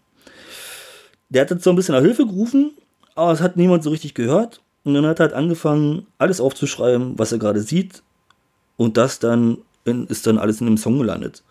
Der 1.30 1.42
hat 1.42 1.52
jetzt 1.52 1.64
so 1.64 1.70
ein 1.70 1.76
bisschen 1.76 1.96
nach 1.96 2.02
Hilfe 2.02 2.26
gerufen, 2.26 2.72
aber 3.16 3.34
es 3.34 3.42
hat 3.42 3.58
niemand 3.58 3.84
so 3.84 3.90
richtig 3.90 4.14
gehört. 4.14 4.62
Und 4.84 4.94
dann 4.94 5.06
hat 5.06 5.20
er 5.20 5.26
halt 5.26 5.34
angefangen, 5.34 6.08
alles 6.18 6.40
aufzuschreiben, 6.40 7.20
was 7.20 7.34
er 7.34 7.40
gerade 7.40 7.60
sieht. 7.60 8.04
Und 8.78 8.96
das 8.96 9.20
dann 9.20 9.58
in, 9.84 10.08
ist 10.08 10.26
dann 10.26 10.38
alles 10.38 10.62
in 10.62 10.68
dem 10.68 10.78
Song 10.78 10.98
gelandet. 10.98 11.44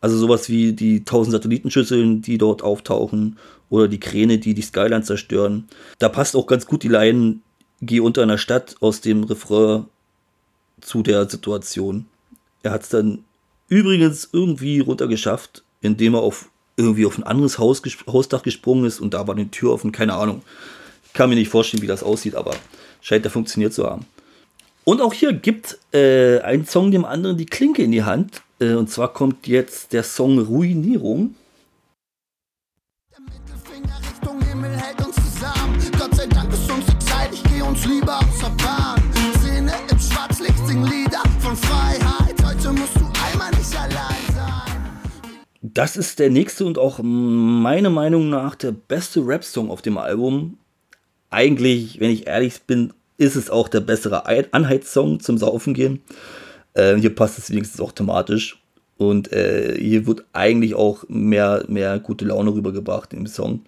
Also 0.00 0.16
sowas 0.16 0.48
wie 0.48 0.72
die 0.72 1.04
tausend 1.04 1.32
Satellitenschüsseln, 1.32 2.22
die 2.22 2.38
dort 2.38 2.62
auftauchen, 2.62 3.38
oder 3.68 3.86
die 3.86 4.00
Kräne, 4.00 4.38
die 4.38 4.54
die 4.54 4.62
Skyline 4.62 5.02
zerstören. 5.02 5.68
Da 6.00 6.08
passt 6.08 6.34
auch 6.34 6.48
ganz 6.48 6.66
gut 6.66 6.82
die 6.82 6.88
Line, 6.88 7.38
geh 7.80 8.00
unter 8.00 8.22
einer 8.22 8.38
Stadt 8.38 8.74
aus 8.80 9.00
dem 9.00 9.22
Refrain 9.22 9.84
zu 10.80 11.02
der 11.02 11.30
Situation. 11.30 12.06
Er 12.62 12.72
hat 12.72 12.82
es 12.82 12.88
dann 12.88 13.24
übrigens 13.70 14.28
irgendwie 14.32 14.80
runtergeschafft, 14.80 15.62
indem 15.80 16.14
er 16.14 16.20
auf 16.20 16.50
irgendwie 16.76 17.06
auf 17.06 17.16
ein 17.16 17.24
anderes 17.24 17.58
Haus, 17.58 17.82
Hausdach 18.06 18.42
gesprungen 18.42 18.84
ist 18.84 19.00
und 19.00 19.14
da 19.14 19.26
war 19.26 19.34
eine 19.34 19.50
Tür 19.50 19.72
offen, 19.72 19.92
keine 19.92 20.14
Ahnung. 20.14 20.42
Ich 21.06 21.12
kann 21.12 21.30
mir 21.30 21.36
nicht 21.36 21.48
vorstellen, 21.48 21.82
wie 21.82 21.86
das 21.86 22.02
aussieht, 22.02 22.34
aber 22.34 22.54
scheint 23.00 23.24
ja 23.24 23.30
funktioniert 23.30 23.72
zu 23.72 23.84
haben. 23.84 24.06
Und 24.84 25.00
auch 25.00 25.12
hier 25.12 25.32
gibt 25.32 25.78
äh, 25.92 26.40
ein 26.40 26.66
Song 26.66 26.90
dem 26.90 27.04
anderen 27.04 27.36
die 27.36 27.46
Klinke 27.46 27.82
in 27.82 27.92
die 27.92 28.02
Hand. 28.02 28.42
Äh, 28.60 28.74
und 28.74 28.90
zwar 28.90 29.12
kommt 29.12 29.46
jetzt 29.46 29.92
der 29.92 30.02
Song 30.02 30.38
Ruinierung. 30.38 31.34
Der 33.12 33.20
Mittelfinger 33.20 34.00
Richtung 34.00 34.40
Himmel 34.42 34.76
hält 34.76 35.06
uns 35.06 35.16
zusammen. 35.16 35.78
Gott 35.98 36.14
sei 36.14 36.26
Dank 36.26 36.52
ist 36.52 36.70
uns 36.70 36.86
Zeit, 37.04 37.30
ich 37.32 37.42
gehe 37.44 37.64
uns 37.64 37.84
lieber 37.84 38.18
aus 38.18 38.40
Bahn. 38.64 39.02
Szene 39.38 39.72
im 39.90 39.98
Schwarzlicht, 39.98 40.66
sing 40.66 40.84
Lieder 40.84 41.22
von 41.40 41.56
Freiheit. 41.56 41.99
Das 45.74 45.96
ist 45.96 46.18
der 46.18 46.30
nächste 46.30 46.64
und 46.64 46.78
auch 46.78 47.00
meiner 47.02 47.90
Meinung 47.90 48.28
nach 48.30 48.54
der 48.54 48.72
beste 48.72 49.26
Rap-Song 49.26 49.70
auf 49.70 49.82
dem 49.82 49.98
Album. 49.98 50.58
Eigentlich, 51.30 52.00
wenn 52.00 52.10
ich 52.10 52.26
ehrlich 52.26 52.62
bin, 52.62 52.92
ist 53.18 53.36
es 53.36 53.50
auch 53.50 53.68
der 53.68 53.80
bessere 53.80 54.24
Anheizsong 54.52 55.20
zum 55.20 55.38
Saufen 55.38 55.74
gehen. 55.74 56.00
Äh, 56.74 56.96
hier 56.96 57.14
passt 57.14 57.38
es 57.38 57.50
wenigstens 57.50 57.80
auch 57.80 57.92
thematisch. 57.92 58.60
Und 58.96 59.32
äh, 59.32 59.76
hier 59.78 60.06
wird 60.06 60.24
eigentlich 60.32 60.74
auch 60.74 61.04
mehr, 61.08 61.64
mehr 61.68 61.98
gute 61.98 62.24
Laune 62.26 62.52
rübergebracht 62.52 63.12
im 63.12 63.26
Song. 63.26 63.62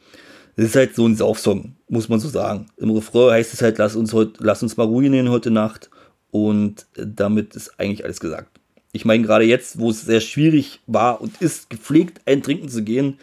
Es 0.56 0.66
ist 0.66 0.76
halt 0.76 0.94
so 0.94 1.06
ein 1.06 1.16
Saufsong, 1.16 1.74
muss 1.88 2.08
man 2.08 2.20
so 2.20 2.28
sagen. 2.28 2.66
Im 2.76 2.90
Refrain 2.90 3.32
heißt 3.32 3.54
es 3.54 3.62
halt, 3.62 3.78
lass 3.78 3.96
uns, 3.96 4.12
heut, 4.12 4.36
lass 4.40 4.62
uns 4.62 4.76
mal 4.76 4.86
ruinieren 4.86 5.30
heute 5.30 5.50
Nacht. 5.50 5.88
Und 6.30 6.86
damit 6.94 7.56
ist 7.56 7.78
eigentlich 7.78 8.04
alles 8.04 8.20
gesagt. 8.20 8.51
Ich 8.92 9.06
meine, 9.06 9.24
gerade 9.24 9.44
jetzt, 9.44 9.78
wo 9.78 9.90
es 9.90 10.02
sehr 10.02 10.20
schwierig 10.20 10.80
war 10.86 11.20
und 11.20 11.40
ist, 11.40 11.70
gepflegt 11.70 12.20
ein 12.26 12.42
Trinken 12.42 12.68
zu 12.68 12.82
gehen, 12.82 13.18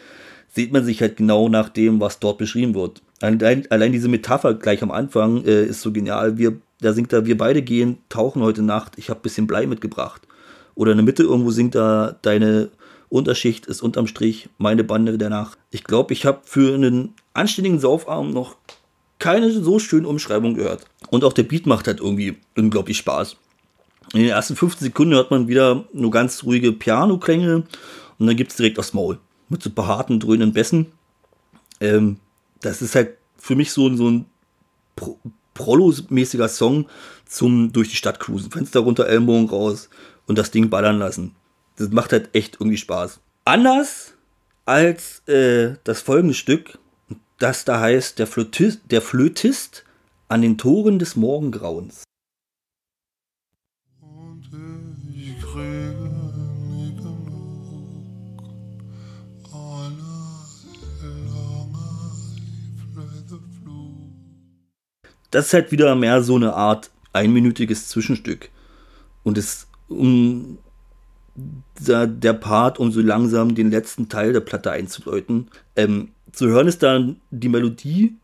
sieht 0.52 0.72
man 0.72 0.84
sich 0.84 1.00
halt 1.00 1.16
genau 1.16 1.48
nach 1.48 1.68
dem, 1.68 2.00
was 2.00 2.18
dort 2.18 2.38
beschrieben 2.38 2.74
wird. 2.74 3.02
Allein, 3.20 3.70
allein 3.70 3.92
diese 3.92 4.08
Metapher 4.08 4.54
gleich 4.54 4.82
am 4.82 4.90
Anfang 4.90 5.44
äh, 5.44 5.64
ist 5.64 5.82
so 5.82 5.92
genial. 5.92 6.38
Wir, 6.38 6.56
da 6.80 6.92
singt 6.92 7.12
er, 7.12 7.26
wir 7.26 7.38
beide 7.38 7.62
gehen, 7.62 7.98
tauchen 8.08 8.42
heute 8.42 8.62
Nacht, 8.62 8.94
ich 8.96 9.10
habe 9.10 9.20
ein 9.20 9.22
bisschen 9.22 9.46
Blei 9.46 9.66
mitgebracht. 9.66 10.22
Oder 10.74 10.92
in 10.92 10.98
der 10.98 11.04
Mitte 11.04 11.22
irgendwo 11.22 11.50
singt 11.52 11.76
er, 11.76 12.18
deine 12.22 12.70
Unterschicht 13.08 13.66
ist 13.66 13.82
unterm 13.82 14.06
Strich, 14.06 14.48
meine 14.58 14.82
Bande 14.82 15.18
der 15.18 15.30
Nacht. 15.30 15.58
Ich 15.70 15.84
glaube, 15.84 16.14
ich 16.14 16.26
habe 16.26 16.40
für 16.44 16.74
einen 16.74 17.14
anständigen 17.34 17.78
Saufarm 17.78 18.32
noch 18.32 18.56
keine 19.18 19.50
so 19.50 19.78
schöne 19.78 20.08
Umschreibung 20.08 20.54
gehört. 20.54 20.86
Und 21.10 21.22
auch 21.22 21.32
der 21.32 21.42
Beat 21.42 21.66
macht 21.66 21.86
halt 21.86 22.00
irgendwie 22.00 22.36
unglaublich 22.56 22.96
Spaß. 22.96 23.36
In 24.12 24.20
den 24.20 24.30
ersten 24.30 24.56
15 24.56 24.86
Sekunden 24.86 25.14
hört 25.14 25.30
man 25.30 25.46
wieder 25.46 25.84
nur 25.92 26.10
ganz 26.10 26.42
ruhige 26.42 26.72
Piano-Klänge 26.72 27.64
und 28.18 28.26
dann 28.26 28.36
gibt 28.36 28.50
es 28.50 28.56
direkt 28.56 28.78
aufs 28.78 28.92
Maul. 28.92 29.18
Mit 29.48 29.62
so 29.62 29.70
behaarten, 29.70 30.18
dröhnenden 30.18 30.52
Bässen. 30.52 30.86
Ähm, 31.80 32.18
das 32.60 32.82
ist 32.82 32.94
halt 32.94 33.16
für 33.36 33.54
mich 33.54 33.72
so, 33.72 33.94
so 33.94 34.08
ein 34.08 34.26
Pro 34.96 35.18
Prollo-mäßiger 35.54 36.48
Song 36.48 36.86
zum 37.26 37.72
durch 37.72 37.90
die 37.90 37.96
Stadt 37.96 38.18
cruisen. 38.18 38.50
Fenster 38.50 38.80
runter, 38.80 39.06
Ellbogen 39.06 39.48
raus 39.48 39.90
und 40.26 40.38
das 40.38 40.50
Ding 40.50 40.70
ballern 40.70 40.98
lassen. 40.98 41.34
Das 41.76 41.90
macht 41.90 42.12
halt 42.12 42.30
echt 42.34 42.56
irgendwie 42.60 42.78
Spaß. 42.78 43.20
Anders 43.44 44.14
als 44.64 45.26
äh, 45.28 45.74
das 45.84 46.00
folgende 46.00 46.34
Stück, 46.34 46.78
das 47.38 47.64
da 47.64 47.80
heißt 47.80 48.18
der 48.18 48.26
Flötist, 48.26 48.80
der 48.90 49.02
Flötist 49.02 49.84
an 50.28 50.42
den 50.42 50.56
Toren 50.56 50.98
des 50.98 51.16
Morgengrauens. 51.16 52.04
Das 65.30 65.46
ist 65.46 65.54
halt 65.54 65.72
wieder 65.72 65.94
mehr 65.94 66.22
so 66.22 66.36
eine 66.36 66.54
Art 66.54 66.90
einminütiges 67.12 67.88
Zwischenstück. 67.88 68.50
Und 69.22 69.38
es 69.38 69.66
um 69.88 70.58
der 71.80 72.32
Part, 72.34 72.78
um 72.78 72.92
so 72.92 73.00
langsam 73.00 73.54
den 73.54 73.70
letzten 73.70 74.08
Teil 74.08 74.32
der 74.32 74.40
Platte 74.40 74.70
einzuläuten. 74.70 75.48
Ähm, 75.76 76.08
zu 76.32 76.46
hören 76.48 76.68
ist 76.68 76.82
dann 76.82 77.20
die 77.30 77.48
Melodie 77.48 78.16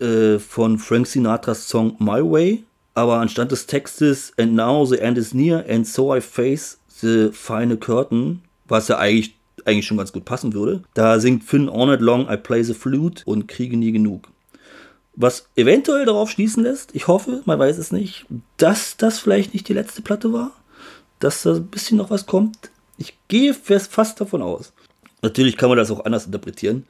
äh, 0.00 0.38
von 0.38 0.78
Frank 0.78 1.06
Sinatras 1.06 1.68
Song 1.68 1.96
My 1.98 2.22
Way, 2.22 2.64
aber 2.94 3.16
anstatt 3.16 3.50
des 3.50 3.66
Textes 3.66 4.32
And 4.38 4.54
now 4.54 4.84
the 4.84 4.98
end 4.98 5.18
is 5.18 5.34
near 5.34 5.64
and 5.68 5.86
so 5.86 6.14
I 6.14 6.20
face 6.20 6.78
the 7.00 7.30
final 7.32 7.76
curtain, 7.76 8.42
was 8.68 8.88
ja 8.88 8.98
eigentlich, 8.98 9.34
eigentlich 9.64 9.86
schon 9.86 9.96
ganz 9.96 10.12
gut 10.12 10.24
passen 10.24 10.52
würde, 10.52 10.82
da 10.94 11.18
singt 11.18 11.44
Finn 11.44 11.68
All 11.68 11.86
Night 11.86 12.00
Long 12.00 12.28
I 12.30 12.36
play 12.36 12.62
the 12.62 12.74
flute 12.74 13.22
und 13.26 13.48
kriege 13.48 13.76
nie 13.76 13.92
genug. 13.92 14.28
Was 15.14 15.48
eventuell 15.56 16.06
darauf 16.06 16.30
schließen 16.30 16.62
lässt, 16.62 16.94
ich 16.94 17.06
hoffe, 17.06 17.42
man 17.44 17.58
weiß 17.58 17.78
es 17.78 17.92
nicht, 17.92 18.26
dass 18.56 18.96
das 18.96 19.18
vielleicht 19.18 19.52
nicht 19.52 19.68
die 19.68 19.74
letzte 19.74 20.02
Platte 20.02 20.32
war. 20.32 20.52
Dass 21.18 21.42
da 21.42 21.54
ein 21.54 21.66
bisschen 21.66 21.98
noch 21.98 22.10
was 22.10 22.26
kommt. 22.26 22.70
Ich 22.96 23.16
gehe 23.28 23.54
fast 23.54 24.20
davon 24.20 24.42
aus. 24.42 24.72
Natürlich 25.22 25.56
kann 25.56 25.68
man 25.68 25.78
das 25.78 25.90
auch 25.90 26.04
anders 26.04 26.26
interpretieren. 26.26 26.86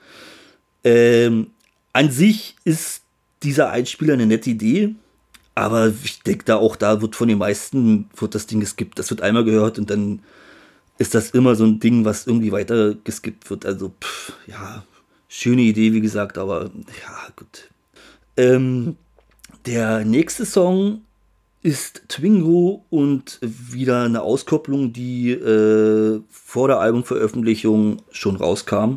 Ähm, 0.85 1.51
an 1.93 2.11
sich 2.11 2.57
ist 2.65 3.03
dieser 3.43 3.71
Einspieler 3.71 4.15
eine 4.15 4.27
nette 4.27 4.51
Idee, 4.51 4.95
aber 5.55 5.93
ich 6.03 6.23
denke 6.23 6.45
da 6.45 6.57
auch, 6.57 6.77
da 6.77 7.03
wird 7.03 7.17
von 7.17 7.29
den 7.29 7.39
meisten 7.39 8.09
wird 8.17 8.35
das 8.35 8.47
Ding 8.47 8.61
geskippt. 8.61 8.99
Das 8.99 9.11
wird 9.11 9.21
einmal 9.21 9.45
gehört 9.45 9.79
und 9.79 9.91
dann 9.91 10.23
ist 10.99 11.15
das 11.15 11.31
immer 11.31 11.55
so 11.57 11.65
ein 11.65 11.81
Ding, 11.81 12.05
was 12.05 12.27
irgendwie 12.27 12.53
weiter 12.53 12.95
geskippt 12.95 13.51
wird. 13.51 13.67
Also, 13.67 13.93
pff, 14.01 14.33
ja, 14.47 14.85
schöne 15.29 15.63
Idee, 15.63 15.93
wie 15.93 16.01
gesagt, 16.01 16.39
aber 16.39 16.71
ja, 17.03 17.29
gut. 17.37 17.69
Ähm, 18.37 18.97
der 19.67 20.05
nächste 20.05 20.47
Song 20.47 21.03
ist 21.63 22.03
Twingo 22.09 22.85
und 22.91 23.39
wieder 23.41 24.03
eine 24.03 24.23
Auskopplung, 24.23 24.93
die 24.93 25.31
äh, 25.31 26.21
vor 26.29 26.69
der 26.69 26.81
Albumveröffentlichung 26.81 28.03
schon 28.11 28.37
rauskam. 28.37 28.97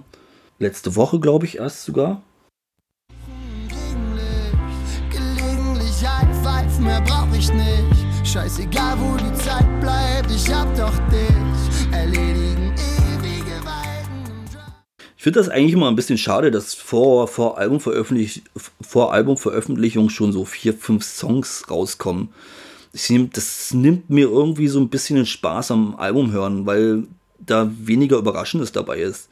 Letzte 0.57 0.95
Woche, 0.95 1.19
glaube 1.19 1.45
ich, 1.45 1.57
erst 1.57 1.83
sogar. 1.83 2.23
Gelegentlich 5.11 6.07
ein 6.07 6.33
Pfeif, 6.43 6.79
mehr 6.79 7.01
brauch 7.01 7.37
ich 7.37 7.53
nicht. 7.53 8.27
Scheißegal, 8.27 8.97
wo 8.99 9.17
die 9.17 9.33
Zeit 9.35 9.79
bleibt, 9.81 10.31
ich 10.31 10.51
hab 10.51 10.75
doch 10.75 10.97
dich. 11.09 11.34
Finde 15.25 15.39
das 15.39 15.49
eigentlich 15.49 15.73
immer 15.73 15.87
ein 15.87 15.95
bisschen 15.95 16.19
schade, 16.19 16.51
dass 16.51 16.75
vor, 16.75 17.27
vor, 17.27 17.57
Albumveröffentlich 17.57 18.43
vor 18.79 19.11
Albumveröffentlichung 19.11 20.11
schon 20.11 20.31
so 20.31 20.45
vier, 20.45 20.71
fünf 20.75 21.03
Songs 21.03 21.63
rauskommen. 21.67 22.29
Nehm, 23.09 23.31
das 23.33 23.73
nimmt 23.73 24.07
mir 24.07 24.29
irgendwie 24.29 24.67
so 24.67 24.79
ein 24.79 24.89
bisschen 24.89 25.15
den 25.15 25.25
Spaß 25.25 25.71
am 25.71 25.95
Album 25.95 26.31
hören, 26.31 26.67
weil 26.67 27.07
da 27.39 27.71
weniger 27.75 28.19
Überraschendes 28.19 28.71
dabei 28.71 28.99
ist. 28.99 29.29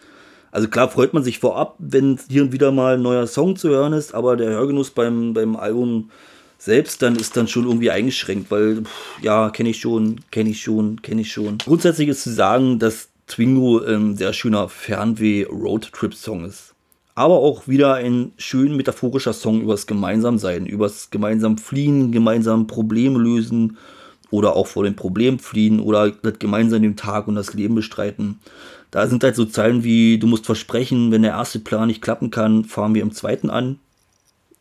Also 0.49 0.67
klar 0.67 0.89
freut 0.89 1.13
man 1.13 1.21
sich 1.21 1.37
vorab, 1.37 1.75
wenn 1.77 2.19
hier 2.27 2.41
und 2.41 2.53
wieder 2.53 2.71
mal 2.71 2.95
ein 2.95 3.03
neuer 3.03 3.27
Song 3.27 3.55
zu 3.55 3.69
hören 3.69 3.93
ist, 3.93 4.15
aber 4.15 4.35
der 4.35 4.49
Hörgenuss 4.49 4.89
beim, 4.89 5.35
beim 5.35 5.55
Album 5.55 6.09
selbst 6.57 7.03
dann 7.03 7.17
ist 7.17 7.37
dann 7.37 7.47
schon 7.47 7.65
irgendwie 7.65 7.91
eingeschränkt, 7.91 8.49
weil 8.49 8.81
pff, 8.81 9.21
ja, 9.21 9.51
kenne 9.51 9.69
ich 9.69 9.79
schon, 9.79 10.21
kenne 10.31 10.49
ich 10.49 10.63
schon, 10.63 11.03
kenne 11.03 11.21
ich 11.21 11.31
schon. 11.31 11.59
Grundsätzlich 11.59 12.07
ist 12.09 12.23
zu 12.23 12.33
sagen, 12.33 12.79
dass 12.79 13.09
Twingo 13.27 13.79
ein 13.79 14.15
sehr 14.15 14.33
schöner 14.33 14.69
Fernweh-Roadtrip-Song 14.69 16.45
ist. 16.45 16.73
Aber 17.15 17.35
auch 17.35 17.67
wieder 17.67 17.93
ein 17.95 18.31
schön 18.37 18.75
metaphorischer 18.75 19.33
Song 19.33 19.61
übers 19.61 19.85
Gemeinsamsein, 19.85 20.65
übers 20.65 21.09
gemeinsam 21.11 21.57
fliehen, 21.57 22.11
gemeinsam 22.11 22.67
Probleme 22.67 23.19
lösen 23.19 23.77
oder 24.31 24.55
auch 24.55 24.65
vor 24.65 24.83
dem 24.83 24.95
Problem 24.95 25.37
fliehen 25.37 25.79
oder 25.79 26.09
das 26.09 26.39
gemeinsam 26.39 26.81
den 26.81 26.95
Tag 26.95 27.27
und 27.27 27.35
das 27.35 27.53
Leben 27.53 27.75
bestreiten. 27.75 28.39
Da 28.89 29.07
sind 29.07 29.23
halt 29.23 29.35
so 29.35 29.45
Zeilen 29.45 29.83
wie, 29.83 30.17
du 30.17 30.25
musst 30.25 30.45
versprechen, 30.45 31.11
wenn 31.11 31.21
der 31.21 31.31
erste 31.31 31.59
Plan 31.59 31.87
nicht 31.87 32.01
klappen 32.01 32.31
kann, 32.31 32.65
fahren 32.65 32.95
wir 32.95 33.03
im 33.03 33.11
zweiten 33.11 33.51
an. 33.51 33.79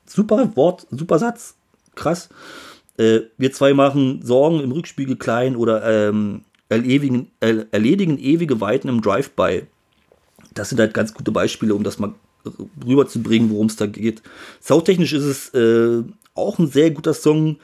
Super 0.07 0.55
Wort, 0.57 0.87
super 0.91 1.19
Satz, 1.19 1.55
krass. 1.95 2.29
Äh, 2.99 3.21
wir 3.39 3.53
zwei 3.53 3.73
machen 3.73 4.21
Sorgen 4.23 4.61
im 4.61 4.73
Rückspiegel 4.73 5.17
klein 5.17 5.57
oder 5.57 5.85
ähm, 5.85 6.43
erledigen, 6.73 7.31
erledigen 7.41 8.19
ewige 8.19 8.61
Weiten 8.61 8.89
im 8.89 9.01
Drive-By. 9.01 9.67
Das 10.55 10.69
sind 10.69 10.81
halt 10.81 10.95
ganz 10.95 11.15
gute 11.15 11.31
Beispiele, 11.31 11.75
um 11.75 11.85
das 11.85 11.99
mal 11.99 12.15
rüberzubringen, 12.85 13.51
worum 13.51 13.67
es 13.67 13.77
da 13.77 13.87
geht. 13.87 14.23
Soundtechnisch 14.61 15.13
ist 15.13 15.25
es 15.25 15.49
äh, 15.55 16.03
auch 16.35 16.59
ein 16.59 16.67
sehr 16.67 16.91
guter 16.91 17.15
Song 17.15 17.59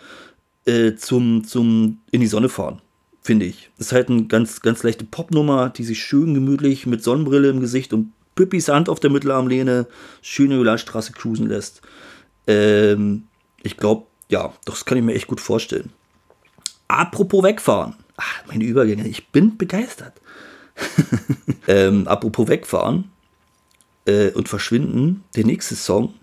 äh, 0.66 0.94
zum, 0.94 1.44
zum 1.44 1.98
in 2.10 2.20
die 2.20 2.26
Sonne 2.26 2.48
fahren, 2.48 2.80
finde 3.22 3.46
ich. 3.46 3.70
Ist 3.78 3.92
halt 3.92 4.08
eine 4.08 4.26
ganz, 4.26 4.60
ganz 4.60 4.82
leichte 4.82 5.04
Popnummer, 5.04 5.70
die 5.70 5.84
sich 5.84 6.02
schön 6.02 6.34
gemütlich 6.34 6.86
mit 6.86 7.02
Sonnenbrille 7.02 7.50
im 7.50 7.60
Gesicht 7.60 7.92
und 7.92 8.12
Püppis 8.34 8.68
Hand 8.68 8.88
auf 8.88 9.00
der 9.00 9.10
Mittelarmlehne 9.10 9.86
schön 10.22 10.52
über 10.52 10.70
die 10.70 10.78
Straße 10.78 11.12
cruisen 11.12 11.48
lässt. 11.48 11.82
Ähm, 12.46 13.24
ich 13.62 13.76
glaube, 13.76 14.06
ja, 14.30 14.52
das 14.64 14.84
kann 14.84 14.96
ich 14.98 15.04
mir 15.04 15.14
echt 15.14 15.26
gut 15.26 15.40
vorstellen. 15.40 15.90
Apropos 16.86 17.42
wegfahren. 17.42 17.96
Ach, 18.18 18.46
meine 18.46 18.64
Übergänge, 18.64 19.06
ich 19.06 19.28
bin 19.28 19.56
begeistert. 19.56 20.20
ähm, 21.68 22.06
apropos 22.06 22.48
wegfahren 22.48 23.10
äh, 24.06 24.30
und 24.32 24.48
verschwinden, 24.48 25.24
der 25.36 25.46
nächste 25.46 25.76
Song, 25.76 26.14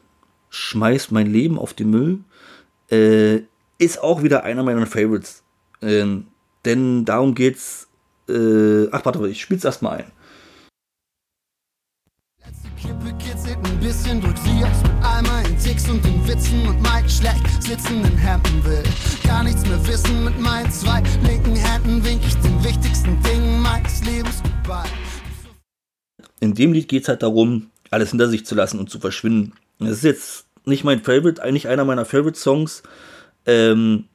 Schmeiß 0.49 1.11
mein 1.11 1.27
Leben 1.27 1.57
auf 1.57 1.73
den 1.73 1.89
Müll, 1.89 2.19
äh, 2.91 3.41
ist 3.77 4.01
auch 4.03 4.23
wieder 4.23 4.43
einer 4.43 4.63
meiner 4.63 4.85
Favorites. 4.85 5.43
Ähm, 5.81 6.27
denn 6.65 7.05
darum 7.05 7.33
geht's. 7.33 7.87
Äh, 8.27 8.89
ach, 8.91 9.05
warte, 9.05 9.27
ich 9.27 9.41
spiel's 9.41 9.63
erstmal 9.63 9.99
ein. 9.99 10.11
Kippe 12.81 13.13
kitzelt 13.17 13.57
ein 13.63 13.79
bisschen, 13.79 14.21
drück 14.21 14.37
sie 14.37 14.63
aus 14.63 14.83
mit 14.83 15.05
all 15.05 15.21
meinen 15.23 15.57
Ticks 15.57 15.89
und 15.89 16.03
den 16.03 16.27
Witzen 16.27 16.67
und 16.67 16.81
Mike 16.81 17.09
schlecht 17.09 17.63
sitzenden 17.63 18.17
Hemden 18.17 18.63
will. 18.65 18.83
Gar 19.27 19.43
nichts 19.43 19.67
mehr 19.67 19.87
wissen 19.87 20.23
mit 20.25 20.39
meinen 20.39 20.71
zwei 20.71 21.01
linken 21.27 21.55
Händen 21.55 22.03
wink 22.05 22.21
ich 22.25 22.35
den 22.35 22.63
wichtigsten 22.63 23.21
Dingen 23.23 23.61
meines 23.61 24.03
Lebens 24.05 24.41
vorbei. 24.63 24.87
In 26.39 26.53
dem 26.53 26.73
Lied 26.73 26.87
geht 26.87 27.03
es 27.03 27.09
halt 27.09 27.23
darum, 27.23 27.71
alles 27.91 28.11
hinter 28.11 28.29
sich 28.29 28.45
zu 28.45 28.55
lassen 28.55 28.79
und 28.79 28.89
zu 28.89 28.99
verschwinden. 28.99 29.53
Das 29.79 29.91
ist 29.91 30.03
jetzt 30.03 30.45
nicht 30.65 30.83
mein 30.83 31.03
Favorite, 31.03 31.41
eigentlich 31.41 31.67
einer 31.67 31.85
meiner 31.85 32.05
Favorite 32.05 32.37
Songs, 32.39 32.83
ähm, 33.45 34.05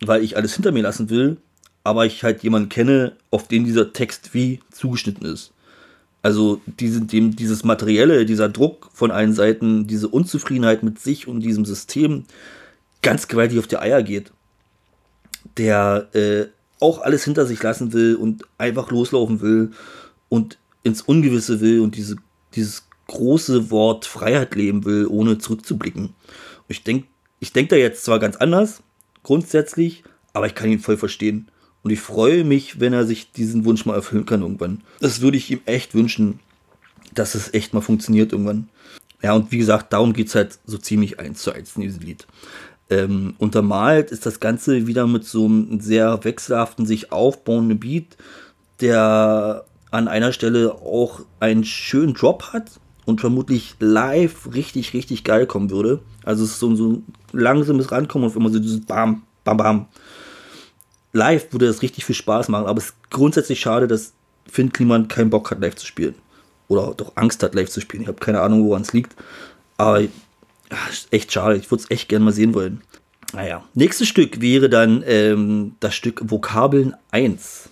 weil 0.00 0.22
ich 0.22 0.36
alles 0.36 0.54
hinter 0.54 0.72
mir 0.72 0.82
lassen 0.82 1.10
will. 1.10 1.38
aber 1.84 2.06
ich 2.06 2.24
halt 2.24 2.42
jemanden 2.42 2.70
kenne, 2.70 3.12
auf 3.30 3.46
den 3.46 3.64
dieser 3.64 3.92
Text 3.92 4.32
wie 4.34 4.60
zugeschnitten 4.70 5.26
ist. 5.26 5.52
Also 6.22 6.62
diese, 6.80 7.02
dem, 7.02 7.36
dieses 7.36 7.62
Materielle, 7.62 8.24
dieser 8.24 8.48
Druck 8.48 8.88
von 8.94 9.10
allen 9.10 9.34
Seiten, 9.34 9.86
diese 9.86 10.08
Unzufriedenheit 10.08 10.82
mit 10.82 10.98
sich 10.98 11.28
und 11.28 11.40
diesem 11.40 11.66
System 11.66 12.24
ganz 13.04 13.28
gewaltig 13.28 13.60
auf 13.60 13.68
die 13.68 13.78
Eier 13.78 14.02
geht. 14.02 14.32
Der 15.56 16.08
äh, 16.14 16.46
auch 16.80 17.00
alles 17.00 17.22
hinter 17.22 17.46
sich 17.46 17.62
lassen 17.62 17.92
will 17.92 18.16
und 18.16 18.44
einfach 18.58 18.90
loslaufen 18.90 19.40
will 19.40 19.70
und 20.28 20.58
ins 20.82 21.02
Ungewisse 21.02 21.60
will 21.60 21.80
und 21.80 21.94
diese, 21.94 22.16
dieses 22.54 22.88
große 23.06 23.70
Wort 23.70 24.06
Freiheit 24.06 24.54
leben 24.56 24.84
will, 24.84 25.06
ohne 25.06 25.38
zurückzublicken. 25.38 26.14
Ich 26.66 26.82
denke 26.82 27.06
ich 27.40 27.52
denk 27.52 27.68
da 27.68 27.76
jetzt 27.76 28.04
zwar 28.04 28.18
ganz 28.18 28.36
anders, 28.36 28.82
grundsätzlich, 29.22 30.02
aber 30.32 30.46
ich 30.46 30.54
kann 30.54 30.70
ihn 30.70 30.78
voll 30.78 30.96
verstehen. 30.96 31.50
Und 31.82 31.90
ich 31.90 32.00
freue 32.00 32.42
mich, 32.42 32.80
wenn 32.80 32.94
er 32.94 33.04
sich 33.04 33.32
diesen 33.32 33.66
Wunsch 33.66 33.84
mal 33.84 33.96
erfüllen 33.96 34.24
kann 34.24 34.40
irgendwann. 34.40 34.82
Das 35.00 35.20
würde 35.20 35.36
ich 35.36 35.50
ihm 35.50 35.60
echt 35.66 35.94
wünschen, 35.94 36.40
dass 37.12 37.34
es 37.34 37.52
echt 37.52 37.74
mal 37.74 37.82
funktioniert 37.82 38.32
irgendwann. 38.32 38.70
Ja, 39.22 39.34
und 39.34 39.52
wie 39.52 39.58
gesagt, 39.58 39.92
darum 39.92 40.14
geht 40.14 40.28
es 40.28 40.34
halt 40.34 40.58
so 40.64 40.78
ziemlich 40.78 41.20
eins 41.20 41.42
zu 41.42 41.52
eins 41.52 41.76
in 41.76 41.82
diesem 41.82 42.00
Lied. 42.00 42.26
Ähm, 42.90 43.34
untermalt 43.38 44.10
ist 44.10 44.26
das 44.26 44.40
Ganze 44.40 44.86
wieder 44.86 45.06
mit 45.06 45.24
so 45.24 45.46
einem 45.46 45.80
sehr 45.80 46.22
wechselhaften, 46.24 46.84
sich 46.84 47.12
aufbauenden 47.12 47.80
Beat, 47.80 48.16
der 48.80 49.64
an 49.90 50.08
einer 50.08 50.32
Stelle 50.32 50.72
auch 50.72 51.20
einen 51.40 51.64
schönen 51.64 52.14
Drop 52.14 52.52
hat 52.52 52.72
und 53.06 53.20
vermutlich 53.20 53.76
live 53.78 54.52
richtig, 54.52 54.92
richtig 54.92 55.24
geil 55.24 55.46
kommen 55.46 55.70
würde. 55.70 56.00
Also 56.24 56.44
es 56.44 56.52
ist 56.52 56.58
so, 56.58 56.74
so 56.74 56.92
ein 56.92 57.04
langsames 57.32 57.92
Rankommen 57.92 58.28
und 58.28 58.36
immer 58.36 58.50
so 58.50 58.58
dieses 58.58 58.84
Bam, 58.84 59.22
Bam, 59.44 59.56
Bam. 59.56 59.86
Live 61.12 61.52
würde 61.52 61.66
das 61.66 61.82
richtig 61.82 62.04
viel 62.04 62.14
Spaß 62.14 62.48
machen, 62.48 62.66
aber 62.66 62.78
es 62.78 62.86
ist 62.86 63.10
grundsätzlich 63.10 63.60
schade, 63.60 63.86
dass 63.86 64.12
Finn 64.50 64.72
Kliman 64.72 65.08
keinen 65.08 65.30
Bock 65.30 65.50
hat, 65.50 65.60
live 65.60 65.76
zu 65.76 65.86
spielen. 65.86 66.16
Oder 66.68 66.94
doch 66.96 67.12
Angst 67.14 67.42
hat, 67.42 67.54
live 67.54 67.70
zu 67.70 67.80
spielen. 67.80 68.02
Ich 68.02 68.08
habe 68.08 68.18
keine 68.18 68.40
Ahnung, 68.40 68.64
woran 68.64 68.82
es 68.82 68.92
liegt. 68.92 69.14
Aber 69.76 70.00
ach, 70.70 70.92
echt 71.10 71.32
schade. 71.32 71.56
Ich 71.56 71.70
würde 71.70 71.84
es 71.84 71.90
echt 71.90 72.08
gerne 72.08 72.24
mal 72.24 72.32
sehen 72.32 72.54
wollen. 72.54 72.82
Naja. 73.32 73.64
Nächstes 73.74 74.08
Stück 74.08 74.40
wäre 74.40 74.68
dann 74.68 75.02
ähm, 75.06 75.76
das 75.80 75.94
Stück 75.94 76.20
Vokabeln 76.24 76.94
1. 77.10 77.70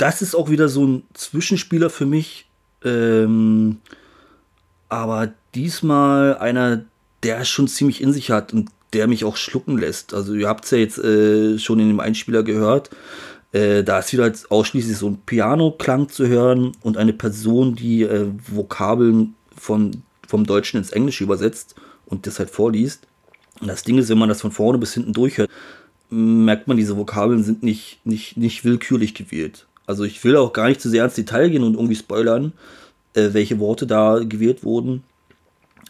das 0.00 0.22
ist 0.22 0.34
auch 0.34 0.48
wieder 0.48 0.70
so 0.70 0.86
ein 0.86 1.02
Zwischenspieler 1.12 1.90
für 1.90 2.06
mich. 2.06 2.48
Ähm, 2.82 3.82
aber 4.88 5.32
diesmal 5.54 6.38
einer, 6.38 6.84
der 7.22 7.44
schon 7.44 7.68
ziemlich 7.68 8.00
in 8.00 8.12
sich 8.12 8.30
hat 8.30 8.52
und 8.52 8.70
der 8.92 9.06
mich 9.06 9.24
auch 9.24 9.36
schlucken 9.36 9.78
lässt. 9.78 10.14
Also 10.14 10.34
ihr 10.34 10.48
habt 10.48 10.64
es 10.64 10.70
ja 10.72 10.78
jetzt 10.78 10.98
äh, 10.98 11.58
schon 11.58 11.78
in 11.80 11.88
dem 11.88 12.00
Einspieler 12.00 12.42
gehört. 12.42 12.90
Äh, 13.52 13.82
da 13.82 13.98
ist 13.98 14.12
wieder 14.12 14.32
ausschließlich 14.48 14.96
so 14.96 15.08
ein 15.08 15.18
Piano-Klang 15.26 16.08
zu 16.08 16.26
hören 16.26 16.72
und 16.82 16.96
eine 16.96 17.12
Person, 17.12 17.74
die 17.74 18.02
äh, 18.02 18.26
Vokabeln 18.46 19.34
von, 19.56 20.02
vom 20.26 20.44
Deutschen 20.44 20.78
ins 20.78 20.90
Englische 20.90 21.24
übersetzt 21.24 21.74
und 22.06 22.26
das 22.26 22.38
halt 22.38 22.50
vorliest. 22.50 23.06
Und 23.60 23.68
das 23.68 23.82
Ding 23.82 23.98
ist, 23.98 24.08
wenn 24.08 24.18
man 24.18 24.28
das 24.28 24.40
von 24.40 24.52
vorne 24.52 24.78
bis 24.78 24.94
hinten 24.94 25.12
durchhört, 25.12 25.50
merkt 26.08 26.66
man, 26.66 26.76
diese 26.76 26.96
Vokabeln 26.96 27.44
sind 27.44 27.62
nicht, 27.62 28.04
nicht, 28.04 28.36
nicht 28.36 28.64
willkürlich 28.64 29.14
gewählt. 29.14 29.66
Also 29.86 30.04
ich 30.04 30.22
will 30.24 30.36
auch 30.36 30.52
gar 30.52 30.68
nicht 30.68 30.80
zu 30.80 30.88
sehr 30.88 31.04
ins 31.04 31.14
Detail 31.14 31.50
gehen 31.50 31.62
und 31.62 31.74
irgendwie 31.74 31.96
spoilern, 31.96 32.52
äh, 33.14 33.30
welche 33.32 33.58
Worte 33.58 33.86
da 33.86 34.20
gewählt 34.20 34.64
wurden. 34.64 35.02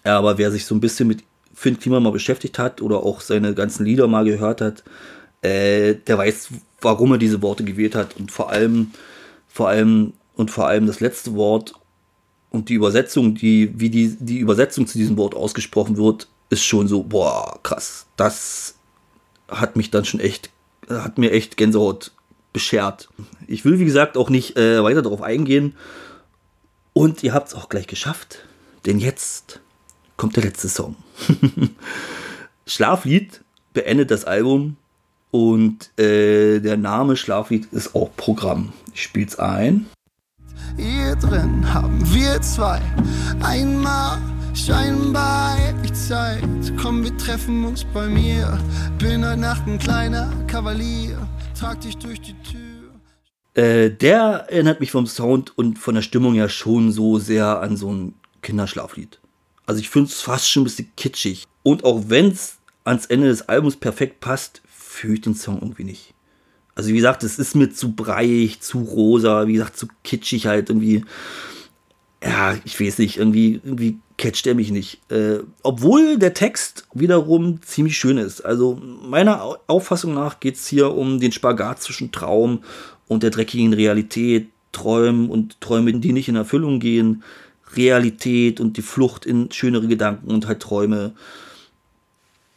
Aber 0.05 0.38
wer 0.38 0.51
sich 0.51 0.64
so 0.64 0.74
ein 0.74 0.80
bisschen 0.80 1.09
mit 1.09 1.24
Finn 1.55 1.78
Klima 1.78 2.01
mal 2.01 2.12
beschäftigt 2.12 2.59
hat 2.59 2.80
oder 2.80 3.03
auch 3.03 3.20
seine 3.20 3.55
ganzen 3.55 3.84
Lieder 3.84 4.07
mal 4.07 4.24
gehört 4.24 4.61
hat, 4.61 4.82
äh, 5.42 5.94
der 5.94 6.18
weiß, 6.18 6.48
warum 6.80 7.12
er 7.12 7.18
diese 7.18 7.42
Worte 7.42 7.64
gewählt 7.64 7.94
hat. 7.94 8.16
Und 8.16 8.30
vor 8.30 8.51
allem, 8.51 8.92
vor 9.48 9.68
allem 9.68 10.14
und 10.36 10.51
vor 10.51 10.66
allem 10.66 10.86
das 10.86 11.01
letzte 11.01 11.34
Wort 11.34 11.74
und 12.51 12.68
die 12.68 12.74
Übersetzung, 12.74 13.34
die, 13.34 13.78
wie 13.78 13.90
die, 13.90 14.16
die 14.18 14.38
Übersetzung 14.38 14.86
zu 14.86 14.98
diesem 14.98 15.16
Wort 15.16 15.34
ausgesprochen 15.34 15.96
wird, 15.96 16.28
ist 16.48 16.64
schon 16.64 16.88
so, 16.88 17.03
boah, 17.03 17.59
krass. 17.62 18.07
Das 18.16 18.74
hat 19.48 19.76
mich 19.76 19.90
dann 19.90 20.05
schon 20.05 20.20
echt, 20.20 20.51
hat 20.88 21.18
mir 21.18 21.30
echt 21.30 21.57
Gänsehaut 21.57 22.12
beschert. 22.53 23.09
Ich 23.46 23.64
will, 23.64 23.78
wie 23.78 23.84
gesagt, 23.84 24.16
auch 24.16 24.30
nicht 24.30 24.57
äh, 24.57 24.82
weiter 24.82 25.03
darauf 25.03 25.22
eingehen. 25.22 25.74
Und 26.92 27.22
ihr 27.22 27.32
habt 27.32 27.48
es 27.48 27.55
auch 27.55 27.68
gleich 27.68 27.86
geschafft, 27.86 28.40
denn 28.84 28.98
jetzt 28.98 29.61
kommt 30.21 30.37
der 30.37 30.45
letzte 30.45 30.68
Song. 30.68 30.97
Schlaflied 32.66 33.41
beendet 33.73 34.11
das 34.11 34.27
Album 34.27 34.77
und 35.31 35.99
äh, 35.99 36.61
der 36.61 36.77
Name 36.77 37.16
Schlaflied 37.16 37.73
ist 37.73 37.95
auch 37.95 38.11
Programm. 38.16 38.75
Ich 38.93 39.03
spiel's 39.03 39.39
ein. 39.39 39.87
Hier 40.77 41.16
drin 41.16 41.73
haben 41.73 42.01
wir 42.12 42.39
zwei. 42.43 42.83
Einmal 43.43 44.18
scheinbar 44.55 45.57
Zeit. 45.95 46.45
Komm, 46.81 47.03
wir 47.03 47.16
treffen 47.16 47.64
uns 47.64 47.85
bei 47.85 48.07
mir. 48.07 48.59
Bin 48.99 49.25
heute 49.25 49.41
Nacht 49.41 49.66
ein 49.66 49.79
kleiner 49.79 50.31
Kavalier 50.47 51.16
trag 51.59 51.81
dich 51.81 51.97
durch 51.99 52.21
die 52.21 52.35
Tür. 52.43 52.91
Äh, 53.55 53.91
der 53.91 54.47
erinnert 54.49 54.81
mich 54.81 54.91
vom 54.91 55.07
Sound 55.07 55.57
und 55.57 55.79
von 55.79 55.95
der 55.95 56.03
Stimmung 56.03 56.35
ja 56.35 56.49
schon 56.49 56.93
so 56.93 57.18
sehr 57.18 57.61
an 57.61 57.77
so 57.77 57.93
ein 57.93 58.14
Kinderschlaflied. 58.43 59.21
Also 59.71 59.83
ich 59.83 59.89
finde 59.89 60.11
es 60.11 60.21
fast 60.21 60.51
schon 60.51 60.62
ein 60.62 60.64
bisschen 60.64 60.91
kitschig. 60.97 61.45
Und 61.62 61.85
auch 61.85 62.07
wenn 62.09 62.33
es 62.33 62.57
ans 62.83 63.07
Ende 63.07 63.29
des 63.29 63.49
Albums 63.49 63.77
perfekt 63.77 64.18
passt, 64.18 64.62
fühle 64.68 65.14
ich 65.14 65.21
den 65.21 65.37
Song 65.37 65.61
irgendwie 65.61 65.85
nicht. 65.85 66.12
Also 66.75 66.89
wie 66.89 66.97
gesagt, 66.97 67.23
es 67.23 67.39
ist 67.39 67.55
mir 67.55 67.71
zu 67.71 67.93
breiig, 67.93 68.61
zu 68.61 68.81
rosa, 68.81 69.47
wie 69.47 69.53
gesagt, 69.53 69.77
zu 69.77 69.87
kitschig 70.03 70.49
halt 70.49 70.71
irgendwie. 70.71 71.05
Ja, 72.21 72.57
ich 72.64 72.81
weiß 72.81 72.99
nicht, 72.99 73.18
irgendwie, 73.18 73.61
irgendwie 73.62 74.01
catcht 74.18 74.49
er 74.49 74.57
mich 74.57 74.73
nicht. 74.73 75.09
Äh, 75.09 75.39
obwohl 75.62 76.18
der 76.18 76.35
Text 76.35 76.89
wiederum 76.93 77.62
ziemlich 77.62 77.97
schön 77.97 78.18
ist. 78.18 78.41
Also 78.41 78.75
meiner 78.75 79.61
Auffassung 79.68 80.14
nach 80.14 80.41
geht 80.41 80.57
es 80.57 80.66
hier 80.66 80.91
um 80.97 81.21
den 81.21 81.31
Spagat 81.31 81.81
zwischen 81.81 82.11
Traum 82.11 82.64
und 83.07 83.23
der 83.23 83.31
dreckigen 83.31 83.73
Realität, 83.73 84.49
Träumen 84.73 85.31
und 85.31 85.61
Träume, 85.61 85.93
die 85.93 86.12
nicht 86.12 86.29
in 86.29 86.35
Erfüllung 86.35 86.81
gehen, 86.81 87.23
Realität 87.77 88.61
und 88.61 88.77
die 88.77 88.83
Flucht 88.83 89.27
in 89.27 89.51
schönere 89.51 89.87
Gedanken 89.87 90.31
und 90.31 90.47
halt 90.47 90.61
Träume. 90.61 91.12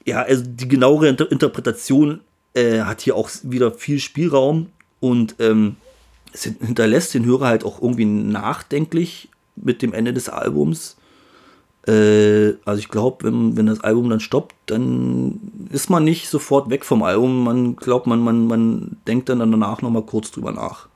Ja, 0.06 0.22
also 0.22 0.44
die 0.46 0.68
genauere 0.68 1.08
Inter 1.08 1.32
Interpretation 1.32 2.22
äh, 2.54 2.82
hat 2.82 3.02
hier 3.02 3.16
auch 3.16 3.30
wieder 3.44 3.72
viel 3.72 4.00
Spielraum 4.00 4.68
und 5.00 5.36
ähm, 5.40 5.78
es 6.34 6.44
hinterlässt 6.44 7.14
den 7.14 7.26
Hörer 7.26 7.48
halt 7.48 7.64
auch 7.64 7.82
irgendwie 7.82 8.06
nachdenklich 8.06 9.30
mit 9.56 9.82
dem 9.82 9.94
Ende 9.94 10.14
des 10.14 10.30
Albums. 10.30 10.98
Äh, 11.88 12.54
also 12.66 12.80
ich 12.80 12.90
glaube, 12.90 13.26
wenn, 13.26 13.58
wenn 13.58 13.66
das 13.68 13.82
Album 13.82 14.10
dann 14.10 14.20
stoppt, 14.20 14.56
dann 14.68 15.68
ist 15.72 15.90
man 15.90 16.04
nicht 16.04 16.30
sofort 16.30 16.70
weg 16.70 16.86
vom 16.86 17.04
Album. 17.04 17.44
Man 17.44 17.76
glaubt, 17.76 18.08
man, 18.08 18.20
man, 18.22 18.48
man 18.48 18.98
denkt 19.08 19.30
dann 19.30 19.40
danach 19.40 19.82
nochmal 19.82 20.04
kurz 20.04 20.32
drüber 20.32 20.52
nach. 20.52 20.88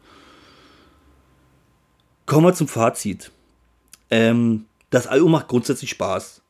Kommen 2.26 2.45
wir 2.45 2.53
zum 2.53 2.68
Fazit. 2.68 3.32
Ähm, 4.09 4.65
das 4.89 5.07
Album 5.07 5.31
macht 5.31 5.47
grundsätzlich 5.47 5.89
Spaß. 5.91 6.41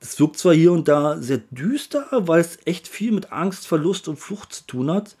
Es 0.00 0.18
wirkt 0.20 0.38
zwar 0.38 0.54
hier 0.54 0.72
und 0.72 0.88
da 0.88 1.20
sehr 1.20 1.40
düster, 1.50 2.06
weil 2.10 2.40
es 2.40 2.58
echt 2.66 2.88
viel 2.88 3.12
mit 3.12 3.32
Angst, 3.32 3.66
Verlust 3.66 4.08
und 4.08 4.18
Flucht 4.18 4.52
zu 4.52 4.66
tun 4.66 4.90
hat. 4.90 5.16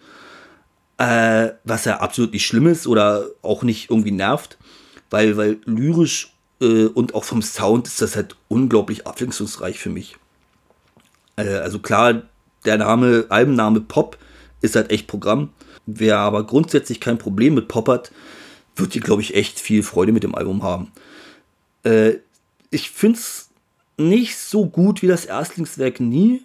Äh, 0.98 1.54
was 1.64 1.86
ja 1.86 1.98
absolut 1.98 2.32
nicht 2.32 2.46
schlimm 2.46 2.66
ist 2.66 2.86
oder 2.86 3.26
auch 3.42 3.62
nicht 3.62 3.90
irgendwie 3.90 4.12
nervt, 4.12 4.58
weil, 5.10 5.36
weil 5.36 5.58
lyrisch 5.64 6.32
äh, 6.60 6.84
und 6.84 7.14
auch 7.14 7.24
vom 7.24 7.42
Sound 7.42 7.88
ist 7.88 8.00
das 8.00 8.14
halt 8.14 8.36
unglaublich 8.48 9.06
abwechslungsreich 9.06 9.78
für 9.78 9.90
mich. 9.90 10.16
Äh, 11.36 11.54
also 11.54 11.78
klar, 11.78 12.22
der 12.64 12.78
Name, 12.78 13.26
Albenname 13.28 13.80
Pop 13.80 14.18
ist 14.60 14.76
halt 14.76 14.90
echt 14.90 15.06
Programm. 15.06 15.50
Wer 15.86 16.18
aber 16.18 16.46
grundsätzlich 16.46 17.00
kein 17.00 17.18
Problem 17.18 17.54
mit 17.54 17.68
Pop 17.68 17.88
hat, 17.88 18.12
wird 18.76 18.92
hier, 18.92 19.02
glaube 19.02 19.22
ich, 19.22 19.34
echt 19.34 19.60
viel 19.60 19.82
Freude 19.82 20.12
mit 20.12 20.22
dem 20.22 20.34
Album 20.34 20.62
haben. 20.62 20.92
Äh, 21.84 22.14
ich 22.70 22.90
finde 22.90 23.18
es 23.18 23.50
nicht 23.96 24.36
so 24.36 24.66
gut 24.66 25.02
wie 25.02 25.06
das 25.06 25.24
Erstlingswerk 25.24 26.00
nie, 26.00 26.42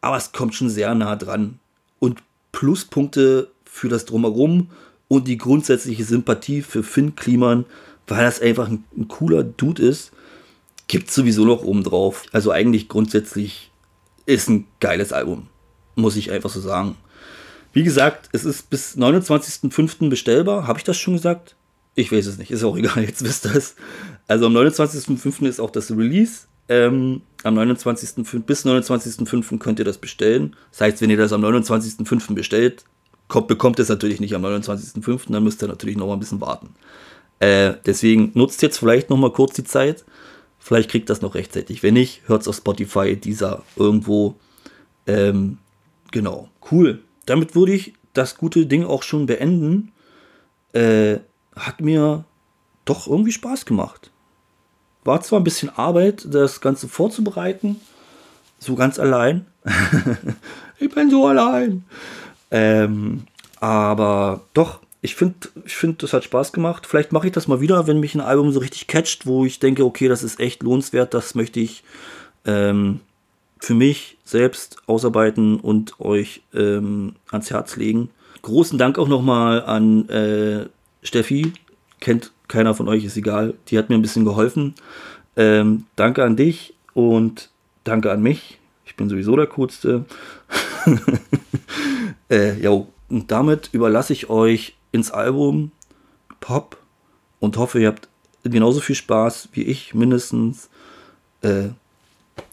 aber 0.00 0.16
es 0.16 0.32
kommt 0.32 0.54
schon 0.54 0.70
sehr 0.70 0.94
nah 0.94 1.16
dran. 1.16 1.58
Und 1.98 2.22
Pluspunkte 2.52 3.50
für 3.64 3.88
das 3.88 4.04
Drumherum 4.04 4.70
und 5.08 5.26
die 5.26 5.38
grundsätzliche 5.38 6.04
Sympathie 6.04 6.62
für 6.62 6.82
Finn 6.82 7.16
Kliman 7.16 7.64
weil 8.06 8.24
das 8.24 8.40
einfach 8.40 8.68
ein, 8.68 8.84
ein 8.96 9.08
cooler 9.08 9.42
Dude 9.42 9.82
ist, 9.82 10.12
gibt 10.88 11.08
es 11.08 11.14
sowieso 11.14 11.44
noch 11.44 11.62
oben 11.62 11.82
drauf. 11.82 12.24
Also 12.32 12.50
eigentlich 12.50 12.88
grundsätzlich 12.88 13.70
ist 14.26 14.48
ein 14.48 14.66
geiles 14.80 15.12
Album, 15.12 15.48
muss 15.94 16.16
ich 16.16 16.30
einfach 16.30 16.50
so 16.50 16.60
sagen. 16.60 16.96
Wie 17.72 17.82
gesagt, 17.82 18.28
es 18.32 18.44
ist 18.44 18.68
bis 18.68 18.96
29.05. 18.98 20.10
bestellbar. 20.10 20.66
Habe 20.66 20.78
ich 20.78 20.84
das 20.84 20.98
schon 20.98 21.14
gesagt? 21.14 21.56
Ich 21.94 22.10
weiß 22.10 22.26
es 22.26 22.38
nicht. 22.38 22.50
Ist 22.50 22.64
auch 22.64 22.76
egal, 22.78 23.04
jetzt 23.04 23.24
wisst 23.24 23.46
ihr 23.46 23.54
es. 23.54 23.74
Also 24.28 24.46
am 24.46 24.56
29.05. 24.56 25.46
ist 25.46 25.60
auch 25.60 25.70
das 25.70 25.90
Release. 25.90 26.46
Ähm, 26.68 27.22
am 27.42 27.54
29. 27.54 28.24
bis 28.46 28.64
29.05. 28.64 29.58
könnt 29.58 29.78
ihr 29.78 29.84
das 29.84 29.98
bestellen. 29.98 30.56
Das 30.70 30.80
heißt, 30.80 31.02
wenn 31.02 31.10
ihr 31.10 31.16
das 31.16 31.32
am 31.32 31.44
29.05. 31.44 32.34
bestellt, 32.34 32.84
kommt, 33.28 33.48
bekommt 33.48 33.78
es 33.78 33.88
natürlich 33.88 34.20
nicht 34.20 34.34
am 34.34 34.44
29.05., 34.44 35.32
dann 35.32 35.42
müsst 35.42 35.62
ihr 35.62 35.68
natürlich 35.68 35.96
noch 35.96 36.06
mal 36.06 36.14
ein 36.14 36.20
bisschen 36.20 36.40
warten. 36.40 36.74
Äh, 37.40 37.74
deswegen 37.84 38.30
nutzt 38.34 38.62
jetzt 38.62 38.78
vielleicht 38.78 39.10
noch 39.10 39.16
mal 39.16 39.32
kurz 39.32 39.54
die 39.54 39.64
Zeit. 39.64 40.04
Vielleicht 40.58 40.90
kriegt 40.90 41.10
das 41.10 41.22
noch 41.22 41.34
rechtzeitig. 41.34 41.82
Wenn 41.82 41.94
nicht, 41.94 42.22
hört 42.26 42.42
es 42.42 42.48
auf 42.48 42.56
Spotify, 42.56 43.16
dieser 43.16 43.64
irgendwo. 43.74 44.36
Ähm, 45.08 45.58
genau, 46.12 46.48
cool. 46.70 47.00
Damit 47.26 47.56
würde 47.56 47.72
ich 47.72 47.94
das 48.12 48.36
gute 48.36 48.66
Ding 48.66 48.84
auch 48.84 49.02
schon 49.02 49.26
beenden. 49.26 49.90
Äh, 50.72 51.18
hat 51.56 51.80
mir 51.80 52.24
doch 52.84 53.06
irgendwie 53.06 53.32
Spaß 53.32 53.66
gemacht. 53.66 54.10
War 55.04 55.20
zwar 55.20 55.40
ein 55.40 55.44
bisschen 55.44 55.70
Arbeit, 55.70 56.26
das 56.30 56.60
Ganze 56.60 56.88
vorzubereiten, 56.88 57.80
so 58.58 58.74
ganz 58.74 58.98
allein. 58.98 59.46
ich 60.78 60.90
bin 60.94 61.10
so 61.10 61.26
allein. 61.26 61.84
Ähm, 62.50 63.24
aber 63.60 64.42
doch, 64.54 64.80
ich 65.00 65.16
finde, 65.16 65.48
ich 65.64 65.74
find, 65.74 66.02
das 66.02 66.12
hat 66.12 66.24
Spaß 66.24 66.52
gemacht. 66.52 66.86
Vielleicht 66.86 67.12
mache 67.12 67.26
ich 67.26 67.32
das 67.32 67.48
mal 67.48 67.60
wieder, 67.60 67.88
wenn 67.88 67.98
mich 67.98 68.14
ein 68.14 68.20
Album 68.20 68.52
so 68.52 68.60
richtig 68.60 68.86
catcht, 68.86 69.26
wo 69.26 69.44
ich 69.44 69.58
denke, 69.58 69.84
okay, 69.84 70.08
das 70.08 70.22
ist 70.22 70.38
echt 70.38 70.62
lohnenswert, 70.62 71.12
das 71.12 71.34
möchte 71.34 71.58
ich 71.58 71.82
ähm, 72.46 73.00
für 73.58 73.74
mich 73.74 74.18
selbst 74.24 74.76
ausarbeiten 74.86 75.58
und 75.58 76.00
euch 76.00 76.42
ähm, 76.54 77.16
ans 77.30 77.50
Herz 77.50 77.76
legen. 77.76 78.10
Großen 78.42 78.78
Dank 78.78 78.98
auch 78.98 79.08
nochmal 79.08 79.64
an 79.64 80.08
äh, 80.08 80.66
Steffi. 81.02 81.52
Kennt 82.00 82.32
keiner 82.48 82.74
von 82.74 82.88
euch, 82.88 83.04
ist 83.04 83.16
egal. 83.16 83.54
Die 83.68 83.78
hat 83.78 83.88
mir 83.88 83.96
ein 83.96 84.02
bisschen 84.02 84.24
geholfen. 84.24 84.74
Ähm, 85.36 85.86
danke 85.96 86.24
an 86.24 86.36
dich 86.36 86.74
und 86.94 87.50
danke 87.84 88.10
an 88.10 88.22
mich. 88.22 88.58
Ich 88.84 88.96
bin 88.96 89.08
sowieso 89.08 89.36
der 89.36 89.46
Coolste. 89.46 90.04
äh, 92.30 92.60
jo, 92.60 92.88
und 93.08 93.30
damit 93.30 93.70
überlasse 93.72 94.12
ich 94.12 94.28
euch 94.28 94.74
ins 94.90 95.10
Album 95.10 95.70
Pop 96.40 96.76
und 97.40 97.56
hoffe, 97.56 97.80
ihr 97.80 97.88
habt 97.88 98.08
genauso 98.44 98.80
viel 98.80 98.96
Spaß 98.96 99.50
wie 99.52 99.62
ich 99.62 99.94
mindestens. 99.94 100.68
Äh, 101.42 101.68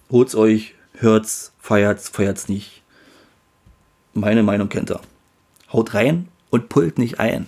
holt's 0.09 0.35
euch, 0.35 0.75
hört's, 0.93 1.53
feiert's, 1.59 2.09
feiert's 2.09 2.49
nicht. 2.49 2.81
Meine 4.13 4.43
Meinung 4.43 4.69
kennt 4.69 4.91
ihr. 4.91 5.01
Haut 5.71 5.93
rein 5.93 6.27
und 6.49 6.69
pullt 6.69 6.97
nicht 6.97 7.19
ein. 7.19 7.47